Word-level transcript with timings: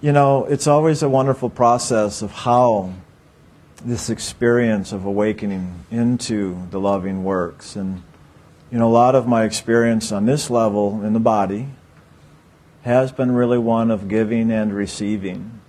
you 0.00 0.12
know, 0.12 0.44
it's 0.44 0.66
always 0.66 1.02
a 1.02 1.08
wonderful 1.08 1.50
process 1.50 2.22
of 2.22 2.30
how 2.32 2.92
this 3.84 4.10
experience 4.10 4.92
of 4.92 5.04
awakening 5.04 5.84
into 5.90 6.66
the 6.70 6.80
loving 6.80 7.24
works. 7.24 7.76
And, 7.76 8.02
you 8.70 8.78
know, 8.78 8.88
a 8.88 8.92
lot 8.92 9.14
of 9.14 9.26
my 9.26 9.44
experience 9.44 10.12
on 10.12 10.26
this 10.26 10.50
level 10.50 11.04
in 11.04 11.12
the 11.12 11.20
body 11.20 11.68
has 12.82 13.12
been 13.12 13.32
really 13.32 13.58
one 13.58 13.90
of 13.90 14.08
giving 14.08 14.50
and 14.50 14.74
receiving. 14.74 15.60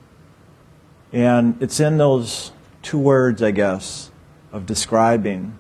And 1.11 1.61
it's 1.61 1.79
in 1.79 1.97
those 1.97 2.51
two 2.81 2.99
words, 2.99 3.41
I 3.41 3.51
guess, 3.51 4.11
of 4.51 4.65
describing 4.65 5.57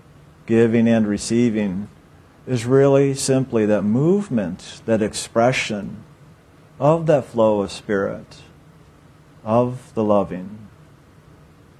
giving 0.47 0.87
and 0.87 1.05
receiving 1.07 1.89
is 2.47 2.65
really 2.65 3.13
simply 3.13 3.67
that 3.67 3.83
movement, 3.83 4.81
that 4.85 5.01
expression 5.01 6.03
of 6.79 7.05
that 7.05 7.25
flow 7.25 7.61
of 7.61 7.71
spirit, 7.71 8.37
of 9.47 9.93
the 9.93 10.03
loving, 10.03 10.67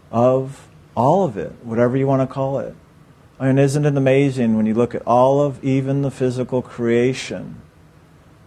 of 0.10 0.70
all 0.96 1.26
of 1.26 1.38
it, 1.38 1.52
whatever 1.64 1.98
you 1.98 2.08
want 2.08 2.28
to 2.28 2.34
call 2.34 2.60
it. 2.60 2.74
I 3.40 3.48
mean, 3.48 3.60
isn't 3.60 3.86
it 3.86 3.98
amazing 3.98 4.56
when 4.56 4.66
you 4.66 4.74
look 4.74 4.96
at 4.96 5.06
all 5.06 5.42
of 5.42 5.62
even 5.64 6.02
the 6.02 6.10
physical 6.10 6.62
creation? 6.62 7.62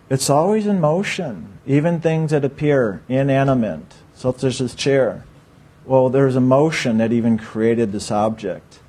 It's 0.08 0.30
always 0.30 0.66
in 0.66 0.80
motion, 0.80 1.58
even 1.66 2.00
things 2.00 2.30
that 2.30 2.46
appear 2.46 3.02
inanimate, 3.08 3.94
such 4.14 4.42
as 4.42 4.58
this 4.58 4.74
chair. 4.74 5.24
Well, 5.84 6.08
there's 6.08 6.34
a 6.34 6.40
motion 6.40 6.96
that 6.96 7.12
even 7.12 7.36
created 7.36 7.92
this 7.92 8.10
object. 8.10 8.80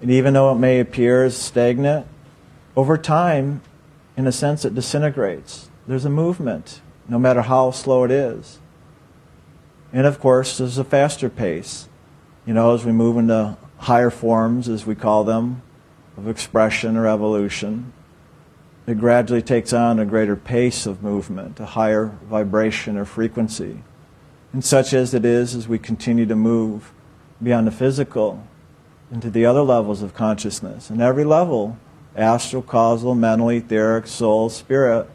And 0.00 0.12
even 0.12 0.34
though 0.34 0.52
it 0.52 0.58
may 0.58 0.78
appear 0.78 1.24
as 1.24 1.36
stagnant, 1.36 2.06
over 2.76 2.96
time, 2.96 3.62
in 4.16 4.28
a 4.28 4.32
sense, 4.32 4.64
it 4.64 4.76
disintegrates. 4.76 5.68
There's 5.88 6.04
a 6.04 6.10
movement, 6.10 6.80
no 7.08 7.18
matter 7.18 7.42
how 7.42 7.72
slow 7.72 8.04
it 8.04 8.12
is. 8.12 8.60
And 9.92 10.06
of 10.06 10.20
course, 10.20 10.58
there's 10.58 10.78
a 10.78 10.84
faster 10.84 11.28
pace. 11.28 11.88
You 12.46 12.54
know, 12.54 12.74
as 12.74 12.84
we 12.84 12.92
move 12.92 13.18
into 13.18 13.56
higher 13.78 14.10
forms, 14.10 14.68
as 14.68 14.86
we 14.86 14.94
call 14.94 15.24
them, 15.24 15.62
of 16.16 16.28
expression 16.28 16.96
or 16.96 17.06
evolution, 17.06 17.92
it 18.86 18.98
gradually 18.98 19.42
takes 19.42 19.72
on 19.72 19.98
a 19.98 20.04
greater 20.04 20.36
pace 20.36 20.86
of 20.86 21.02
movement, 21.02 21.60
a 21.60 21.66
higher 21.66 22.06
vibration 22.28 22.96
or 22.96 23.04
frequency. 23.04 23.82
And 24.52 24.64
such 24.64 24.92
as 24.92 25.14
it 25.14 25.24
is 25.24 25.54
as 25.54 25.68
we 25.68 25.78
continue 25.78 26.26
to 26.26 26.36
move 26.36 26.92
beyond 27.42 27.66
the 27.66 27.72
physical 27.72 28.46
into 29.10 29.30
the 29.30 29.46
other 29.46 29.62
levels 29.62 30.02
of 30.02 30.14
consciousness. 30.14 30.90
And 30.90 31.00
every 31.00 31.24
level, 31.24 31.78
astral, 32.16 32.62
causal, 32.62 33.14
mental, 33.14 33.50
etheric, 33.50 34.06
soul, 34.06 34.48
spirit, 34.48 35.08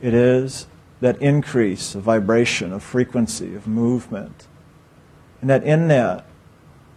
it 0.00 0.14
is 0.14 0.66
that 1.00 1.20
increase 1.20 1.94
of 1.94 2.02
vibration, 2.02 2.72
of 2.72 2.82
frequency, 2.82 3.54
of 3.54 3.66
movement. 3.66 4.46
And 5.40 5.50
that 5.50 5.64
in 5.64 5.88
that, 5.88 6.24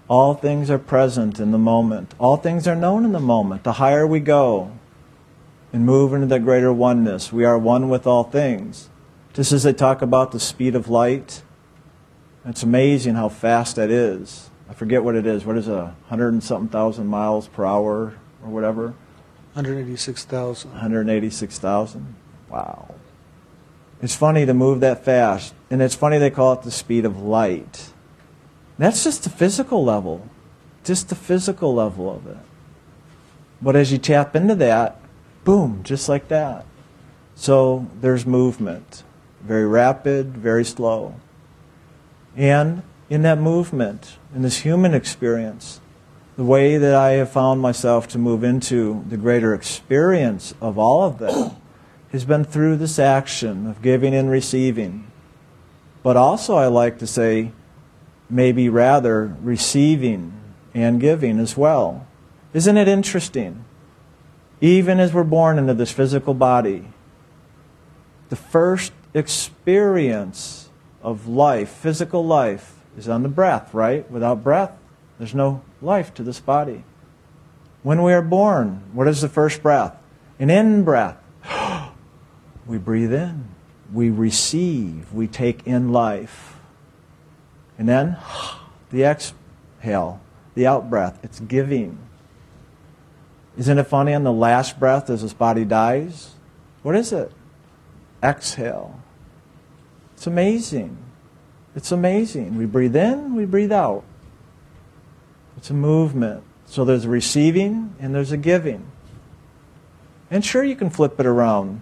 all 0.07 0.33
things 0.33 0.69
are 0.71 0.79
present 0.79 1.39
in 1.39 1.51
the 1.51 1.57
moment. 1.57 2.15
All 2.17 2.37
things 2.37 2.67
are 2.67 2.75
known 2.75 3.05
in 3.05 3.11
the 3.11 3.19
moment. 3.19 3.63
The 3.63 3.73
higher 3.73 4.07
we 4.07 4.19
go 4.19 4.71
and 5.71 5.85
move 5.85 6.13
into 6.13 6.27
that 6.27 6.43
greater 6.43 6.73
oneness, 6.73 7.31
we 7.31 7.45
are 7.45 7.57
one 7.57 7.89
with 7.89 8.07
all 8.07 8.23
things. 8.23 8.89
Just 9.33 9.51
as 9.51 9.63
they 9.63 9.73
talk 9.73 10.01
about 10.01 10.31
the 10.31 10.39
speed 10.39 10.75
of 10.75 10.89
light, 10.89 11.43
it's 12.45 12.63
amazing 12.63 13.15
how 13.15 13.29
fast 13.29 13.75
that 13.75 13.91
is. 13.91 14.49
I 14.67 14.73
forget 14.73 15.03
what 15.03 15.15
it 15.15 15.27
is. 15.27 15.45
What 15.45 15.57
is 15.57 15.67
it? 15.67 15.73
A 15.73 15.95
hundred 16.07 16.33
and 16.33 16.43
something 16.43 16.69
thousand 16.69 17.07
miles 17.07 17.47
per 17.47 17.65
hour 17.65 18.13
or 18.43 18.49
whatever? 18.49 18.93
186,000. 19.53 20.71
186,000. 20.71 22.15
Wow. 22.49 22.95
It's 24.01 24.15
funny 24.15 24.45
to 24.45 24.53
move 24.53 24.79
that 24.79 25.03
fast. 25.03 25.53
And 25.69 25.81
it's 25.81 25.95
funny 25.95 26.17
they 26.17 26.29
call 26.29 26.53
it 26.53 26.63
the 26.63 26.71
speed 26.71 27.05
of 27.05 27.21
light. 27.21 27.91
That's 28.77 29.03
just 29.03 29.23
the 29.23 29.29
physical 29.29 29.83
level, 29.83 30.29
just 30.85 31.09
the 31.09 31.15
physical 31.15 31.75
level 31.75 32.09
of 32.15 32.25
it. 32.27 32.37
But 33.61 33.75
as 33.75 33.91
you 33.91 33.97
tap 33.97 34.35
into 34.35 34.55
that, 34.55 35.01
boom, 35.43 35.81
just 35.83 36.07
like 36.07 36.29
that. 36.29 36.65
So 37.35 37.87
there's 37.99 38.25
movement, 38.25 39.03
very 39.41 39.67
rapid, 39.67 40.37
very 40.37 40.63
slow. 40.63 41.15
And 42.37 42.83
in 43.09 43.21
that 43.23 43.37
movement, 43.37 44.17
in 44.33 44.43
this 44.43 44.59
human 44.59 44.93
experience, 44.93 45.81
the 46.37 46.45
way 46.45 46.77
that 46.77 46.95
I 46.95 47.11
have 47.11 47.31
found 47.31 47.59
myself 47.59 48.07
to 48.09 48.17
move 48.17 48.45
into 48.45 49.03
the 49.09 49.17
greater 49.17 49.53
experience 49.53 50.53
of 50.61 50.77
all 50.77 51.03
of 51.03 51.17
that 51.19 51.53
has 52.11 52.25
been 52.25 52.43
through 52.43 52.77
this 52.77 52.97
action 52.97 53.67
of 53.67 53.81
giving 53.81 54.15
and 54.15 54.29
receiving. 54.29 55.11
But 56.01 56.17
also, 56.17 56.55
I 56.55 56.67
like 56.67 56.99
to 56.99 57.07
say, 57.07 57.51
maybe 58.29 58.69
rather 58.69 59.35
receiving 59.41 60.33
and 60.73 60.99
giving 60.99 61.39
as 61.39 61.57
well. 61.57 62.07
Isn't 62.53 62.77
it 62.77 62.87
interesting? 62.87 63.65
Even 64.61 64.99
as 64.99 65.13
we're 65.13 65.23
born 65.23 65.57
into 65.57 65.73
this 65.73 65.91
physical 65.91 66.33
body, 66.33 66.87
the 68.29 68.35
first 68.35 68.91
experience 69.13 70.69
of 71.01 71.27
life, 71.27 71.69
physical 71.69 72.25
life, 72.25 72.75
is 72.97 73.07
on 73.07 73.23
the 73.23 73.29
breath, 73.29 73.73
right? 73.73 74.09
Without 74.11 74.43
breath, 74.43 74.71
there's 75.17 75.35
no 75.35 75.61
life 75.81 76.13
to 76.15 76.23
this 76.23 76.39
body. 76.39 76.83
When 77.83 78.03
we 78.03 78.13
are 78.13 78.21
born, 78.21 78.83
what 78.93 79.07
is 79.07 79.21
the 79.21 79.29
first 79.29 79.63
breath? 79.63 79.95
An 80.39 80.49
in 80.49 80.83
breath. 80.83 81.17
We 82.69 82.77
breathe 82.77 83.11
in. 83.11 83.45
We 83.91 84.11
receive. 84.11 85.11
We 85.11 85.27
take 85.27 85.65
in 85.65 85.91
life. 85.91 86.57
And 87.77 87.89
then 87.89 88.17
the 88.91 89.03
exhale, 89.03 90.21
the 90.53 90.67
out 90.67 90.89
breath. 90.89 91.19
It's 91.23 91.39
giving. 91.39 91.97
Isn't 93.57 93.79
it 93.79 93.85
funny 93.85 94.13
on 94.13 94.23
the 94.23 94.31
last 94.31 94.79
breath 94.79 95.09
as 95.09 95.23
this 95.23 95.33
body 95.33 95.65
dies? 95.65 96.35
What 96.83 96.95
is 96.95 97.11
it? 97.11 97.31
Exhale. 98.23 99.01
It's 100.13 100.27
amazing. 100.27 100.97
It's 101.75 101.91
amazing. 101.91 102.55
We 102.55 102.65
breathe 102.65 102.95
in, 102.95 103.35
we 103.35 103.45
breathe 103.45 103.71
out. 103.71 104.03
It's 105.57 105.69
a 105.69 105.73
movement. 105.73 106.43
So 106.65 106.85
there's 106.85 107.05
a 107.05 107.09
receiving 107.09 107.95
and 107.99 108.13
there's 108.13 108.31
a 108.31 108.37
giving. 108.37 108.85
And 110.29 110.45
sure, 110.45 110.63
you 110.63 110.75
can 110.75 110.91
flip 110.91 111.19
it 111.19 111.25
around. 111.25 111.81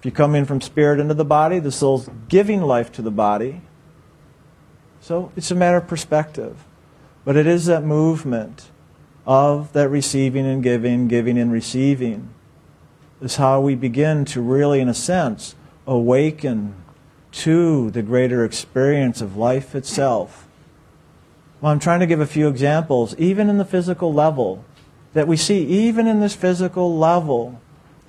If 0.00 0.06
you 0.06 0.12
come 0.12 0.34
in 0.34 0.46
from 0.46 0.62
spirit 0.62 0.98
into 0.98 1.12
the 1.12 1.26
body, 1.26 1.58
the 1.58 1.70
soul's 1.70 2.08
giving 2.30 2.62
life 2.62 2.90
to 2.92 3.02
the 3.02 3.10
body. 3.10 3.60
So 5.02 5.30
it's 5.36 5.50
a 5.50 5.54
matter 5.54 5.76
of 5.76 5.88
perspective. 5.88 6.64
But 7.22 7.36
it 7.36 7.46
is 7.46 7.66
that 7.66 7.84
movement 7.84 8.70
of 9.26 9.74
that 9.74 9.90
receiving 9.90 10.46
and 10.46 10.62
giving, 10.62 11.06
giving 11.06 11.36
and 11.36 11.52
receiving, 11.52 12.30
is 13.20 13.36
how 13.36 13.60
we 13.60 13.74
begin 13.74 14.24
to 14.24 14.40
really, 14.40 14.80
in 14.80 14.88
a 14.88 14.94
sense, 14.94 15.54
awaken 15.86 16.76
to 17.32 17.90
the 17.90 18.00
greater 18.00 18.42
experience 18.42 19.20
of 19.20 19.36
life 19.36 19.74
itself. 19.74 20.48
Well, 21.60 21.72
I'm 21.72 21.78
trying 21.78 22.00
to 22.00 22.06
give 22.06 22.20
a 22.20 22.26
few 22.26 22.48
examples, 22.48 23.14
even 23.16 23.50
in 23.50 23.58
the 23.58 23.66
physical 23.66 24.14
level, 24.14 24.64
that 25.12 25.28
we 25.28 25.36
see, 25.36 25.62
even 25.66 26.06
in 26.06 26.20
this 26.20 26.34
physical 26.34 26.96
level, 26.96 27.60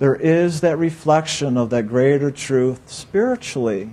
there 0.02 0.16
is 0.16 0.62
that 0.62 0.76
reflection 0.76 1.56
of 1.56 1.70
that 1.70 1.86
greater 1.86 2.32
truth 2.32 2.90
spiritually 2.90 3.92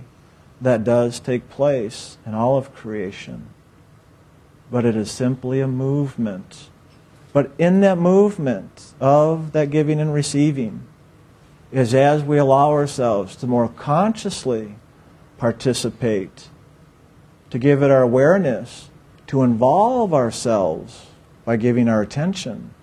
that 0.60 0.84
does 0.84 1.20
take 1.20 1.52
place 1.52 2.18
in 2.26 2.34
all 2.34 2.58
of 2.58 2.74
creation. 2.74 3.46
But 4.72 4.86
it 4.86 4.96
is 4.96 5.12
simply 5.12 5.62
a 5.62 5.68
movement. 5.68 6.70
But 7.32 7.52
in 7.60 7.82
that 7.82 8.00
movement 8.00 8.96
of 9.00 9.52
that 9.52 9.70
giving 9.70 10.00
and 10.00 10.12
receiving 10.12 10.88
is 11.72 11.94
as 11.94 12.24
we 12.24 12.40
allow 12.40 12.72
ourselves 12.72 13.36
to 13.36 13.46
more 13.46 13.68
consciously 13.68 14.78
participate, 15.38 16.48
to 17.52 17.60
give 17.60 17.84
it 17.84 17.92
our 17.92 18.02
awareness, 18.02 18.90
to 19.28 19.44
involve 19.44 20.12
ourselves 20.16 21.06
by 21.46 21.56
giving 21.56 21.88
our 21.88 22.02
attention, 22.02 22.74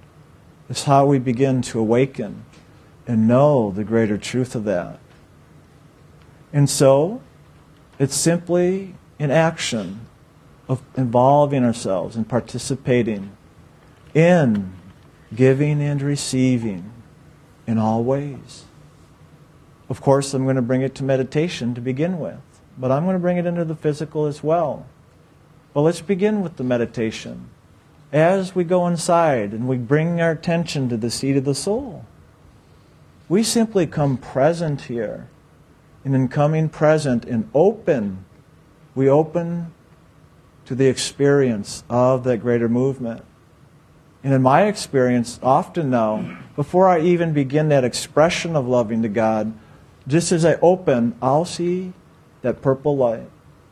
is 0.68 0.84
how 0.84 1.06
we 1.06 1.18
begin 1.18 1.60
to 1.62 1.80
awaken 1.80 2.44
and 3.06 3.28
know 3.28 3.70
the 3.70 3.84
greater 3.84 4.18
truth 4.18 4.54
of 4.54 4.64
that. 4.64 4.98
And 6.52 6.68
so, 6.68 7.20
it's 7.98 8.14
simply 8.14 8.94
an 9.18 9.30
action 9.30 10.06
of 10.68 10.82
involving 10.96 11.64
ourselves 11.64 12.16
and 12.16 12.28
participating 12.28 13.36
in 14.14 14.72
giving 15.34 15.82
and 15.82 16.02
receiving 16.02 16.90
in 17.66 17.78
all 17.78 18.02
ways. 18.02 18.64
Of 19.88 20.00
course, 20.00 20.34
I'm 20.34 20.44
going 20.44 20.56
to 20.56 20.62
bring 20.62 20.82
it 20.82 20.94
to 20.96 21.04
meditation 21.04 21.74
to 21.74 21.80
begin 21.80 22.18
with, 22.18 22.40
but 22.76 22.90
I'm 22.90 23.04
going 23.04 23.14
to 23.14 23.20
bring 23.20 23.36
it 23.36 23.46
into 23.46 23.64
the 23.64 23.76
physical 23.76 24.26
as 24.26 24.42
well. 24.42 24.86
But 25.72 25.82
let's 25.82 26.00
begin 26.00 26.40
with 26.40 26.56
the 26.56 26.64
meditation. 26.64 27.48
As 28.12 28.54
we 28.54 28.64
go 28.64 28.86
inside 28.86 29.52
and 29.52 29.68
we 29.68 29.76
bring 29.76 30.20
our 30.20 30.30
attention 30.30 30.88
to 30.88 30.96
the 30.96 31.10
seat 31.10 31.36
of 31.36 31.44
the 31.44 31.54
soul, 31.54 32.04
we 33.28 33.42
simply 33.42 33.86
come 33.86 34.16
present 34.16 34.82
here 34.82 35.28
And 36.06 36.14
in 36.14 36.28
coming 36.28 36.68
present 36.68 37.24
and 37.24 37.50
open, 37.52 38.24
we 38.94 39.08
open 39.08 39.74
to 40.66 40.76
the 40.76 40.86
experience 40.86 41.82
of 41.90 42.22
that 42.22 42.38
greater 42.38 42.68
movement. 42.68 43.24
And 44.22 44.32
in 44.32 44.40
my 44.40 44.66
experience, 44.66 45.40
often 45.42 45.90
now, 45.90 46.38
before 46.54 46.88
I 46.88 47.00
even 47.00 47.32
begin 47.32 47.70
that 47.70 47.82
expression 47.82 48.54
of 48.54 48.68
loving 48.68 49.02
to 49.02 49.08
God, 49.08 49.52
just 50.06 50.30
as 50.30 50.44
I 50.44 50.54
open, 50.62 51.16
I'll 51.20 51.44
see 51.44 51.92
that 52.42 52.62
purple 52.62 52.96
light, 52.96 53.28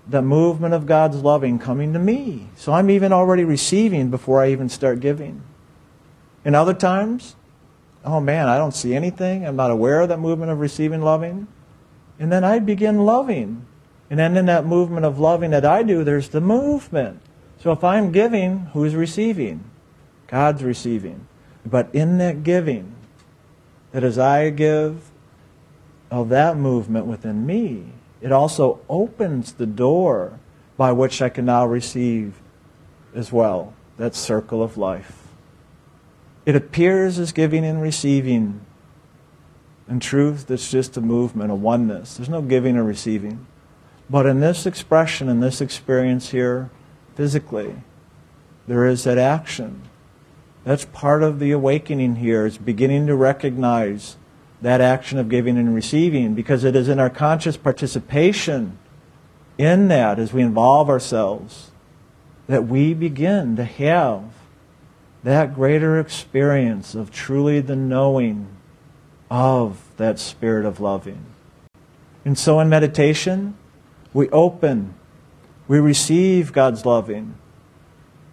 the 0.08 0.20
movement 0.20 0.74
of 0.74 0.86
God's 0.86 1.18
loving 1.18 1.60
coming 1.60 1.92
to 1.92 2.00
me. 2.00 2.48
So 2.56 2.72
I'm 2.72 2.90
even 2.90 3.12
already 3.12 3.44
receiving 3.44 4.10
before 4.10 4.42
I 4.42 4.50
even 4.50 4.68
start 4.68 4.98
giving. 4.98 5.40
And 6.44 6.56
other 6.56 6.74
times, 6.74 7.36
oh 8.04 8.20
man, 8.20 8.48
I 8.48 8.58
don't 8.58 8.74
see 8.74 8.94
anything. 8.94 9.46
I'm 9.46 9.56
not 9.56 9.70
aware 9.70 10.00
of 10.00 10.08
that 10.10 10.20
movement 10.20 10.52
of 10.52 10.60
receiving 10.60 11.02
loving. 11.02 11.46
And 12.18 12.30
then 12.30 12.44
I 12.44 12.58
begin 12.58 13.04
loving. 13.04 13.66
And 14.10 14.18
then 14.18 14.36
in 14.36 14.46
that 14.46 14.66
movement 14.66 15.06
of 15.06 15.18
loving 15.18 15.50
that 15.50 15.64
I 15.64 15.82
do, 15.82 16.04
there's 16.04 16.28
the 16.28 16.40
movement. 16.40 17.20
So 17.58 17.72
if 17.72 17.82
I'm 17.82 18.12
giving, 18.12 18.66
who's 18.72 18.94
receiving? 18.94 19.64
God's 20.26 20.62
receiving. 20.62 21.26
But 21.64 21.94
in 21.94 22.18
that 22.18 22.42
giving, 22.42 22.94
that 23.92 24.04
as 24.04 24.18
I 24.18 24.50
give 24.50 25.10
of 26.10 26.28
that 26.28 26.56
movement 26.56 27.06
within 27.06 27.46
me, 27.46 27.86
it 28.20 28.32
also 28.32 28.80
opens 28.88 29.52
the 29.54 29.66
door 29.66 30.38
by 30.76 30.92
which 30.92 31.22
I 31.22 31.28
can 31.28 31.46
now 31.46 31.66
receive 31.66 32.34
as 33.14 33.32
well 33.32 33.72
that 33.96 34.14
circle 34.14 34.62
of 34.62 34.76
life. 34.76 35.23
It 36.46 36.56
appears 36.56 37.18
as 37.18 37.32
giving 37.32 37.64
and 37.64 37.80
receiving. 37.80 38.60
In 39.88 40.00
truth, 40.00 40.50
it's 40.50 40.70
just 40.70 40.96
a 40.96 41.00
movement, 41.00 41.50
a 41.50 41.54
oneness. 41.54 42.16
There's 42.16 42.28
no 42.28 42.42
giving 42.42 42.76
or 42.76 42.84
receiving. 42.84 43.46
But 44.08 44.26
in 44.26 44.40
this 44.40 44.66
expression, 44.66 45.28
in 45.28 45.40
this 45.40 45.60
experience 45.60 46.30
here, 46.30 46.70
physically, 47.14 47.76
there 48.66 48.86
is 48.86 49.04
that 49.04 49.18
action. 49.18 49.82
That's 50.64 50.86
part 50.86 51.22
of 51.22 51.38
the 51.38 51.52
awakening 51.52 52.16
here, 52.16 52.46
is 52.46 52.58
beginning 52.58 53.06
to 53.06 53.14
recognize 53.14 54.16
that 54.62 54.80
action 54.80 55.18
of 55.18 55.28
giving 55.28 55.58
and 55.58 55.74
receiving 55.74 56.34
because 56.34 56.64
it 56.64 56.74
is 56.74 56.88
in 56.88 56.98
our 56.98 57.10
conscious 57.10 57.56
participation 57.56 58.78
in 59.58 59.88
that 59.88 60.18
as 60.18 60.32
we 60.32 60.42
involve 60.42 60.88
ourselves 60.88 61.70
that 62.46 62.66
we 62.66 62.94
begin 62.94 63.56
to 63.56 63.64
have 63.64 64.24
that 65.24 65.54
greater 65.54 65.98
experience 65.98 66.94
of 66.94 67.10
truly 67.10 67.58
the 67.60 67.74
knowing 67.74 68.46
of 69.30 69.80
that 69.96 70.18
spirit 70.18 70.66
of 70.66 70.80
loving. 70.80 71.24
And 72.26 72.38
so 72.38 72.60
in 72.60 72.68
meditation, 72.68 73.56
we 74.12 74.28
open, 74.28 74.94
we 75.66 75.80
receive 75.80 76.52
God's 76.52 76.84
loving 76.84 77.34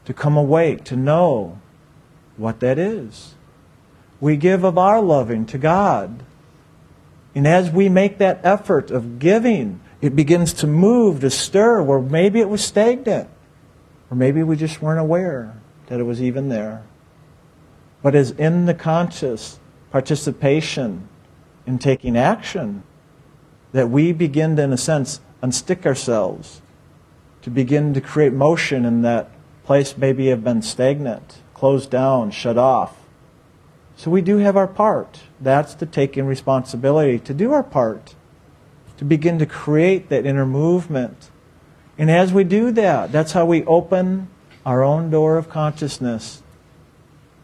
to 0.03 0.13
come 0.13 0.35
awake, 0.35 0.83
to 0.85 0.97
know 0.97 1.59
what 2.35 2.59
that 2.59 2.77
is. 2.77 3.35
We 4.19 4.35
give 4.35 4.65
of 4.65 4.77
our 4.77 5.01
loving 5.01 5.45
to 5.47 5.57
God. 5.57 6.23
And 7.33 7.47
as 7.47 7.71
we 7.71 7.87
make 7.87 8.17
that 8.17 8.41
effort 8.44 8.91
of 8.91 9.17
giving, 9.17 9.79
it 10.01 10.13
begins 10.13 10.51
to 10.55 10.67
move, 10.67 11.21
to 11.21 11.29
stir, 11.29 11.81
where 11.81 12.01
maybe 12.01 12.41
it 12.41 12.49
was 12.49 12.61
stagnant, 12.61 13.29
or 14.09 14.17
maybe 14.17 14.44
we 14.44 14.57
just 14.57 14.81
weren't 14.81 14.99
aware 14.99 15.60
that 15.91 15.99
it 15.99 16.03
was 16.03 16.21
even 16.21 16.47
there. 16.47 16.83
But 18.01 18.15
as 18.15 18.31
in 18.31 18.65
the 18.65 18.73
conscious 18.73 19.59
participation 19.91 21.09
in 21.67 21.79
taking 21.79 22.15
action, 22.15 22.83
that 23.73 23.89
we 23.89 24.13
begin 24.13 24.55
to, 24.55 24.61
in 24.61 24.71
a 24.71 24.77
sense, 24.77 25.19
unstick 25.43 25.85
ourselves, 25.85 26.61
to 27.41 27.49
begin 27.49 27.93
to 27.93 27.99
create 27.99 28.31
motion 28.31 28.85
in 28.85 29.01
that 29.01 29.31
place 29.65 29.97
maybe 29.97 30.27
have 30.27 30.45
been 30.45 30.61
stagnant, 30.61 31.39
closed 31.53 31.89
down, 31.89 32.31
shut 32.31 32.57
off. 32.57 32.95
So 33.97 34.09
we 34.09 34.21
do 34.21 34.37
have 34.37 34.55
our 34.55 34.67
part. 34.67 35.19
That's 35.41 35.73
the 35.73 35.85
taking 35.85 36.25
responsibility 36.25 37.19
to 37.19 37.33
do 37.33 37.51
our 37.51 37.63
part, 37.63 38.15
to 38.95 39.03
begin 39.03 39.39
to 39.39 39.45
create 39.45 40.07
that 40.07 40.25
inner 40.25 40.45
movement. 40.45 41.29
And 41.97 42.09
as 42.09 42.31
we 42.31 42.45
do 42.45 42.71
that, 42.71 43.11
that's 43.11 43.33
how 43.33 43.45
we 43.45 43.65
open 43.65 44.29
our 44.65 44.83
own 44.83 45.09
door 45.09 45.37
of 45.37 45.49
consciousness 45.49 46.43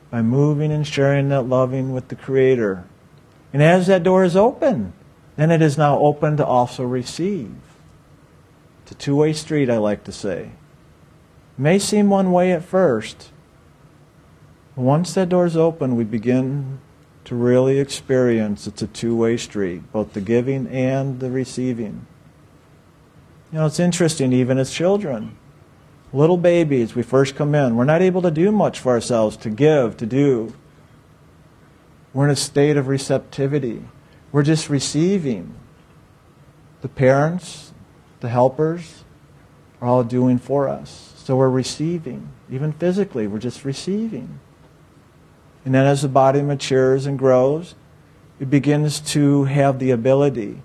by 0.10 0.22
moving 0.22 0.72
and 0.72 0.86
sharing 0.86 1.30
that 1.30 1.44
loving 1.44 1.94
with 1.94 2.08
the 2.08 2.16
Creator. 2.16 2.86
And 3.52 3.62
as 3.62 3.88
that 3.88 4.04
door 4.04 4.24
is 4.24 4.36
open, 4.36 4.94
then 5.36 5.52
it 5.52 5.62
is 5.62 5.78
now 5.78 6.00
open 6.00 6.38
to 6.38 6.46
also 6.46 6.84
receive. 6.84 7.56
It's 8.84 8.92
a 8.92 8.96
two 8.96 9.16
way 9.16 9.34
street, 9.34 9.70
I 9.70 9.78
like 9.78 10.04
to 10.06 10.12
say. 10.12 10.52
It 11.58 11.62
may 11.62 11.80
seem 11.80 12.10
one 12.10 12.32
way 12.32 12.52
at 12.52 12.64
first. 12.64 13.32
But 14.76 14.84
once 14.84 15.14
that 15.16 15.30
door 15.30 15.46
is 15.46 15.58
open, 15.58 15.96
we 15.96 16.04
begin 16.04 16.80
to 17.26 17.36
really 17.36 17.80
experience 17.80 18.68
it's 18.68 18.82
a 18.82 18.88
two 18.88 19.16
way 19.16 19.38
street, 19.38 19.92
both 19.92 20.14
the 20.14 20.22
giving 20.22 20.68
and 20.68 21.20
the 21.20 21.30
receiving. 21.30 22.06
You 23.52 23.60
know, 23.60 23.66
it's 23.66 23.80
interesting, 23.80 24.32
even 24.34 24.58
as 24.58 24.72
children 24.72 25.38
little 26.14 26.38
babies, 26.38 26.96
we 26.96 27.04
first 27.04 27.36
come 27.36 27.54
in, 27.54 27.76
we're 27.76 27.86
not 27.86 28.02
able 28.02 28.22
to 28.22 28.32
do 28.32 28.52
much 28.52 28.80
for 28.80 28.92
ourselves, 28.92 29.38
to 29.38 29.50
give, 29.50 29.98
to 29.98 30.06
do. 30.06 30.54
We're 32.14 32.26
in 32.26 32.32
a 32.32 32.36
state 32.36 32.78
of 32.78 32.88
receptivity. 32.88 33.84
We're 34.32 34.44
just 34.44 34.70
receiving. 34.70 35.56
The 36.82 36.88
parents, 36.88 37.74
the 38.22 38.30
helpers, 38.30 39.04
are 39.82 39.88
all 39.88 40.04
doing 40.04 40.40
for 40.40 40.68
us. 40.68 41.14
So 41.18 41.36
we're 41.36 41.50
receiving. 41.50 42.30
Even 42.50 42.72
physically, 42.72 43.28
we're 43.28 43.40
just 43.40 43.66
receiving. 43.66 44.40
And 45.66 45.76
then 45.76 45.86
as 45.86 46.02
the 46.02 46.08
body 46.08 46.42
matures 46.42 47.06
and 47.06 47.20
grows, 47.20 47.76
it 48.40 48.50
begins 48.50 49.00
to 49.12 49.44
have 49.46 49.80
the 49.80 49.92
ability 49.92 50.62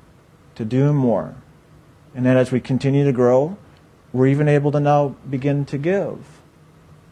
to 0.54 0.64
do 0.64 0.92
more. 0.92 1.34
And 2.14 2.24
then 2.24 2.36
as 2.36 2.52
we 2.52 2.60
continue 2.60 3.04
to 3.04 3.12
grow, 3.12 3.56
we're 4.12 4.26
even 4.26 4.48
able 4.48 4.72
to 4.72 4.80
now 4.80 5.16
begin 5.28 5.64
to 5.66 5.78
give. 5.78 6.40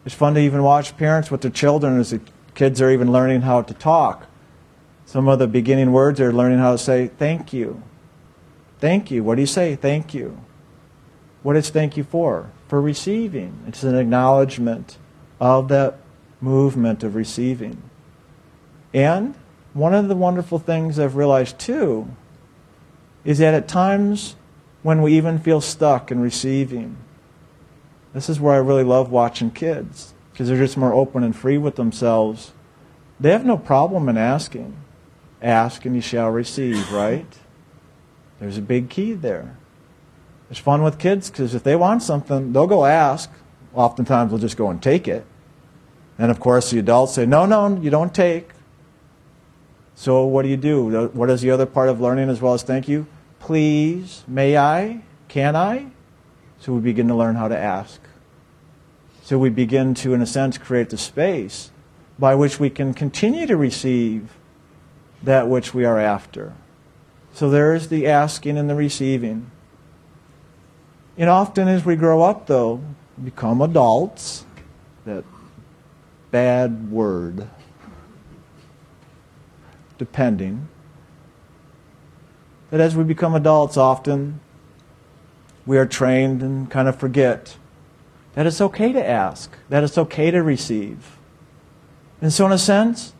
It's 0.05 0.15
fun 0.15 0.33
to 0.35 0.39
even 0.39 0.63
watch 0.63 0.97
parents 0.97 1.29
with 1.29 1.41
their 1.41 1.51
children 1.51 1.99
as 1.99 2.11
the 2.11 2.21
kids 2.55 2.81
are 2.81 2.91
even 2.91 3.11
learning 3.11 3.41
how 3.41 3.61
to 3.61 3.73
talk. 3.73 4.27
Some 5.05 5.27
of 5.27 5.39
the 5.39 5.47
beginning 5.47 5.91
words 5.91 6.19
are 6.19 6.31
learning 6.31 6.59
how 6.59 6.71
to 6.71 6.77
say 6.77 7.07
thank 7.07 7.53
you. 7.53 7.81
Thank 8.79 9.11
you. 9.11 9.23
What 9.23 9.35
do 9.35 9.41
you 9.41 9.47
say? 9.47 9.75
Thank 9.75 10.13
you. 10.13 10.39
What 11.43 11.55
is 11.55 11.69
thank 11.69 11.97
you 11.97 12.03
for? 12.03 12.49
For 12.67 12.81
receiving. 12.81 13.63
It's 13.67 13.83
an 13.83 13.95
acknowledgement 13.95 14.97
of 15.39 15.67
that 15.69 15.97
movement 16.39 17.03
of 17.03 17.15
receiving. 17.15 17.81
And 18.93 19.35
one 19.73 19.93
of 19.93 20.07
the 20.07 20.15
wonderful 20.15 20.59
things 20.59 20.99
I've 20.99 21.15
realized 21.15 21.59
too 21.59 22.09
is 23.23 23.37
that 23.37 23.53
at 23.53 23.67
times 23.67 24.35
when 24.83 25.01
we 25.01 25.15
even 25.15 25.39
feel 25.39 25.61
stuck 25.61 26.11
in 26.11 26.19
receiving. 26.19 26.97
This 28.13 28.29
is 28.29 28.39
where 28.39 28.55
I 28.55 28.57
really 28.57 28.83
love 28.83 29.11
watching 29.11 29.51
kids 29.51 30.13
because 30.31 30.47
they're 30.47 30.57
just 30.57 30.77
more 30.77 30.93
open 30.93 31.23
and 31.23 31.35
free 31.35 31.57
with 31.57 31.75
themselves. 31.75 32.51
They 33.19 33.31
have 33.31 33.45
no 33.45 33.57
problem 33.57 34.09
in 34.09 34.17
asking. 34.17 34.75
Ask 35.41 35.85
and 35.85 35.95
you 35.95 36.01
shall 36.01 36.29
receive, 36.29 36.91
right? 36.91 37.25
There's 38.39 38.57
a 38.57 38.61
big 38.61 38.89
key 38.89 39.13
there. 39.13 39.57
It's 40.49 40.59
fun 40.59 40.83
with 40.83 40.99
kids 40.99 41.29
because 41.29 41.55
if 41.55 41.63
they 41.63 41.75
want 41.75 42.03
something, 42.03 42.51
they'll 42.51 42.67
go 42.67 42.85
ask. 42.85 43.31
Oftentimes, 43.73 44.31
they'll 44.31 44.39
just 44.39 44.57
go 44.57 44.69
and 44.69 44.81
take 44.81 45.07
it. 45.07 45.25
And 46.17 46.29
of 46.29 46.39
course, 46.39 46.71
the 46.71 46.79
adults 46.79 47.13
say, 47.13 47.25
no, 47.25 47.45
no, 47.45 47.79
you 47.79 47.89
don't 47.89 48.13
take. 48.13 48.49
So, 49.95 50.25
what 50.25 50.41
do 50.41 50.49
you 50.49 50.57
do? 50.57 51.07
What 51.13 51.29
is 51.29 51.41
the 51.41 51.51
other 51.51 51.65
part 51.65 51.87
of 51.87 52.01
learning 52.01 52.29
as 52.29 52.41
well 52.41 52.53
as 52.53 52.63
thank 52.63 52.87
you? 52.87 53.07
Please, 53.41 54.23
may 54.27 54.57
I, 54.57 55.01
can 55.27 55.55
I? 55.55 55.87
So 56.59 56.73
we 56.73 56.79
begin 56.79 57.07
to 57.07 57.15
learn 57.15 57.35
how 57.35 57.47
to 57.47 57.57
ask. 57.57 57.99
So 59.23 59.37
we 59.37 59.49
begin 59.49 59.93
to, 59.95 60.13
in 60.13 60.21
a 60.21 60.25
sense, 60.25 60.57
create 60.57 60.89
the 60.89 60.97
space 60.97 61.71
by 62.19 62.35
which 62.35 62.59
we 62.59 62.69
can 62.69 62.93
continue 62.93 63.47
to 63.47 63.57
receive 63.57 64.37
that 65.23 65.47
which 65.47 65.73
we 65.73 65.85
are 65.85 65.99
after. 65.99 66.53
So 67.33 67.49
there 67.49 67.73
is 67.73 67.89
the 67.89 68.07
asking 68.07 68.57
and 68.57 68.69
the 68.69 68.75
receiving. 68.75 69.49
And 71.17 71.29
often 71.29 71.67
as 71.67 71.83
we 71.83 71.95
grow 71.95 72.21
up, 72.21 72.47
though, 72.47 72.81
become 73.23 73.61
adults, 73.61 74.45
that 75.05 75.23
bad 76.29 76.91
word, 76.91 77.47
depending, 79.97 80.67
that 82.71 82.79
as 82.79 82.95
we 82.95 83.03
become 83.03 83.35
adults, 83.35 83.77
often 83.77 84.39
we 85.65 85.77
are 85.77 85.85
trained 85.85 86.41
and 86.41 86.71
kind 86.71 86.87
of 86.87 86.95
forget 86.97 87.57
that 88.33 88.47
it's 88.47 88.61
okay 88.61 88.91
to 88.91 89.05
ask, 89.05 89.51
that 89.69 89.83
it's 89.83 89.97
okay 89.97 90.31
to 90.31 90.41
receive. 90.41 91.17
And 92.21 92.31
so, 92.31 92.45
in 92.45 92.51
a 92.51 92.57
sense, 92.57 93.13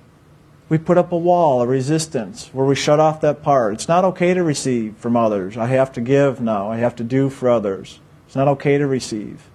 we 0.70 0.78
put 0.78 0.98
up 0.98 1.12
a 1.12 1.18
wall, 1.18 1.62
a 1.62 1.68
resistance, 1.68 2.50
where 2.54 2.66
we 2.66 2.76
shut 2.76 3.00
off 3.00 3.20
that 3.22 3.44
part. 3.44 3.74
It's 3.74 3.90
not 3.90 4.06
okay 4.06 4.34
to 4.34 4.42
receive 4.42 4.96
from 4.98 5.18
others. 5.18 5.58
I 5.58 5.66
have 5.66 5.92
to 5.94 6.02
give 6.02 6.40
now. 6.40 6.72
I 6.72 6.78
have 6.78 6.96
to 6.96 7.04
do 7.04 7.30
for 7.30 7.50
others. 7.50 8.00
It's 8.26 8.36
not 8.36 8.48
okay 8.48 8.78
to 8.78 8.88
receive. 8.88 9.50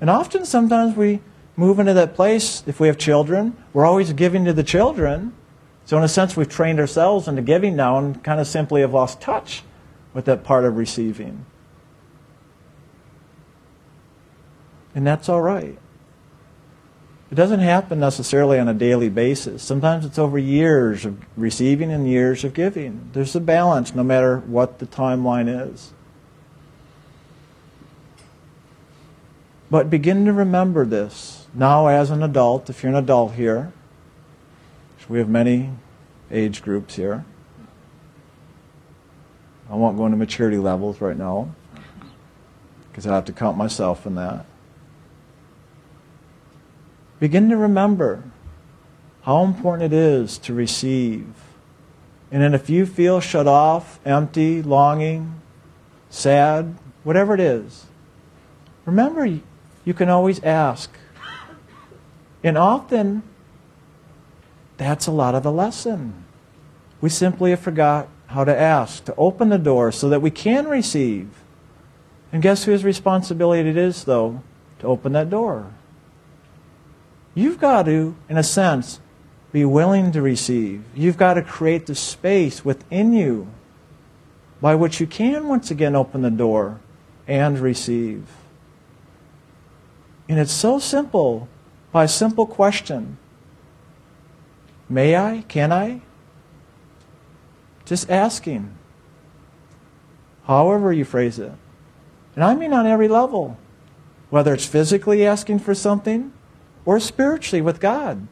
And 0.00 0.08
often, 0.08 0.46
sometimes 0.46 0.96
we 0.96 1.20
move 1.56 1.78
into 1.78 1.92
that 1.92 2.14
place, 2.14 2.62
if 2.66 2.80
we 2.80 2.88
have 2.88 2.96
children, 2.96 3.56
we're 3.72 3.84
always 3.84 4.12
giving 4.12 4.44
to 4.46 4.52
the 4.52 4.62
children. 4.62 5.32
So, 5.86 5.98
in 5.98 6.04
a 6.04 6.08
sense, 6.08 6.36
we've 6.36 6.48
trained 6.48 6.80
ourselves 6.80 7.28
into 7.28 7.42
giving 7.42 7.76
now 7.76 7.98
and 7.98 8.22
kind 8.24 8.40
of 8.40 8.46
simply 8.46 8.80
have 8.80 8.94
lost 8.94 9.20
touch 9.20 9.62
with 10.14 10.24
that 10.24 10.42
part 10.42 10.64
of 10.64 10.76
receiving. 10.76 11.44
And 14.94 15.06
that's 15.06 15.28
all 15.28 15.42
right. 15.42 15.76
It 17.30 17.34
doesn't 17.34 17.60
happen 17.60 17.98
necessarily 17.98 18.60
on 18.60 18.68
a 18.68 18.74
daily 18.74 19.08
basis. 19.08 19.62
Sometimes 19.62 20.04
it's 20.04 20.18
over 20.18 20.38
years 20.38 21.04
of 21.04 21.18
receiving 21.36 21.90
and 21.90 22.08
years 22.08 22.44
of 22.44 22.54
giving. 22.54 23.10
There's 23.12 23.34
a 23.34 23.40
balance 23.40 23.94
no 23.94 24.04
matter 24.04 24.38
what 24.38 24.78
the 24.78 24.86
timeline 24.86 25.72
is. 25.72 25.92
But 29.70 29.90
begin 29.90 30.26
to 30.26 30.32
remember 30.32 30.86
this 30.86 31.48
now 31.52 31.88
as 31.88 32.10
an 32.10 32.22
adult, 32.22 32.70
if 32.70 32.82
you're 32.82 32.92
an 32.92 32.98
adult 32.98 33.32
here. 33.32 33.72
We 35.08 35.18
have 35.18 35.28
many 35.28 35.70
age 36.30 36.62
groups 36.62 36.96
here. 36.96 37.24
I 39.70 39.74
won't 39.74 39.96
go 39.96 40.06
into 40.06 40.16
maturity 40.16 40.58
levels 40.58 41.00
right 41.00 41.16
now 41.16 41.54
because 42.90 43.06
I 43.06 43.14
have 43.14 43.24
to 43.26 43.32
count 43.32 43.56
myself 43.56 44.06
in 44.06 44.14
that. 44.14 44.46
Begin 47.20 47.48
to 47.50 47.56
remember 47.56 48.22
how 49.22 49.42
important 49.44 49.92
it 49.92 49.96
is 49.96 50.38
to 50.38 50.54
receive. 50.54 51.26
And 52.30 52.42
then 52.42 52.54
if 52.54 52.68
you 52.68 52.86
feel 52.86 53.20
shut 53.20 53.46
off, 53.46 53.98
empty, 54.04 54.62
longing, 54.62 55.40
sad, 56.10 56.76
whatever 57.02 57.34
it 57.34 57.40
is, 57.40 57.86
remember 58.84 59.24
you 59.84 59.94
can 59.94 60.08
always 60.08 60.42
ask. 60.42 60.90
And 62.42 62.58
often, 62.58 63.22
that's 64.76 65.06
a 65.06 65.12
lot 65.12 65.34
of 65.34 65.42
the 65.42 65.52
lesson. 65.52 66.24
We 67.00 67.08
simply 67.08 67.50
have 67.50 67.60
forgot 67.60 68.08
how 68.28 68.44
to 68.44 68.58
ask, 68.58 69.04
to 69.04 69.14
open 69.16 69.48
the 69.48 69.58
door 69.58 69.92
so 69.92 70.08
that 70.08 70.22
we 70.22 70.30
can 70.30 70.66
receive. 70.66 71.28
And 72.32 72.42
guess 72.42 72.64
whose 72.64 72.84
responsibility 72.84 73.68
it 73.68 73.76
is, 73.76 74.04
though, 74.04 74.42
to 74.80 74.86
open 74.86 75.12
that 75.12 75.30
door? 75.30 75.72
You've 77.34 77.60
got 77.60 77.84
to, 77.84 78.16
in 78.28 78.36
a 78.36 78.42
sense, 78.42 79.00
be 79.52 79.64
willing 79.64 80.10
to 80.12 80.22
receive. 80.22 80.82
You've 80.94 81.16
got 81.16 81.34
to 81.34 81.42
create 81.42 81.86
the 81.86 81.94
space 81.94 82.64
within 82.64 83.12
you 83.12 83.48
by 84.60 84.74
which 84.74 84.98
you 84.98 85.06
can 85.06 85.46
once 85.46 85.70
again 85.70 85.94
open 85.94 86.22
the 86.22 86.30
door 86.30 86.80
and 87.28 87.58
receive. 87.58 88.26
And 90.28 90.38
it's 90.38 90.52
so 90.52 90.78
simple 90.78 91.48
by 91.92 92.04
a 92.04 92.08
simple 92.08 92.46
question 92.46 93.18
May 94.88 95.16
I? 95.16 95.44
Can 95.48 95.72
I? 95.72 96.02
Just 97.84 98.10
asking. 98.10 98.76
However 100.44 100.92
you 100.92 101.04
phrase 101.04 101.38
it. 101.38 101.52
And 102.34 102.44
I 102.44 102.54
mean 102.54 102.72
on 102.72 102.86
every 102.86 103.08
level. 103.08 103.58
Whether 104.30 104.54
it's 104.54 104.66
physically 104.66 105.24
asking 105.26 105.60
for 105.60 105.74
something 105.74 106.32
or 106.84 107.00
spiritually 107.00 107.62
with 107.62 107.80
God. 107.80 108.26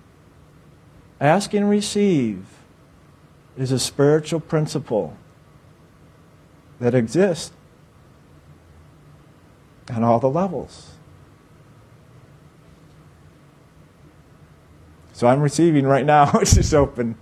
Ask 1.20 1.54
and 1.54 1.70
receive 1.70 2.44
is 3.56 3.70
a 3.70 3.78
spiritual 3.78 4.40
principle 4.40 5.16
that 6.80 6.94
exists 6.94 7.52
on 9.90 10.02
all 10.02 10.18
the 10.18 10.28
levels. 10.28 10.91
So 15.22 15.28
I'm 15.28 15.40
receiving 15.40 15.86
right 15.86 16.04
now. 16.04 16.32
it's 16.40 16.56
just 16.56 16.74
open. 16.74 17.14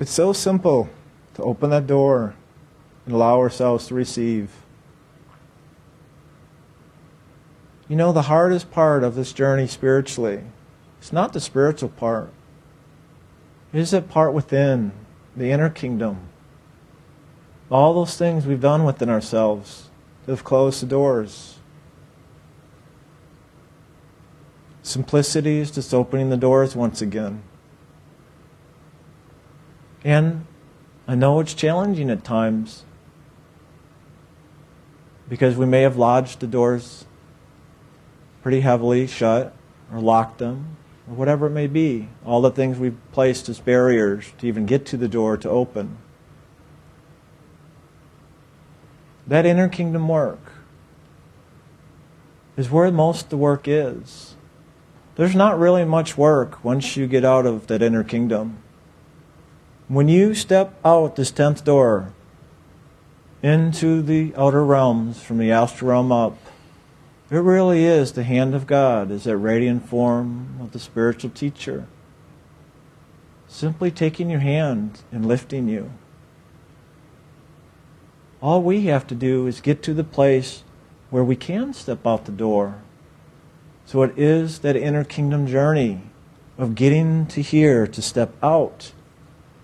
It's 0.00 0.10
so 0.10 0.32
simple 0.32 0.88
to 1.34 1.42
open 1.42 1.68
that 1.68 1.86
door 1.86 2.34
and 3.04 3.14
allow 3.14 3.38
ourselves 3.38 3.88
to 3.88 3.94
receive. 3.94 4.52
You 7.88 7.96
know, 7.96 8.10
the 8.10 8.22
hardest 8.22 8.70
part 8.70 9.04
of 9.04 9.16
this 9.16 9.34
journey 9.34 9.66
spiritually, 9.66 10.44
it's 10.98 11.12
not 11.12 11.34
the 11.34 11.38
spiritual 11.40 11.90
part. 11.90 12.32
It 13.74 13.80
is 13.80 13.90
that 13.90 14.08
part 14.08 14.32
within, 14.32 14.92
the 15.36 15.50
inner 15.50 15.68
kingdom. 15.68 16.20
All 17.70 17.92
those 17.92 18.16
things 18.16 18.46
we've 18.46 18.62
done 18.62 18.84
within 18.84 19.10
ourselves 19.10 19.90
that 20.24 20.32
have 20.32 20.42
closed 20.42 20.80
the 20.80 20.86
doors. 20.86 21.55
Simplicity 24.86 25.58
is 25.58 25.72
just 25.72 25.92
opening 25.92 26.30
the 26.30 26.36
doors 26.36 26.76
once 26.76 27.02
again. 27.02 27.42
And 30.04 30.46
I 31.08 31.16
know 31.16 31.40
it's 31.40 31.54
challenging 31.54 32.08
at 32.08 32.22
times 32.22 32.84
because 35.28 35.56
we 35.56 35.66
may 35.66 35.82
have 35.82 35.96
lodged 35.96 36.38
the 36.38 36.46
doors 36.46 37.04
pretty 38.42 38.60
heavily 38.60 39.08
shut 39.08 39.56
or 39.92 39.98
locked 39.98 40.38
them 40.38 40.76
or 41.08 41.16
whatever 41.16 41.48
it 41.48 41.50
may 41.50 41.66
be. 41.66 42.08
All 42.24 42.40
the 42.40 42.52
things 42.52 42.78
we've 42.78 42.96
placed 43.10 43.48
as 43.48 43.58
barriers 43.58 44.32
to 44.38 44.46
even 44.46 44.66
get 44.66 44.86
to 44.86 44.96
the 44.96 45.08
door 45.08 45.36
to 45.36 45.50
open. 45.50 45.98
That 49.26 49.46
inner 49.46 49.68
kingdom 49.68 50.06
work 50.06 50.52
is 52.56 52.70
where 52.70 52.88
most 52.92 53.24
of 53.24 53.30
the 53.30 53.36
work 53.36 53.66
is 53.66 54.35
there's 55.16 55.34
not 55.34 55.58
really 55.58 55.84
much 55.84 56.16
work 56.16 56.62
once 56.62 56.96
you 56.96 57.06
get 57.06 57.24
out 57.24 57.46
of 57.46 57.66
that 57.66 57.82
inner 57.82 58.04
kingdom. 58.04 58.58
When 59.88 60.08
you 60.08 60.34
step 60.34 60.78
out 60.84 61.16
this 61.16 61.30
tenth 61.30 61.64
door 61.64 62.12
into 63.42 64.02
the 64.02 64.34
outer 64.36 64.64
realms, 64.64 65.22
from 65.22 65.38
the 65.38 65.50
astral 65.50 65.90
realm 65.90 66.12
up, 66.12 66.36
it 67.30 67.38
really 67.38 67.84
is 67.84 68.12
the 68.12 68.24
hand 68.24 68.54
of 68.54 68.66
God, 68.66 69.10
is 69.10 69.24
that 69.24 69.36
radiant 69.36 69.88
form 69.88 70.58
of 70.60 70.72
the 70.72 70.78
spiritual 70.78 71.30
teacher. 71.30 71.86
Simply 73.48 73.90
taking 73.90 74.28
your 74.28 74.40
hand 74.40 75.00
and 75.10 75.26
lifting 75.26 75.68
you. 75.68 75.90
All 78.42 78.62
we 78.62 78.82
have 78.82 79.06
to 79.06 79.14
do 79.14 79.46
is 79.46 79.60
get 79.60 79.82
to 79.84 79.94
the 79.94 80.04
place 80.04 80.62
where 81.10 81.24
we 81.24 81.36
can 81.36 81.72
step 81.72 82.06
out 82.06 82.26
the 82.26 82.32
door 82.32 82.82
so 83.86 84.02
it 84.02 84.18
is 84.18 84.58
that 84.58 84.74
inner 84.74 85.04
kingdom 85.04 85.46
journey 85.46 86.00
of 86.58 86.74
getting 86.74 87.24
to 87.26 87.40
here, 87.40 87.86
to 87.86 88.02
step 88.02 88.34
out, 88.42 88.90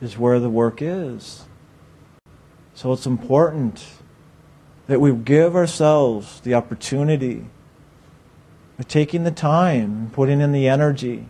is 0.01 0.17
where 0.17 0.39
the 0.39 0.49
work 0.49 0.81
is. 0.81 1.45
So 2.75 2.93
it's 2.93 3.05
important 3.05 3.85
that 4.87 5.01
we 5.01 5.13
give 5.13 5.57
ourselves 5.57 6.41
the 6.41 6.55
opportunity 6.55 7.47
of 8.79 8.87
taking 8.87 9.25
the 9.25 9.33
time, 9.33 10.11
putting 10.13 10.41
in 10.41 10.53
the 10.53 10.69
energy 10.69 11.27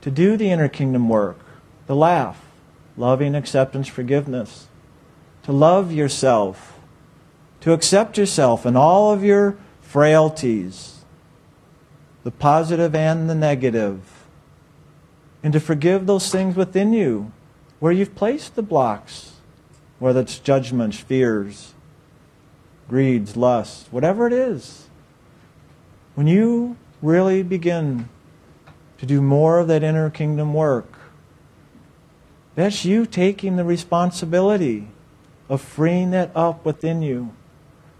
to 0.00 0.10
do 0.10 0.36
the 0.36 0.50
inner 0.50 0.68
kingdom 0.68 1.08
work, 1.08 1.40
the 1.86 1.96
LAF, 1.96 2.36
loving 2.96 3.34
acceptance, 3.34 3.88
forgiveness, 3.88 4.68
to 5.42 5.50
love 5.50 5.90
yourself, 5.90 6.78
to 7.60 7.72
accept 7.72 8.16
yourself 8.16 8.64
and 8.64 8.76
all 8.76 9.12
of 9.12 9.24
your 9.24 9.56
frailties 9.80 10.93
the 12.24 12.30
positive 12.30 12.94
and 12.94 13.30
the 13.30 13.34
negative, 13.34 14.24
and 15.42 15.52
to 15.52 15.60
forgive 15.60 16.06
those 16.06 16.30
things 16.30 16.56
within 16.56 16.92
you 16.92 17.30
where 17.78 17.92
you've 17.92 18.14
placed 18.14 18.54
the 18.54 18.62
blocks, 18.62 19.32
whether 19.98 20.20
it's 20.20 20.38
judgments, 20.38 20.98
fears, 20.98 21.74
greeds, 22.88 23.36
lusts, 23.36 23.86
whatever 23.90 24.26
it 24.26 24.32
is. 24.32 24.88
When 26.14 26.26
you 26.26 26.76
really 27.02 27.42
begin 27.42 28.08
to 28.98 29.06
do 29.06 29.20
more 29.20 29.58
of 29.58 29.68
that 29.68 29.82
inner 29.82 30.08
kingdom 30.08 30.54
work, 30.54 30.90
that's 32.54 32.84
you 32.84 33.04
taking 33.04 33.56
the 33.56 33.64
responsibility 33.64 34.88
of 35.48 35.60
freeing 35.60 36.10
that 36.12 36.30
up 36.34 36.64
within 36.64 37.02
you. 37.02 37.34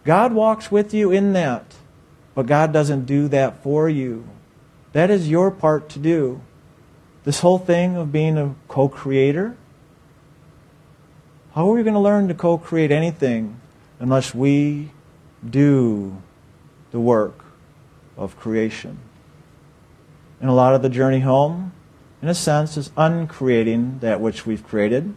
God 0.04 0.32
walks 0.32 0.70
with 0.70 0.94
you 0.94 1.10
in 1.10 1.32
that. 1.34 1.74
But 2.34 2.46
God 2.46 2.72
doesn't 2.72 3.06
do 3.06 3.28
that 3.28 3.62
for 3.62 3.88
you. 3.88 4.24
That 4.92 5.10
is 5.10 5.28
your 5.28 5.50
part 5.50 5.88
to 5.90 5.98
do. 5.98 6.40
This 7.24 7.40
whole 7.40 7.58
thing 7.58 7.96
of 7.96 8.12
being 8.12 8.36
a 8.36 8.54
co 8.68 8.88
creator, 8.88 9.56
how 11.54 11.70
are 11.70 11.74
we 11.74 11.82
going 11.82 11.94
to 11.94 12.00
learn 12.00 12.28
to 12.28 12.34
co 12.34 12.58
create 12.58 12.90
anything 12.90 13.60
unless 13.98 14.34
we 14.34 14.90
do 15.48 16.20
the 16.90 17.00
work 17.00 17.44
of 18.16 18.38
creation? 18.38 18.98
And 20.40 20.50
a 20.50 20.52
lot 20.52 20.74
of 20.74 20.82
the 20.82 20.88
journey 20.88 21.20
home, 21.20 21.72
in 22.20 22.28
a 22.28 22.34
sense, 22.34 22.76
is 22.76 22.90
uncreating 22.96 24.00
that 24.00 24.20
which 24.20 24.44
we've 24.44 24.66
created. 24.66 25.14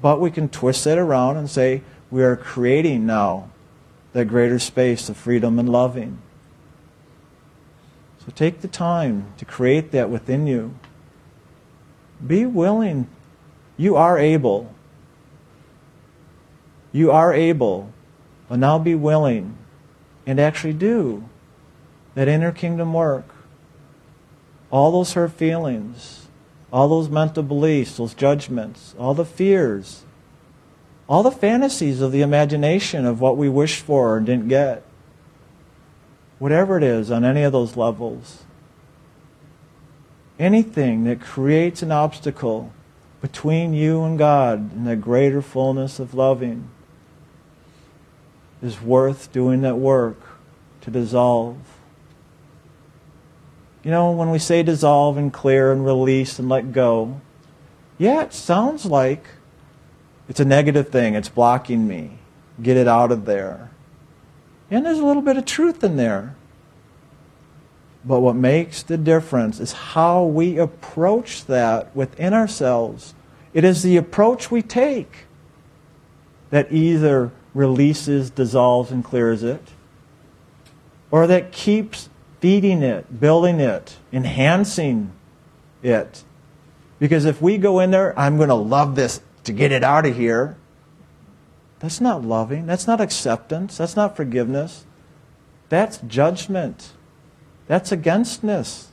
But 0.00 0.20
we 0.20 0.30
can 0.30 0.48
twist 0.48 0.86
it 0.86 0.98
around 0.98 1.36
and 1.36 1.50
say 1.50 1.82
we 2.10 2.22
are 2.22 2.36
creating 2.36 3.04
now 3.06 3.50
that 4.16 4.24
greater 4.24 4.58
space 4.58 5.10
of 5.10 5.16
freedom 5.16 5.58
and 5.58 5.68
loving. 5.68 6.16
So 8.24 8.32
take 8.34 8.62
the 8.62 8.68
time 8.68 9.26
to 9.36 9.44
create 9.44 9.90
that 9.90 10.08
within 10.08 10.46
you. 10.46 10.74
Be 12.26 12.46
willing. 12.46 13.08
You 13.76 13.94
are 13.96 14.18
able. 14.18 14.72
You 16.92 17.10
are 17.10 17.34
able. 17.34 17.92
But 18.48 18.58
now 18.58 18.78
be 18.78 18.94
willing 18.94 19.58
and 20.26 20.40
actually 20.40 20.72
do 20.72 21.28
that 22.14 22.26
inner 22.26 22.52
kingdom 22.52 22.94
work. 22.94 23.28
All 24.70 24.92
those 24.92 25.12
hurt 25.12 25.32
feelings, 25.32 26.28
all 26.72 26.88
those 26.88 27.10
mental 27.10 27.42
beliefs, 27.42 27.98
those 27.98 28.14
judgments, 28.14 28.94
all 28.98 29.12
the 29.12 29.26
fears, 29.26 30.04
all 31.08 31.22
the 31.22 31.30
fantasies 31.30 32.00
of 32.00 32.12
the 32.12 32.22
imagination 32.22 33.04
of 33.04 33.20
what 33.20 33.36
we 33.36 33.48
wished 33.48 33.80
for 33.80 34.16
and 34.16 34.26
didn't 34.26 34.48
get. 34.48 34.82
Whatever 36.38 36.76
it 36.76 36.82
is 36.82 37.10
on 37.10 37.24
any 37.24 37.42
of 37.42 37.52
those 37.52 37.76
levels. 37.76 38.42
Anything 40.38 41.04
that 41.04 41.20
creates 41.20 41.82
an 41.82 41.92
obstacle 41.92 42.72
between 43.22 43.72
you 43.72 44.04
and 44.04 44.18
God 44.18 44.72
and 44.72 44.86
the 44.86 44.96
greater 44.96 45.40
fullness 45.40 45.98
of 45.98 46.12
loving 46.12 46.68
is 48.62 48.82
worth 48.82 49.32
doing 49.32 49.62
that 49.62 49.76
work 49.76 50.20
to 50.82 50.90
dissolve. 50.90 51.56
You 53.82 53.90
know, 53.92 54.10
when 54.10 54.30
we 54.30 54.38
say 54.38 54.62
dissolve 54.62 55.16
and 55.16 55.32
clear 55.32 55.72
and 55.72 55.86
release 55.86 56.38
and 56.38 56.48
let 56.48 56.72
go, 56.72 57.20
yeah, 57.98 58.22
it 58.22 58.34
sounds 58.34 58.84
like 58.84 59.24
it's 60.28 60.40
a 60.40 60.44
negative 60.44 60.88
thing. 60.88 61.14
It's 61.14 61.28
blocking 61.28 61.86
me. 61.86 62.18
Get 62.62 62.76
it 62.76 62.88
out 62.88 63.12
of 63.12 63.24
there. 63.24 63.70
And 64.70 64.84
there's 64.84 64.98
a 64.98 65.04
little 65.04 65.22
bit 65.22 65.36
of 65.36 65.44
truth 65.44 65.84
in 65.84 65.96
there. 65.96 66.34
But 68.04 68.20
what 68.20 68.36
makes 68.36 68.82
the 68.82 68.96
difference 68.96 69.58
is 69.60 69.72
how 69.72 70.24
we 70.24 70.58
approach 70.58 71.44
that 71.46 71.94
within 71.94 72.32
ourselves. 72.32 73.14
It 73.52 73.64
is 73.64 73.82
the 73.82 73.96
approach 73.96 74.50
we 74.50 74.62
take 74.62 75.26
that 76.50 76.72
either 76.72 77.32
releases, 77.54 78.30
dissolves, 78.30 78.90
and 78.90 79.04
clears 79.04 79.42
it, 79.42 79.62
or 81.10 81.26
that 81.26 81.52
keeps 81.52 82.08
feeding 82.40 82.82
it, 82.82 83.18
building 83.18 83.58
it, 83.58 83.96
enhancing 84.12 85.10
it. 85.82 86.22
Because 86.98 87.24
if 87.24 87.42
we 87.42 87.58
go 87.58 87.80
in 87.80 87.90
there, 87.90 88.16
I'm 88.18 88.36
going 88.36 88.50
to 88.50 88.54
love 88.54 88.94
this 88.94 89.20
to 89.46 89.52
get 89.52 89.72
it 89.72 89.82
out 89.82 90.04
of 90.06 90.16
here, 90.16 90.56
that's 91.78 92.00
not 92.00 92.24
loving. 92.24 92.66
That's 92.66 92.86
not 92.86 93.00
acceptance. 93.00 93.76
That's 93.76 93.96
not 93.96 94.16
forgiveness. 94.16 94.84
That's 95.68 95.98
judgment. 95.98 96.92
That's 97.66 97.92
againstness. 97.92 98.88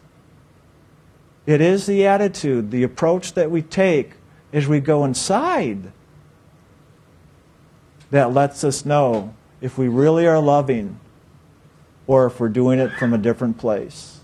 It 1.46 1.60
is 1.60 1.86
the 1.86 2.06
attitude, 2.06 2.72
the 2.72 2.84
approach 2.84 3.34
that 3.34 3.52
we 3.52 3.62
take 3.62 4.14
as 4.54 4.68
we 4.68 4.80
go 4.80 5.04
inside 5.04 5.92
that 8.12 8.32
lets 8.32 8.64
us 8.64 8.86
know 8.86 9.34
if 9.60 9.78
we 9.78 9.88
really 9.88 10.28
are 10.28 10.40
loving 10.40 11.00
or 12.06 12.28
if 12.28 12.40
we're 12.40 12.48
doing 12.48 12.80
it 12.80 12.92
from 12.94 13.14
a 13.14 13.18
different 13.18 13.58
place. 13.58 14.20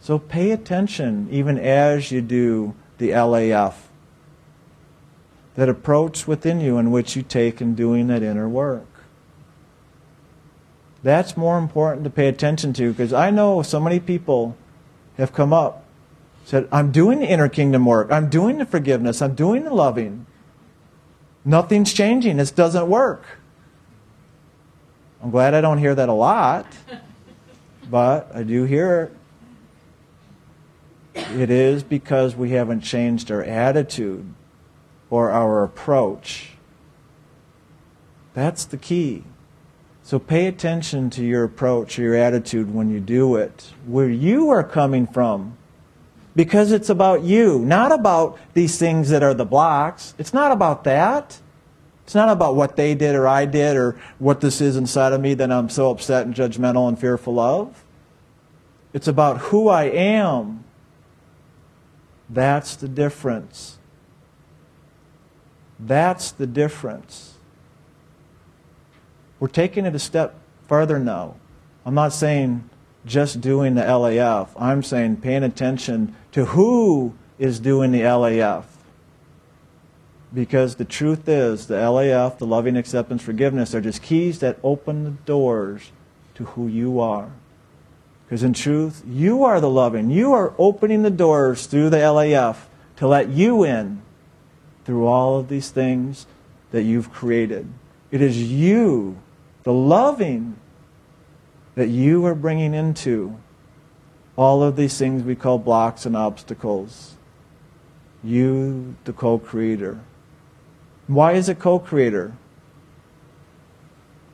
So 0.00 0.18
pay 0.18 0.50
attention 0.50 1.28
even 1.30 1.56
as 1.58 2.10
you 2.10 2.20
do 2.20 2.74
the 2.98 3.10
LAF 3.10 3.87
that 5.58 5.68
approach 5.68 6.28
within 6.28 6.60
you 6.60 6.78
in 6.78 6.92
which 6.92 7.16
you 7.16 7.22
take 7.22 7.60
in 7.60 7.74
doing 7.74 8.06
that 8.06 8.22
inner 8.22 8.48
work. 8.48 8.86
That's 11.02 11.36
more 11.36 11.58
important 11.58 12.04
to 12.04 12.10
pay 12.10 12.28
attention 12.28 12.72
to 12.74 12.92
because 12.92 13.12
I 13.12 13.30
know 13.30 13.62
so 13.62 13.80
many 13.80 13.98
people 13.98 14.56
have 15.16 15.32
come 15.32 15.52
up, 15.52 15.82
said, 16.44 16.68
I'm 16.70 16.92
doing 16.92 17.18
the 17.18 17.26
inner 17.26 17.48
kingdom 17.48 17.86
work, 17.86 18.12
I'm 18.12 18.30
doing 18.30 18.58
the 18.58 18.66
forgiveness, 18.66 19.20
I'm 19.20 19.34
doing 19.34 19.64
the 19.64 19.74
loving. 19.74 20.26
Nothing's 21.44 21.92
changing, 21.92 22.36
this 22.36 22.52
doesn't 22.52 22.86
work. 22.86 23.24
I'm 25.20 25.32
glad 25.32 25.54
I 25.54 25.60
don't 25.60 25.78
hear 25.78 25.96
that 25.96 26.08
a 26.08 26.12
lot, 26.12 26.66
but 27.90 28.30
I 28.32 28.44
do 28.44 28.62
hear 28.62 29.10
it. 31.16 31.30
It 31.36 31.50
is 31.50 31.82
because 31.82 32.36
we 32.36 32.50
haven't 32.50 32.82
changed 32.82 33.32
our 33.32 33.42
attitude 33.42 34.34
or 35.10 35.30
our 35.30 35.62
approach. 35.62 36.50
That's 38.34 38.64
the 38.64 38.76
key. 38.76 39.24
So 40.02 40.18
pay 40.18 40.46
attention 40.46 41.10
to 41.10 41.24
your 41.24 41.44
approach 41.44 41.98
or 41.98 42.02
your 42.02 42.14
attitude 42.14 42.74
when 42.74 42.88
you 42.90 43.00
do 43.00 43.36
it, 43.36 43.72
where 43.86 44.08
you 44.08 44.48
are 44.48 44.64
coming 44.64 45.06
from. 45.06 45.56
Because 46.34 46.72
it's 46.72 46.88
about 46.88 47.24
you, 47.24 47.58
not 47.58 47.90
about 47.92 48.38
these 48.54 48.78
things 48.78 49.10
that 49.10 49.22
are 49.22 49.34
the 49.34 49.44
blocks. 49.44 50.14
It's 50.18 50.32
not 50.32 50.52
about 50.52 50.84
that. 50.84 51.40
It's 52.04 52.14
not 52.14 52.30
about 52.30 52.54
what 52.54 52.76
they 52.76 52.94
did 52.94 53.14
or 53.16 53.28
I 53.28 53.44
did 53.44 53.76
or 53.76 54.00
what 54.18 54.40
this 54.40 54.60
is 54.60 54.76
inside 54.76 55.12
of 55.12 55.20
me 55.20 55.34
that 55.34 55.52
I'm 55.52 55.68
so 55.68 55.90
upset 55.90 56.24
and 56.24 56.34
judgmental 56.34 56.88
and 56.88 56.98
fearful 56.98 57.38
of. 57.38 57.84
It's 58.94 59.08
about 59.08 59.38
who 59.38 59.68
I 59.68 59.84
am. 59.84 60.64
That's 62.30 62.76
the 62.76 62.88
difference. 62.88 63.77
That's 65.78 66.32
the 66.32 66.46
difference. 66.46 67.34
We're 69.40 69.48
taking 69.48 69.86
it 69.86 69.94
a 69.94 69.98
step 69.98 70.34
further 70.66 70.98
now. 70.98 71.36
I'm 71.86 71.94
not 71.94 72.12
saying 72.12 72.68
just 73.06 73.40
doing 73.40 73.74
the 73.74 73.82
LAF. 73.82 74.48
I'm 74.56 74.82
saying 74.82 75.18
paying 75.18 75.44
attention 75.44 76.14
to 76.32 76.46
who 76.46 77.14
is 77.38 77.60
doing 77.60 77.92
the 77.92 78.00
LAF. 78.00 78.64
Because 80.34 80.74
the 80.74 80.84
truth 80.84 81.28
is, 81.28 81.68
the 81.68 81.76
LAF, 81.76 82.38
the 82.38 82.46
loving 82.46 82.76
acceptance 82.76 83.22
forgiveness, 83.22 83.74
are 83.74 83.80
just 83.80 84.02
keys 84.02 84.40
that 84.40 84.58
open 84.62 85.04
the 85.04 85.10
doors 85.10 85.92
to 86.34 86.44
who 86.44 86.68
you 86.68 87.00
are. 87.00 87.30
Because 88.26 88.42
in 88.42 88.52
truth, 88.52 89.02
you 89.08 89.44
are 89.44 89.58
the 89.60 89.70
loving. 89.70 90.10
You 90.10 90.34
are 90.34 90.52
opening 90.58 91.02
the 91.02 91.10
doors 91.10 91.66
through 91.66 91.88
the 91.88 91.96
LAF 91.96 92.66
to 92.96 93.06
let 93.08 93.30
you 93.30 93.64
in 93.64 94.02
through 94.88 95.06
all 95.06 95.38
of 95.38 95.48
these 95.48 95.70
things 95.70 96.26
that 96.70 96.82
you've 96.82 97.12
created. 97.12 97.68
It 98.10 98.22
is 98.22 98.42
you, 98.42 99.18
the 99.64 99.72
loving, 99.72 100.56
that 101.74 101.88
you 101.88 102.24
are 102.24 102.34
bringing 102.34 102.72
into 102.72 103.38
all 104.34 104.62
of 104.62 104.76
these 104.76 104.96
things 104.96 105.22
we 105.22 105.36
call 105.36 105.58
blocks 105.58 106.06
and 106.06 106.16
obstacles. 106.16 107.16
You, 108.24 108.96
the 109.04 109.12
co 109.12 109.38
creator. 109.38 110.00
Why 111.06 111.32
is 111.32 111.50
it 111.50 111.58
co 111.58 111.78
creator? 111.78 112.32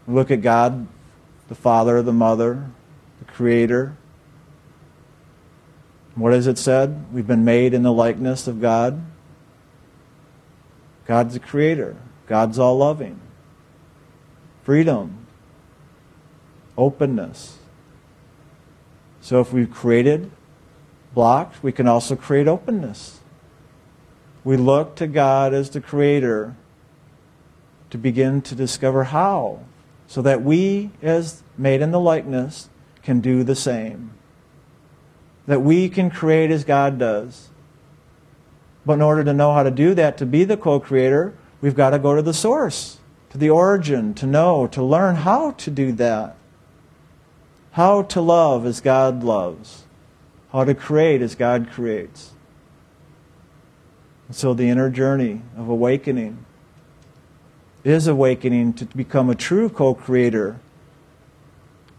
Look 0.06 0.30
at 0.30 0.40
God, 0.40 0.86
the 1.48 1.56
Father, 1.56 2.00
the 2.00 2.12
Mother, 2.12 2.70
the 3.18 3.24
Creator. 3.24 3.96
What 6.14 6.32
has 6.32 6.46
it 6.46 6.58
said? 6.58 7.12
We've 7.12 7.26
been 7.26 7.44
made 7.44 7.74
in 7.74 7.82
the 7.82 7.92
likeness 7.92 8.46
of 8.46 8.60
God. 8.60 9.04
God's 11.06 11.34
the 11.34 11.40
creator. 11.40 11.96
God's 12.26 12.58
all 12.58 12.78
loving. 12.78 13.20
Freedom. 14.62 15.26
Openness. 16.76 17.58
So 19.20 19.40
if 19.40 19.52
we've 19.52 19.70
created 19.70 20.30
blocks, 21.14 21.62
we 21.62 21.72
can 21.72 21.86
also 21.86 22.16
create 22.16 22.48
openness. 22.48 23.20
We 24.42 24.56
look 24.56 24.96
to 24.96 25.06
God 25.06 25.54
as 25.54 25.70
the 25.70 25.80
creator 25.80 26.56
to 27.90 27.98
begin 27.98 28.42
to 28.42 28.54
discover 28.54 29.04
how, 29.04 29.60
so 30.06 30.20
that 30.22 30.42
we, 30.42 30.90
as 31.00 31.42
made 31.56 31.80
in 31.80 31.92
the 31.92 32.00
likeness, 32.00 32.68
can 33.02 33.20
do 33.20 33.44
the 33.44 33.54
same. 33.54 34.10
That 35.46 35.62
we 35.62 35.88
can 35.88 36.10
create 36.10 36.50
as 36.50 36.64
God 36.64 36.98
does. 36.98 37.50
But 38.86 38.94
in 38.94 39.02
order 39.02 39.24
to 39.24 39.32
know 39.32 39.54
how 39.54 39.62
to 39.62 39.70
do 39.70 39.94
that, 39.94 40.18
to 40.18 40.26
be 40.26 40.44
the 40.44 40.56
co 40.56 40.78
creator, 40.78 41.34
we've 41.60 41.74
got 41.74 41.90
to 41.90 41.98
go 41.98 42.14
to 42.14 42.22
the 42.22 42.34
source, 42.34 42.98
to 43.30 43.38
the 43.38 43.50
origin, 43.50 44.14
to 44.14 44.26
know, 44.26 44.66
to 44.68 44.82
learn 44.82 45.16
how 45.16 45.52
to 45.52 45.70
do 45.70 45.92
that. 45.92 46.36
How 47.72 48.02
to 48.02 48.20
love 48.20 48.66
as 48.66 48.80
God 48.80 49.24
loves. 49.24 49.84
How 50.52 50.64
to 50.64 50.74
create 50.74 51.22
as 51.22 51.34
God 51.34 51.68
creates. 51.70 52.32
And 54.28 54.36
so 54.36 54.54
the 54.54 54.68
inner 54.68 54.90
journey 54.90 55.42
of 55.56 55.68
awakening 55.68 56.44
is 57.82 58.06
awakening 58.06 58.72
to 58.74 58.86
become 58.86 59.28
a 59.28 59.34
true 59.34 59.68
co 59.68 59.94
creator. 59.94 60.58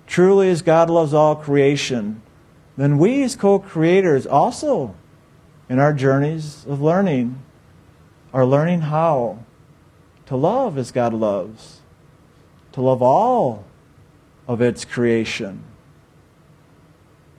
Truly, 0.07 0.49
as 0.49 0.61
God 0.61 0.89
loves 0.89 1.13
all 1.13 1.35
creation, 1.35 2.21
then 2.77 2.97
we 2.97 3.23
as 3.23 3.35
co 3.35 3.59
creators 3.59 4.25
also, 4.25 4.95
in 5.69 5.79
our 5.79 5.93
journeys 5.93 6.65
of 6.65 6.81
learning, 6.81 7.41
are 8.33 8.45
learning 8.45 8.81
how 8.81 9.39
to 10.25 10.35
love 10.35 10.77
as 10.77 10.91
God 10.91 11.13
loves, 11.13 11.81
to 12.73 12.81
love 12.81 13.01
all 13.01 13.65
of 14.47 14.61
its 14.61 14.85
creation. 14.85 15.63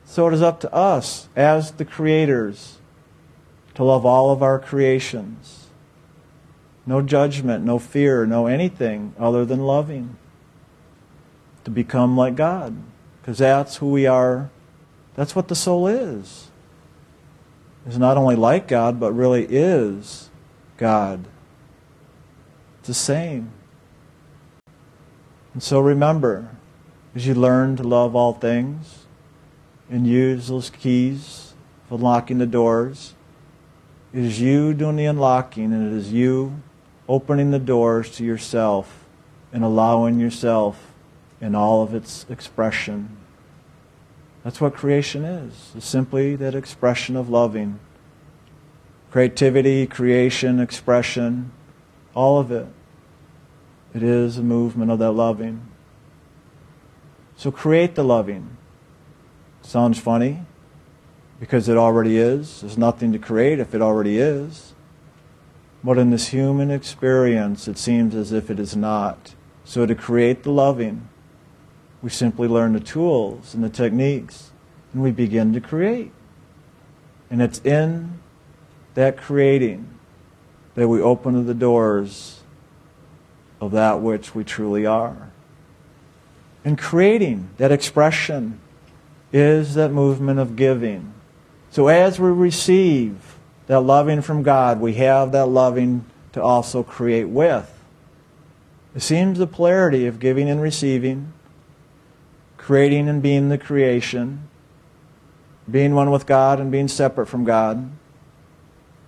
So 0.05 0.27
it 0.27 0.33
is 0.33 0.41
up 0.41 0.59
to 0.61 0.73
us 0.73 1.27
as 1.35 1.73
the 1.73 1.85
creators 1.85 2.77
to 3.75 3.83
love 3.83 4.05
all 4.05 4.31
of 4.31 4.41
our 4.41 4.57
creations. 4.57 5.67
No 6.85 7.01
judgment, 7.01 7.63
no 7.63 7.77
fear, 7.77 8.25
no 8.25 8.47
anything 8.47 9.13
other 9.19 9.45
than 9.45 9.59
loving. 9.59 10.17
To 11.65 11.71
become 11.71 12.17
like 12.17 12.35
God. 12.35 12.75
Because 13.21 13.37
that's 13.37 13.75
who 13.75 13.91
we 13.91 14.07
are. 14.07 14.49
That's 15.15 15.35
what 15.35 15.49
the 15.49 15.55
soul 15.55 15.85
is. 15.85 16.46
Is 17.87 17.97
not 17.97 18.17
only 18.17 18.35
like 18.35 18.67
God, 18.67 18.99
but 18.99 19.13
really 19.13 19.45
is 19.49 20.29
God. 20.75 21.25
It's 22.79 22.89
the 22.89 22.93
same. 22.93 23.51
And 25.53 25.63
so 25.63 25.79
remember, 25.79 26.49
as 27.15 27.25
you 27.25 27.33
learn 27.33 27.77
to 27.77 27.83
love 27.83 28.13
all 28.13 28.33
things 28.33 29.05
and 29.89 30.05
use 30.05 30.49
those 30.49 30.69
keys 30.69 31.53
for 31.87 31.95
unlocking 31.95 32.39
the 32.39 32.45
doors, 32.45 33.13
it 34.13 34.23
is 34.23 34.41
you 34.41 34.73
doing 34.73 34.97
the 34.97 35.05
unlocking, 35.05 35.71
and 35.71 35.93
it 35.93 35.97
is 35.97 36.11
you 36.11 36.61
opening 37.07 37.51
the 37.51 37.59
doors 37.59 38.11
to 38.17 38.25
yourself 38.25 39.05
and 39.53 39.63
allowing 39.63 40.19
yourself 40.19 40.91
in 41.39 41.55
all 41.55 41.83
of 41.83 41.93
its 41.93 42.25
expression. 42.29 43.15
That's 44.43 44.61
what 44.61 44.75
creation 44.75 45.25
is. 45.25 45.71
It's 45.75 45.85
simply 45.85 46.35
that 46.35 46.55
expression 46.55 47.15
of 47.15 47.29
loving. 47.29 47.79
Creativity, 49.11 49.87
creation, 49.87 50.59
expression, 50.59 51.51
all 52.13 52.39
of 52.39 52.51
it. 52.51 52.67
It 53.93 54.03
is 54.03 54.37
a 54.37 54.43
movement 54.43 54.91
of 54.91 54.99
that 54.99 55.11
loving. 55.11 55.61
So 57.35 57.51
create 57.51 57.95
the 57.95 58.03
loving. 58.03 58.57
Sounds 59.61 59.99
funny 59.99 60.41
because 61.39 61.69
it 61.69 61.77
already 61.77 62.17
is. 62.17 62.61
There's 62.61 62.77
nothing 62.77 63.11
to 63.13 63.19
create 63.19 63.59
if 63.59 63.75
it 63.75 63.81
already 63.81 64.17
is. 64.17 64.73
But 65.83 65.97
in 65.97 66.09
this 66.09 66.29
human 66.29 66.71
experience, 66.71 67.67
it 67.67 67.77
seems 67.77 68.15
as 68.15 68.31
if 68.31 68.49
it 68.49 68.59
is 68.59 68.75
not. 68.75 69.35
So 69.63 69.85
to 69.85 69.95
create 69.95 70.43
the 70.43 70.51
loving, 70.51 71.09
we 72.01 72.09
simply 72.09 72.47
learn 72.47 72.73
the 72.73 72.79
tools 72.79 73.53
and 73.53 73.63
the 73.63 73.69
techniques, 73.69 74.51
and 74.93 75.01
we 75.01 75.11
begin 75.11 75.53
to 75.53 75.61
create. 75.61 76.11
And 77.29 77.41
it's 77.41 77.59
in 77.59 78.19
that 78.93 79.17
creating 79.17 79.87
that 80.75 80.87
we 80.87 81.01
open 81.01 81.45
the 81.45 81.53
doors 81.53 82.41
of 83.59 83.71
that 83.71 83.99
which 84.01 84.35
we 84.35 84.43
truly 84.43 84.85
are. 84.85 85.31
And 86.63 86.77
creating, 86.77 87.49
that 87.57 87.71
expression, 87.71 88.59
is 89.33 89.75
that 89.75 89.91
movement 89.91 90.39
of 90.39 90.55
giving. 90.55 91.13
So 91.69 91.87
as 91.87 92.19
we 92.19 92.29
receive 92.29 93.35
that 93.67 93.81
loving 93.81 94.21
from 94.21 94.43
God, 94.43 94.79
we 94.79 94.93
have 94.95 95.31
that 95.31 95.47
loving 95.47 96.05
to 96.33 96.41
also 96.41 96.83
create 96.83 97.27
with. 97.27 97.73
It 98.95 99.01
seems 99.01 99.37
the 99.37 99.47
polarity 99.47 100.05
of 100.07 100.19
giving 100.19 100.49
and 100.49 100.61
receiving 100.61 101.33
creating 102.67 103.07
and 103.07 103.23
being 103.23 103.47
the 103.47 103.57
creation, 103.57 104.45
being 105.71 105.95
one 105.95 106.11
with 106.11 106.25
God 106.25 106.59
and 106.59 106.69
being 106.69 106.89
separate 106.89 107.25
from 107.25 107.45
God. 107.45 107.89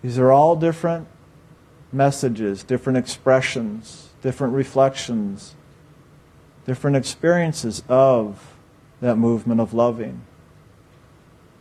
These 0.01 0.17
are 0.17 0.31
all 0.31 0.55
different 0.55 1.09
messages, 1.91 2.63
different 2.63 2.95
expressions, 2.95 4.11
different 4.21 4.53
reflections, 4.53 5.55
different 6.65 6.95
experiences 6.95 7.83
of 7.89 8.55
that 9.01 9.17
movement 9.17 9.59
of 9.59 9.73
loving, 9.73 10.21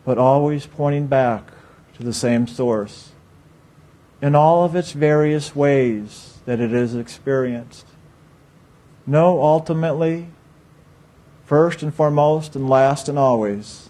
but 0.04 0.18
always 0.18 0.66
pointing 0.66 1.08
back 1.08 1.50
to 1.96 2.04
the 2.04 2.14
same 2.14 2.46
source 2.46 3.10
in 4.22 4.36
all 4.36 4.62
of 4.62 4.76
its 4.76 4.92
various 4.92 5.56
ways 5.56 6.38
that 6.44 6.60
it 6.60 6.72
is 6.72 6.94
experienced. 6.94 7.86
No, 9.04 9.42
ultimately, 9.42 10.28
first 11.48 11.82
and 11.82 11.94
foremost 11.94 12.54
and 12.54 12.68
last 12.68 13.08
and 13.08 13.18
always. 13.18 13.88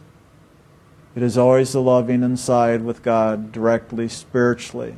It 1.16 1.24
is 1.24 1.36
always 1.36 1.72
the 1.72 1.82
loving 1.82 2.22
inside 2.22 2.84
with 2.84 3.02
God 3.02 3.50
directly, 3.50 4.06
spiritually. 4.06 4.94